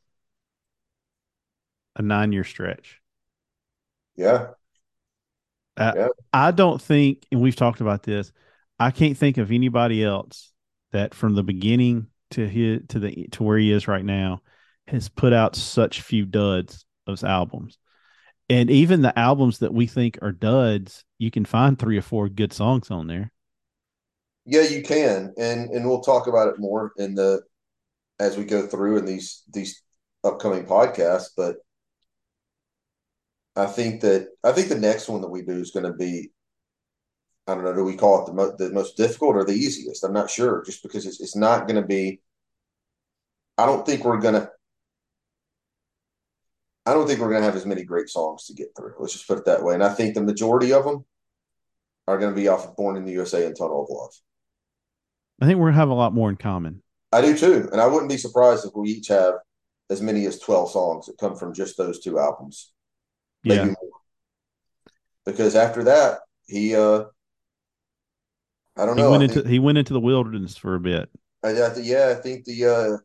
a 1.95 2.01
nine-year 2.01 2.43
stretch. 2.43 3.01
Yeah, 4.15 4.49
Uh, 5.77 5.93
Yeah. 5.95 6.07
I 6.33 6.51
don't 6.51 6.81
think, 6.81 7.25
and 7.31 7.41
we've 7.41 7.55
talked 7.55 7.81
about 7.81 8.03
this. 8.03 8.31
I 8.79 8.91
can't 8.91 9.17
think 9.17 9.37
of 9.37 9.51
anybody 9.51 10.03
else 10.03 10.51
that 10.91 11.13
from 11.13 11.35
the 11.35 11.43
beginning 11.43 12.07
to 12.31 12.47
his 12.47 12.81
to 12.89 12.99
the 12.99 13.27
to 13.31 13.43
where 13.43 13.57
he 13.57 13.71
is 13.71 13.87
right 13.87 14.05
now 14.05 14.41
has 14.87 15.09
put 15.09 15.33
out 15.33 15.55
such 15.55 16.01
few 16.01 16.25
duds 16.25 16.85
of 17.07 17.23
albums. 17.23 17.77
And 18.49 18.69
even 18.69 19.01
the 19.01 19.17
albums 19.17 19.59
that 19.59 19.73
we 19.73 19.87
think 19.87 20.19
are 20.21 20.31
duds, 20.31 21.05
you 21.19 21.31
can 21.31 21.45
find 21.45 21.77
three 21.79 21.97
or 21.97 22.01
four 22.01 22.29
good 22.29 22.53
songs 22.53 22.91
on 22.91 23.07
there. 23.07 23.31
Yeah, 24.45 24.61
you 24.63 24.81
can, 24.81 25.33
and 25.37 25.69
and 25.69 25.85
we'll 25.87 26.01
talk 26.01 26.27
about 26.27 26.49
it 26.49 26.59
more 26.59 26.93
in 26.97 27.15
the 27.15 27.41
as 28.21 28.37
we 28.37 28.45
go 28.45 28.67
through 28.67 28.97
in 28.97 29.05
these 29.05 29.43
these 29.51 29.81
upcoming 30.23 30.65
podcasts. 30.65 31.29
But 31.35 31.57
I 33.55 33.65
think 33.65 34.01
that 34.01 34.27
I 34.43 34.51
think 34.51 34.69
the 34.69 34.79
next 34.79 35.09
one 35.09 35.21
that 35.21 35.31
we 35.31 35.41
do 35.41 35.53
is 35.53 35.71
going 35.71 35.91
to 35.91 35.93
be 35.93 36.31
I 37.47 37.55
don't 37.55 37.63
know. 37.63 37.73
Do 37.73 37.83
we 37.83 37.97
call 37.97 38.21
it 38.21 38.27
the, 38.27 38.33
mo- 38.33 38.55
the 38.55 38.69
most 38.69 38.95
difficult 38.95 39.35
or 39.35 39.43
the 39.43 39.53
easiest? 39.53 40.03
I'm 40.03 40.13
not 40.13 40.29
sure. 40.29 40.63
Just 40.63 40.83
because 40.83 41.05
it's 41.05 41.19
it's 41.19 41.35
not 41.35 41.67
going 41.67 41.81
to 41.81 41.87
be. 41.87 42.21
I 43.57 43.65
don't 43.65 43.85
think 43.85 44.05
we're 44.05 44.19
gonna. 44.19 44.49
I 46.85 46.93
don't 46.93 47.07
think 47.07 47.19
we're 47.19 47.31
gonna 47.31 47.45
have 47.45 47.55
as 47.55 47.65
many 47.65 47.83
great 47.83 48.09
songs 48.09 48.45
to 48.45 48.53
get 48.53 48.69
through. 48.77 48.93
Let's 48.99 49.13
just 49.13 49.27
put 49.27 49.39
it 49.39 49.45
that 49.45 49.63
way. 49.63 49.73
And 49.73 49.83
I 49.83 49.93
think 49.93 50.13
the 50.13 50.23
majority 50.23 50.71
of 50.73 50.85
them 50.85 51.05
are 52.07 52.17
going 52.17 52.33
to 52.33 52.39
be 52.39 52.47
off 52.47 52.65
of 52.65 52.75
"Born 52.75 52.97
in 52.97 53.05
the 53.05 53.11
USA" 53.11 53.45
and 53.45 53.55
"Tunnel 53.55 53.83
of 53.83 53.89
Love." 53.89 54.13
I 55.41 55.45
think 55.47 55.59
we're 55.59 55.67
gonna 55.67 55.77
have 55.77 55.89
a 55.89 55.93
lot 55.93 56.13
more 56.13 56.29
in 56.29 56.37
common. 56.37 56.81
I 57.11 57.21
do 57.21 57.37
too, 57.37 57.69
and 57.71 57.81
I 57.81 57.87
wouldn't 57.87 58.09
be 58.11 58.17
surprised 58.17 58.65
if 58.65 58.71
we 58.75 58.89
each 58.89 59.07
have 59.09 59.35
as 59.89 60.01
many 60.01 60.25
as 60.25 60.39
twelve 60.39 60.71
songs 60.71 61.05
that 61.07 61.17
come 61.17 61.35
from 61.35 61.53
just 61.53 61.77
those 61.77 61.99
two 61.99 62.19
albums, 62.19 62.71
maybe 63.45 63.67
Yeah. 63.67 63.69
more. 63.69 63.91
Because 65.25 65.55
after 65.55 65.83
that, 65.85 66.19
he, 66.47 66.75
uh 66.75 67.05
I 68.77 68.85
don't 68.85 68.95
He 68.95 69.03
know. 69.03 69.11
went 69.11 69.23
into 69.23 69.41
think, 69.41 69.47
he 69.47 69.59
went 69.59 69.77
into 69.77 69.93
the 69.93 69.99
wilderness 69.99 70.55
for 70.57 70.75
a 70.75 70.79
bit. 70.79 71.09
I, 71.43 71.49
I 71.63 71.69
think, 71.69 71.87
yeah, 71.87 72.13
I 72.17 72.21
think 72.21 72.45
the, 72.45 72.65
uh 72.65 72.97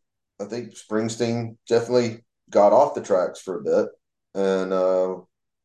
I 0.42 0.46
think 0.46 0.74
Springsteen 0.74 1.57
definitely 1.68 2.24
got 2.50 2.72
off 2.72 2.94
the 2.94 3.00
tracks 3.02 3.40
for 3.40 3.59
a 3.59 3.62
bit, 3.62 3.88
and 4.34 4.72
uh 4.72 5.16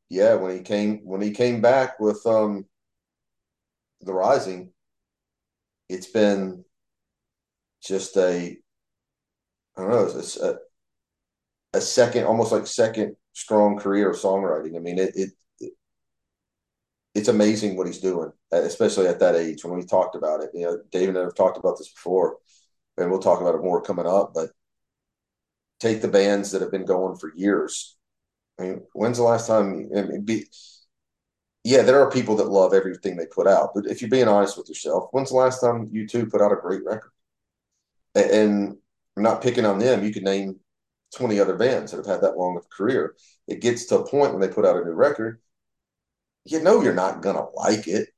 yeah, 0.10 0.36
when 0.36 0.56
he 0.56 0.62
came 0.64 1.00
when 1.06 1.22
he 1.22 1.32
came 1.32 1.62
back 1.62 2.00
with 2.00 2.26
um 2.26 2.66
the 4.02 4.14
Rising, 4.14 4.74
it's 5.90 6.08
been 6.08 6.64
just 7.82 8.18
a 8.18 8.58
I 9.78 9.82
don't 9.82 9.92
know, 9.92 10.06
it's 10.20 10.38
a, 10.38 10.60
a 11.74 11.82
second, 11.82 12.26
almost 12.26 12.52
like 12.52 12.68
second 12.68 13.16
strong 13.34 13.78
career 13.78 14.10
of 14.10 14.18
songwriting. 14.18 14.76
I 14.76 14.80
mean, 14.80 15.00
it, 15.00 15.16
it, 15.16 15.30
it 15.60 15.74
it's 17.14 17.28
amazing 17.28 17.76
what 17.76 17.88
he's 17.88 18.00
doing, 18.00 18.32
especially 18.52 19.08
at 19.08 19.20
that 19.20 19.36
age. 19.36 19.64
When 19.64 19.78
we 19.78 19.86
talked 19.86 20.16
about 20.16 20.42
it, 20.42 20.52
you 20.54 20.66
know, 20.66 20.80
David 20.92 21.10
and 21.10 21.20
I 21.20 21.22
have 21.24 21.36
talked 21.36 21.58
about 21.58 21.78
this 21.78 21.92
before, 21.92 22.38
and 22.98 23.10
we'll 23.10 23.20
talk 23.20 23.42
about 23.42 23.56
it 23.56 23.64
more 23.64 23.82
coming 23.82 24.06
up. 24.08 24.34
But 24.34 24.52
take 25.80 26.02
the 26.02 26.08
bands 26.08 26.52
that 26.52 26.62
have 26.62 26.72
been 26.72 26.86
going 26.86 27.18
for 27.18 27.32
years. 27.36 27.98
I 28.60 28.64
mean, 28.64 28.82
when's 28.94 29.18
the 29.18 29.24
last 29.24 29.48
time? 29.48 29.90
I 29.96 30.04
mean, 30.04 30.24
be, 30.26 30.46
yeah, 31.64 31.84
there 31.84 32.02
are 32.02 32.10
people 32.10 32.36
that 32.38 32.50
love 32.50 32.74
everything 32.74 33.16
they 33.16 33.28
put 33.28 33.48
out, 33.48 33.72
but 33.76 33.86
if 33.86 34.02
you're 34.02 34.10
being 34.10 34.28
honest 34.28 34.58
with 34.58 34.68
yourself, 34.68 35.10
when's 35.12 35.30
the 35.30 35.36
last 35.36 35.60
time 35.60 35.90
U2 35.92 36.26
put 36.26 36.42
out 36.42 36.52
a 36.52 36.56
great 36.56 36.84
record? 36.86 37.12
And 38.16 38.78
I'm 39.16 39.24
not 39.24 39.42
picking 39.42 39.66
on 39.66 39.80
them. 39.80 40.04
You 40.04 40.14
could 40.14 40.24
name 40.24 40.60
20 41.16 41.40
other 41.40 41.56
bands 41.56 41.92
that 41.92 41.98
have 41.98 42.06
had 42.06 42.22
that 42.22 42.38
long 42.38 42.58
of 42.58 42.66
a 42.66 42.76
career. 42.76 43.16
It 43.48 43.62
gets 43.62 43.86
to 43.88 44.00
a 44.00 44.08
point 44.08 44.32
when 44.32 44.42
they 44.42 44.48
put 44.48 44.66
out 44.66 44.78
a 44.78 44.86
new 44.86 44.92
record, 44.92 45.42
you 46.46 46.62
know 46.62 46.82
you're 46.82 46.94
not 46.94 47.22
gonna 47.22 47.50
like 47.54 47.88
it, 47.88 48.10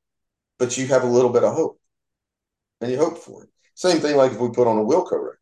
but 0.57 0.77
you 0.77 0.87
have 0.87 1.03
a 1.03 1.07
little 1.07 1.31
bit 1.31 1.43
of 1.43 1.53
hope, 1.53 1.79
and 2.81 2.91
you 2.91 2.97
hope 2.97 3.17
for 3.17 3.43
it. 3.43 3.49
Same 3.75 3.97
thing 3.97 4.15
like 4.15 4.31
if 4.31 4.39
we 4.39 4.49
put 4.49 4.67
on 4.67 4.77
a 4.77 4.83
Wilco 4.83 5.13
record, 5.13 5.39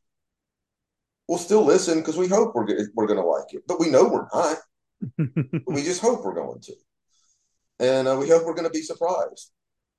we'll 1.28 1.38
still 1.38 1.64
listen 1.64 2.00
because 2.00 2.18
we 2.18 2.28
hope 2.28 2.56
we're 2.56 2.68
we're 2.96 3.08
gonna 3.08 3.26
like 3.26 3.54
it, 3.54 3.64
but 3.68 3.80
we 3.80 3.90
know 3.90 4.06
we're 4.08 4.28
not. 4.34 4.58
we 5.68 5.84
just 5.84 6.02
hope 6.02 6.24
we're 6.24 6.34
going 6.34 6.62
to, 6.62 6.74
and 7.80 8.08
uh, 8.08 8.18
we 8.20 8.30
hope 8.30 8.46
we're 8.46 8.56
gonna 8.56 8.70
be 8.70 8.82
surprised. 8.82 9.52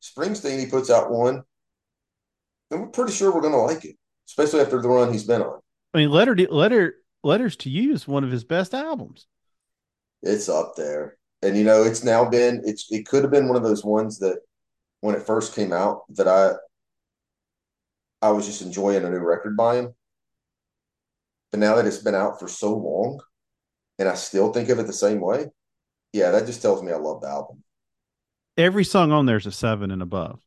Springsteen, 0.03 0.59
he 0.59 0.67
puts 0.67 0.91
out 0.91 1.11
one, 1.11 1.43
and 2.71 2.81
we're 2.81 2.89
pretty 2.89 3.13
sure 3.13 3.33
we're 3.33 3.43
gonna 3.43 3.63
like 3.63 3.85
it, 3.85 3.97
especially 4.33 4.61
after 4.61 4.81
the 4.81 4.89
run 4.89 5.13
he's 5.13 5.25
been 5.25 5.43
on. 5.43 5.61
I 5.95 5.99
mean, 5.99 6.11
letter 6.11 6.35
letter 6.37 6.97
letters 7.23 7.57
to 7.57 7.71
you 7.71 7.93
is 7.93 8.07
one 8.09 8.25
of 8.25 8.31
his 8.31 8.45
best 8.45 8.75
albums. 8.75 9.27
It's 10.23 10.49
up 10.49 10.75
there. 10.77 11.17
And 11.43 11.57
you 11.57 11.65
know, 11.65 11.83
it's 11.83 12.05
now 12.05 12.25
been 12.29 12.63
it's 12.65 12.91
it 12.91 13.07
could 13.07 13.23
have 13.25 13.33
been 13.33 13.49
one 13.49 13.57
of 13.57 13.63
those 13.63 13.85
ones 13.85 14.19
that 14.21 14.39
when 15.01 15.15
it 15.17 15.23
first 15.27 15.55
came 15.55 15.73
out 15.73 16.03
that 16.17 16.29
I 16.29 16.55
I 18.23 18.31
was 18.31 18.47
just 18.47 18.63
enjoying 18.63 19.05
a 19.05 19.11
new 19.11 19.19
record 19.19 19.55
by 19.57 19.77
him, 19.77 19.95
But 21.51 21.61
now 21.61 21.77
that 21.77 21.87
it's 21.87 21.99
been 21.99 22.15
out 22.17 22.41
for 22.41 22.49
so 22.49 22.75
long 22.77 23.21
and 23.99 24.09
I 24.09 24.15
still 24.15 24.53
think 24.53 24.69
of 24.71 24.79
it 24.81 24.87
the 24.89 24.93
same 24.95 25.21
way, 25.21 25.51
yeah, 26.13 26.31
that 26.33 26.47
just 26.47 26.63
tells 26.63 26.83
me 26.83 26.93
I 26.93 26.97
love 26.97 27.23
the 27.23 27.29
album. 27.29 27.65
Every 28.57 28.85
song 28.85 29.13
on 29.13 29.27
there 29.27 29.37
is 29.37 29.45
a 29.45 29.53
seven 29.53 29.91
and 29.91 30.01
above. 30.01 30.41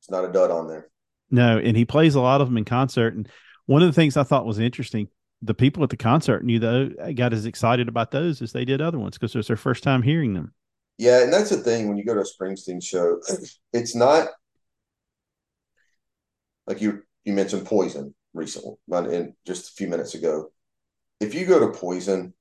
It's 0.00 0.10
not 0.10 0.24
a 0.26 0.32
dud 0.32 0.50
on 0.50 0.68
there. 0.68 0.90
No, 1.32 1.58
and 1.58 1.76
he 1.76 1.84
plays 1.84 2.14
a 2.14 2.20
lot 2.20 2.40
of 2.42 2.48
them 2.48 2.58
in 2.58 2.64
concert. 2.64 3.14
And 3.14 3.28
one 3.66 3.82
of 3.82 3.88
the 3.88 3.94
things 3.94 4.16
I 4.16 4.22
thought 4.22 4.46
was 4.46 4.58
interesting, 4.58 5.08
the 5.40 5.54
people 5.54 5.82
at 5.82 5.90
the 5.90 5.96
concert 5.96 6.44
knew 6.44 6.60
though 6.60 6.90
got 7.14 7.32
as 7.32 7.46
excited 7.46 7.88
about 7.88 8.12
those 8.12 8.42
as 8.42 8.52
they 8.52 8.64
did 8.64 8.80
other 8.80 8.98
ones 8.98 9.18
because 9.18 9.34
it 9.34 9.38
was 9.38 9.48
their 9.48 9.56
first 9.56 9.82
time 9.82 10.02
hearing 10.02 10.34
them. 10.34 10.52
Yeah, 10.98 11.22
and 11.22 11.32
that's 11.32 11.50
the 11.50 11.56
thing 11.56 11.88
when 11.88 11.96
you 11.96 12.04
go 12.04 12.14
to 12.14 12.20
a 12.20 12.24
Springsteen 12.24 12.84
show, 12.84 13.18
it's 13.72 13.96
not 13.96 14.28
like 16.66 16.80
you 16.80 17.02
you 17.24 17.32
mentioned 17.32 17.66
Poison 17.66 18.14
recently, 18.34 18.76
just 19.46 19.70
a 19.70 19.72
few 19.72 19.88
minutes 19.88 20.14
ago. 20.14 20.52
If 21.18 21.34
you 21.34 21.46
go 21.46 21.60
to 21.60 21.78
Poison, 21.78 22.34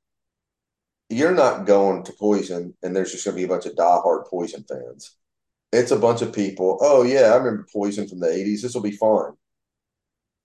you're 1.09 1.33
not 1.33 1.65
going 1.65 2.03
to 2.03 2.13
Poison 2.13 2.73
and 2.83 2.95
there's 2.95 3.11
just 3.11 3.25
going 3.25 3.35
to 3.35 3.39
be 3.39 3.45
a 3.45 3.47
bunch 3.47 3.65
of 3.65 3.75
diehard 3.75 4.27
Poison 4.27 4.65
fans. 4.67 5.15
It's 5.71 5.91
a 5.91 5.99
bunch 5.99 6.21
of 6.21 6.33
people. 6.33 6.77
Oh 6.81 7.03
yeah, 7.03 7.31
I 7.31 7.37
remember 7.37 7.67
Poison 7.71 8.07
from 8.07 8.19
the 8.19 8.27
'80s. 8.27 8.61
This 8.61 8.73
will 8.73 8.81
be 8.81 8.91
fun, 8.91 9.33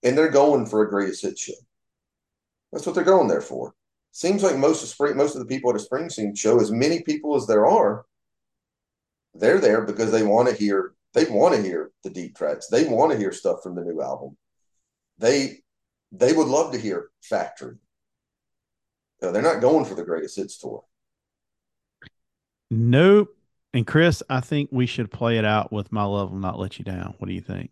and 0.03 0.17
they're 0.17 0.29
going 0.29 0.65
for 0.65 0.81
a 0.81 0.89
greatest 0.89 1.21
hit 1.21 1.37
show. 1.37 1.53
That's 2.71 2.85
what 2.85 2.95
they're 2.95 3.03
going 3.03 3.27
there 3.27 3.41
for. 3.41 3.73
Seems 4.11 4.43
like 4.43 4.57
most 4.57 4.83
of 4.83 4.89
spring, 4.89 5.17
most 5.17 5.35
of 5.35 5.39
the 5.39 5.53
people 5.53 5.69
at 5.69 5.81
a 5.81 5.85
Springsteen 5.85 6.37
show, 6.37 6.59
as 6.59 6.71
many 6.71 7.03
people 7.03 7.35
as 7.35 7.45
there 7.45 7.67
are, 7.67 8.05
they're 9.33 9.59
there 9.59 9.81
because 9.81 10.11
they 10.11 10.23
want 10.23 10.49
to 10.49 10.55
hear. 10.55 10.93
They 11.13 11.25
want 11.25 11.55
to 11.55 11.61
hear 11.61 11.91
the 12.03 12.09
deep 12.09 12.37
tracks. 12.37 12.67
They 12.67 12.87
want 12.87 13.11
to 13.11 13.17
hear 13.17 13.31
stuff 13.31 13.63
from 13.63 13.75
the 13.75 13.83
new 13.83 14.01
album. 14.01 14.37
They 15.17 15.59
they 16.11 16.33
would 16.33 16.47
love 16.47 16.71
to 16.71 16.79
hear 16.79 17.09
Factory. 17.21 17.77
Know, 19.21 19.31
they're 19.31 19.41
not 19.41 19.61
going 19.61 19.85
for 19.85 19.95
the 19.95 20.03
greatest 20.03 20.35
hits 20.35 20.57
tour. 20.57 20.83
Nope. 22.69 23.36
And 23.73 23.85
Chris, 23.85 24.23
I 24.29 24.39
think 24.39 24.69
we 24.71 24.85
should 24.85 25.11
play 25.11 25.37
it 25.37 25.45
out 25.45 25.71
with 25.71 25.91
My 25.91 26.03
Love 26.03 26.31
Will 26.31 26.39
Not 26.39 26.59
Let 26.59 26.79
You 26.79 26.85
Down. 26.85 27.15
What 27.17 27.27
do 27.27 27.33
you 27.33 27.41
think? 27.41 27.71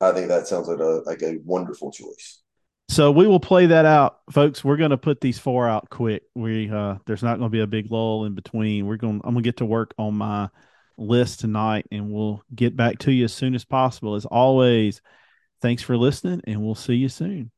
I 0.00 0.12
think 0.12 0.28
that 0.28 0.46
sounds 0.46 0.68
like 0.68 0.78
a 0.78 1.02
like 1.06 1.22
a 1.22 1.38
wonderful 1.44 1.90
choice. 1.92 2.40
So 2.88 3.12
we 3.12 3.26
will 3.26 3.40
play 3.40 3.66
that 3.66 3.84
out, 3.84 4.18
folks. 4.30 4.64
We're 4.64 4.76
going 4.76 4.90
to 4.90 4.96
put 4.96 5.20
these 5.20 5.38
four 5.38 5.68
out 5.68 5.90
quick. 5.90 6.22
We 6.34 6.70
uh 6.70 6.96
there's 7.06 7.22
not 7.22 7.38
going 7.38 7.50
to 7.50 7.54
be 7.54 7.60
a 7.60 7.66
big 7.66 7.90
lull 7.90 8.24
in 8.24 8.34
between. 8.34 8.86
We're 8.86 8.96
going 8.96 9.20
I'm 9.24 9.34
going 9.34 9.42
to 9.44 9.48
get 9.48 9.58
to 9.58 9.66
work 9.66 9.94
on 9.98 10.14
my 10.14 10.48
list 10.96 11.40
tonight 11.40 11.86
and 11.90 12.10
we'll 12.10 12.42
get 12.54 12.76
back 12.76 12.98
to 13.00 13.12
you 13.12 13.24
as 13.24 13.32
soon 13.32 13.54
as 13.54 13.64
possible. 13.64 14.14
As 14.14 14.26
always, 14.26 15.00
thanks 15.62 15.82
for 15.82 15.96
listening 15.96 16.40
and 16.46 16.62
we'll 16.62 16.74
see 16.74 16.94
you 16.94 17.08
soon. 17.08 17.50